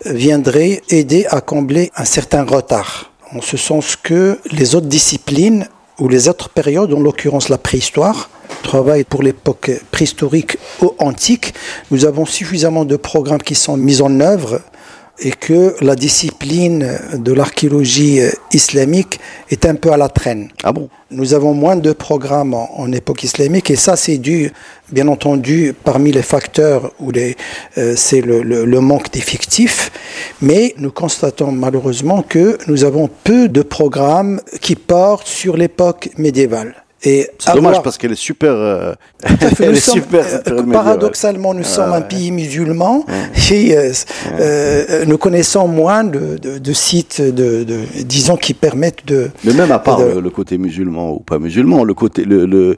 viendrait 0.05 0.81
aider 0.89 1.25
à 1.29 1.39
combler 1.41 1.89
un 1.95 2.05
certain 2.05 2.43
retard. 2.43 3.11
En 3.33 3.41
ce 3.41 3.55
sens 3.55 3.95
que 3.95 4.39
les 4.51 4.75
autres 4.75 4.87
disciplines 4.87 5.67
ou 5.99 6.09
les 6.09 6.27
autres 6.27 6.49
périodes, 6.49 6.93
en 6.93 6.99
l'occurrence 6.99 7.47
la 7.47 7.57
préhistoire, 7.57 8.29
travail 8.61 9.03
pour 9.03 9.23
l'époque 9.23 9.71
préhistorique 9.91 10.57
ou 10.81 10.91
antique, 10.99 11.53
nous 11.91 12.05
avons 12.05 12.25
suffisamment 12.25 12.85
de 12.85 12.95
programmes 12.95 13.41
qui 13.41 13.55
sont 13.55 13.77
mis 13.77 14.01
en 14.01 14.19
œuvre 14.19 14.61
et 15.23 15.31
que 15.31 15.75
la 15.81 15.95
discipline 15.95 16.97
de 17.13 17.31
l'archéologie 17.31 18.21
islamique 18.53 19.19
est 19.51 19.67
un 19.67 19.75
peu 19.75 19.91
à 19.91 19.97
la 19.97 20.09
traîne. 20.09 20.49
Ah 20.63 20.71
bon? 20.71 20.89
Nous 21.11 21.33
avons 21.35 21.53
moins 21.53 21.75
de 21.75 21.91
programmes 21.93 22.55
en, 22.55 22.69
en 22.79 22.91
époque 22.91 23.23
islamique 23.23 23.69
et 23.69 23.75
ça 23.75 23.95
c'est 23.95 24.17
dû, 24.17 24.51
bien 24.91 25.07
entendu, 25.07 25.75
parmi 25.83 26.11
les 26.11 26.23
facteurs 26.23 26.91
où 26.99 27.11
les, 27.11 27.35
euh, 27.77 27.93
c'est 27.95 28.21
le, 28.21 28.41
le- 28.41 28.65
le 28.65 28.79
manque 28.79 29.11
d'effectifs, 29.11 29.91
mais 30.41 30.73
nous 30.77 30.91
constatons 30.91 31.51
malheureusement 31.51 32.23
que 32.23 32.57
nous 32.67 32.83
avons 32.83 33.07
peu 33.23 33.47
de 33.47 33.61
programmes 33.61 34.41
qui 34.59 34.75
portent 34.75 35.27
sur 35.27 35.55
l'époque 35.55 36.09
médiévale. 36.17 36.83
Et 37.03 37.27
C'est 37.39 37.55
dommage 37.55 37.81
parce 37.81 37.97
qu'elle 37.97 38.11
est 38.11 38.15
super. 38.15 38.51
euh, 38.51 38.93
fait. 39.25 39.63
elle 39.65 39.75
est 39.75 39.79
sommes, 39.79 39.95
super. 39.95 40.23
euh, 40.23 40.37
médiévale. 40.49 40.71
paradoxalement, 40.71 41.53
nous 41.55 41.63
sommes 41.63 41.93
un 41.93 42.01
pays 42.01 42.31
musulman 42.31 43.05
et 43.51 43.75
euh, 43.77 43.91
euh, 44.39 45.05
nous 45.07 45.17
connaissons 45.17 45.67
moins 45.67 46.03
de, 46.03 46.37
de- 46.37 46.59
de 46.59 46.73
sites, 46.73 47.19
de, 47.21 47.63
de- 47.63 47.79
disons, 48.03 48.37
qui 48.37 48.53
permettent 48.53 49.05
de. 49.07 49.29
Mais 49.43 49.53
même 49.53 49.71
à 49.71 49.79
part 49.79 49.99
le, 49.99 50.19
le 50.21 50.29
côté 50.29 50.57
musulman 50.59 51.13
ou 51.13 51.19
pas 51.19 51.39
musulman, 51.39 51.83
le 51.83 51.93
côté, 51.95 52.23
le, 52.23 52.45
le- 52.45 52.77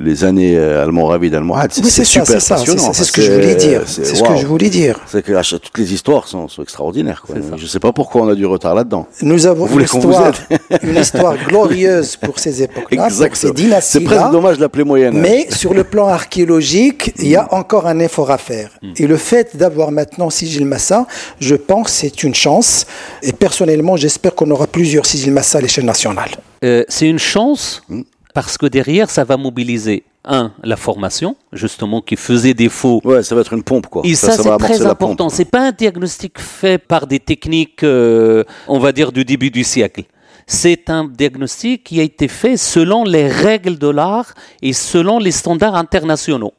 les 0.00 0.24
années 0.24 0.56
euh, 0.56 0.82
Almoravid, 0.82 1.34
Almohad, 1.34 1.70
c'est 1.72 1.84
Oui, 1.84 1.90
super 1.90 2.26
c'est 2.26 2.40
ça, 2.40 2.56
passionnant. 2.56 2.92
c'est 2.92 3.04
ce 3.04 3.12
que 3.12 3.22
je 3.22 3.32
voulais 3.32 3.54
dire. 3.54 3.82
C'est 3.86 4.04
ce 4.04 4.22
que 4.22 4.36
je 4.36 4.46
voulais 4.46 4.68
dire. 4.70 4.98
C'est 5.06 5.22
que 5.24 5.40
chaque- 5.42 5.60
toutes 5.60 5.78
les 5.78 5.92
histoires 5.94 6.26
sont, 6.26 6.48
sont 6.48 6.62
extraordinaires. 6.62 7.22
Quoi. 7.24 7.36
Je 7.56 7.66
sais 7.66 7.78
pas 7.80 7.92
pourquoi 7.92 8.22
on 8.22 8.28
a 8.28 8.34
du 8.34 8.44
retard 8.46 8.74
là-dedans. 8.74 9.06
Nous 9.22 9.46
avons 9.46 9.66
Vous 9.66 9.66
une 9.66 9.72
voulez 9.72 9.86
qu'on 9.86 10.00
vous 10.00 10.10
histoire, 10.10 10.32
aide 10.50 10.78
une 10.82 10.96
histoire 10.96 11.36
glorieuse 11.48 12.16
pour 12.16 12.38
ces 12.38 12.62
époques-là, 12.62 13.04
pour 13.08 13.12
ces 13.36 13.50
C'est 13.80 14.00
presque 14.00 14.30
dommage 14.30 14.56
de 14.56 14.62
l'appeler 14.62 14.84
moyenne. 14.84 15.18
Mais 15.18 15.46
sur 15.50 15.74
le 15.74 15.84
plan 15.84 16.08
archéologique, 16.08 17.12
il 17.18 17.28
y 17.28 17.36
a 17.36 17.52
encore 17.54 17.86
un 17.86 17.98
effort 18.00 18.30
à 18.30 18.38
faire. 18.38 18.70
Et 18.96 19.06
le 19.06 19.16
fait 19.16 19.56
d'avoir 19.56 19.90
maintenant 19.92 20.28
Sigil 20.30 20.64
Massa, 20.66 21.06
je 21.40 21.54
pense, 21.54 21.90
c'est 21.92 22.22
une 22.22 22.34
chance. 22.34 22.86
Et 23.22 23.32
personnellement, 23.32 23.96
j'espère 23.96 24.34
qu'on 24.34 24.50
aura 24.50 24.66
plusieurs 24.66 25.06
Sigil 25.06 25.32
Massa 25.32 25.58
à 25.58 25.60
l'échelle 25.60 25.84
nationale. 25.84 26.30
Euh, 26.64 26.82
c'est 26.88 27.06
une 27.08 27.18
chance 27.18 27.82
Mm. 27.88 28.00
Parce 28.34 28.58
que 28.58 28.66
derrière, 28.66 29.08
ça 29.08 29.24
va 29.24 29.36
mobiliser, 29.36 30.02
un, 30.24 30.52
la 30.62 30.76
formation, 30.76 31.36
justement, 31.52 32.00
qui 32.00 32.16
faisait 32.16 32.52
défaut. 32.52 33.00
Ouais, 33.04 33.22
ça 33.22 33.34
va 33.34 33.42
être 33.42 33.52
une 33.52 33.62
pompe, 33.62 33.86
quoi. 33.86 34.02
Et 34.04 34.14
ça, 34.14 34.32
c'est 34.32 34.56
très 34.58 34.84
important. 34.84 35.28
C'est 35.28 35.44
pas 35.44 35.68
un 35.68 35.72
diagnostic 35.72 36.40
fait 36.40 36.78
par 36.78 37.06
des 37.06 37.20
techniques, 37.20 37.84
euh, 37.84 38.42
on 38.66 38.80
va 38.80 38.90
dire, 38.90 39.12
du 39.12 39.24
début 39.24 39.50
du 39.50 39.62
siècle. 39.62 40.02
C'est 40.46 40.90
un 40.90 41.04
diagnostic 41.04 41.84
qui 41.84 42.00
a 42.00 42.02
été 42.02 42.26
fait 42.28 42.56
selon 42.56 43.04
les 43.04 43.28
règles 43.28 43.78
de 43.78 43.88
l'art 43.88 44.34
et 44.62 44.72
selon 44.72 45.18
les 45.18 45.30
standards 45.30 45.76
internationaux. 45.76 46.52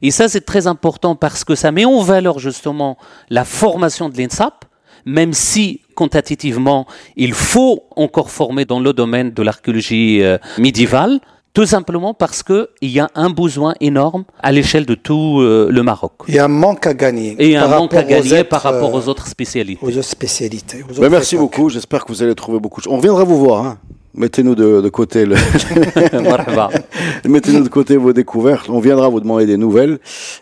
Et 0.00 0.12
ça, 0.12 0.28
c'est 0.28 0.46
très 0.46 0.66
important 0.68 1.16
parce 1.16 1.42
que 1.42 1.56
ça 1.56 1.72
met 1.72 1.84
en 1.84 2.00
valeur 2.00 2.38
justement 2.38 2.96
la 3.28 3.44
formation 3.44 4.08
de 4.08 4.16
l'INSAP, 4.16 4.64
même 5.04 5.32
si 5.32 5.80
quantitativement, 5.98 6.86
il 7.16 7.32
faut 7.32 7.82
encore 7.96 8.30
former 8.30 8.64
dans 8.64 8.78
le 8.78 8.92
domaine 8.92 9.32
de 9.32 9.42
l'archéologie 9.42 10.22
euh, 10.22 10.38
médiévale, 10.56 11.18
tout 11.54 11.66
simplement 11.66 12.14
parce 12.14 12.44
qu'il 12.44 12.68
y 12.82 13.00
a 13.00 13.08
un 13.16 13.30
besoin 13.30 13.74
énorme 13.80 14.22
à 14.40 14.52
l'échelle 14.52 14.86
de 14.86 14.94
tout 14.94 15.40
euh, 15.40 15.68
le 15.72 15.82
Maroc. 15.82 16.12
Il 16.28 16.36
y 16.36 16.38
a 16.38 16.44
un 16.44 16.54
manque 16.64 16.86
à 16.86 16.94
gagner. 16.94 17.34
Et 17.40 17.56
un 17.56 17.68
par 17.68 17.80
manque 17.80 17.94
à 17.94 17.96
rapport 17.96 18.10
aux 18.10 18.22
gagner 18.22 18.40
autres, 18.40 18.48
par 18.48 18.62
rapport 18.62 18.94
euh, 18.94 19.00
aux 19.00 19.08
autres 19.08 19.26
spécialités. 19.26 19.80
aux 19.84 19.90
autres 19.90 20.04
spécialités. 20.04 20.84
aux 20.88 21.00
Ben, 21.00 21.08
merci 21.08 21.34
époques. 21.34 21.50
beaucoup. 21.56 21.68
J'espère 21.68 22.04
que 22.04 22.12
vous 22.12 22.22
allez 22.22 22.36
trouver 22.36 22.60
beaucoup 22.60 22.80
de 22.80 22.84
choses. 22.84 22.92
On 22.94 23.00
viendra 23.00 23.24
vous 23.24 23.38
voir. 23.38 23.66
Hein. 23.66 23.78
Mettez-nous 24.14 24.54
de, 24.54 24.80
de 24.80 24.88
côté 24.88 25.26
le... 25.26 25.36
Mettez-nous 27.28 27.62
de 27.62 27.68
côté 27.68 27.96
vos 27.96 28.12
découvertes. 28.12 28.68
On 28.68 28.80
viendra 28.80 29.08
vous 29.08 29.20
demander 29.20 29.46
des 29.46 29.56
nouvelles 29.56 29.98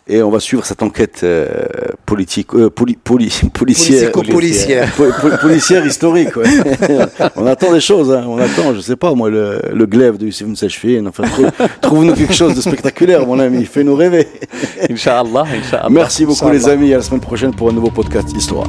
et 0.08 0.22
on 0.22 0.30
va 0.30 0.40
suivre 0.40 0.64
cette 0.64 0.82
enquête 0.82 1.20
euh, 1.24 1.46
politique, 2.06 2.54
euh, 2.54 2.70
poli- 2.70 2.96
poli- 3.02 3.40
policière, 3.52 4.12
policière 5.40 5.84
historique. 5.86 6.36
ouais. 6.36 6.44
on 7.36 7.46
attend 7.46 7.72
des 7.72 7.80
choses. 7.80 8.12
Hein. 8.12 8.24
On 8.28 8.38
attend, 8.38 8.74
je 8.74 8.80
sais 8.80 8.96
pas 8.96 9.12
moi, 9.14 9.28
le, 9.30 9.60
le 9.72 9.86
glaive 9.86 10.16
de 10.16 10.26
Youssef 10.26 10.46
Msachfin. 10.46 11.04
Enfin, 11.06 11.24
trou- 11.24 11.46
trouve-nous 11.80 12.14
quelque 12.14 12.34
chose 12.34 12.54
de 12.54 12.60
spectaculaire, 12.60 13.26
mon 13.26 13.38
ami. 13.40 13.64
Fais-nous 13.64 13.94
rêver. 13.96 14.26
Inch'Allah, 14.90 15.44
Inch'Allah. 15.52 15.88
Merci 15.90 16.24
beaucoup, 16.24 16.48
les 16.50 16.68
amis. 16.68 16.92
À 16.94 16.98
la 16.98 17.02
semaine 17.02 17.20
prochaine 17.20 17.54
pour 17.54 17.68
un 17.68 17.72
nouveau 17.72 17.90
podcast 17.90 18.28
Histoire. 18.36 18.68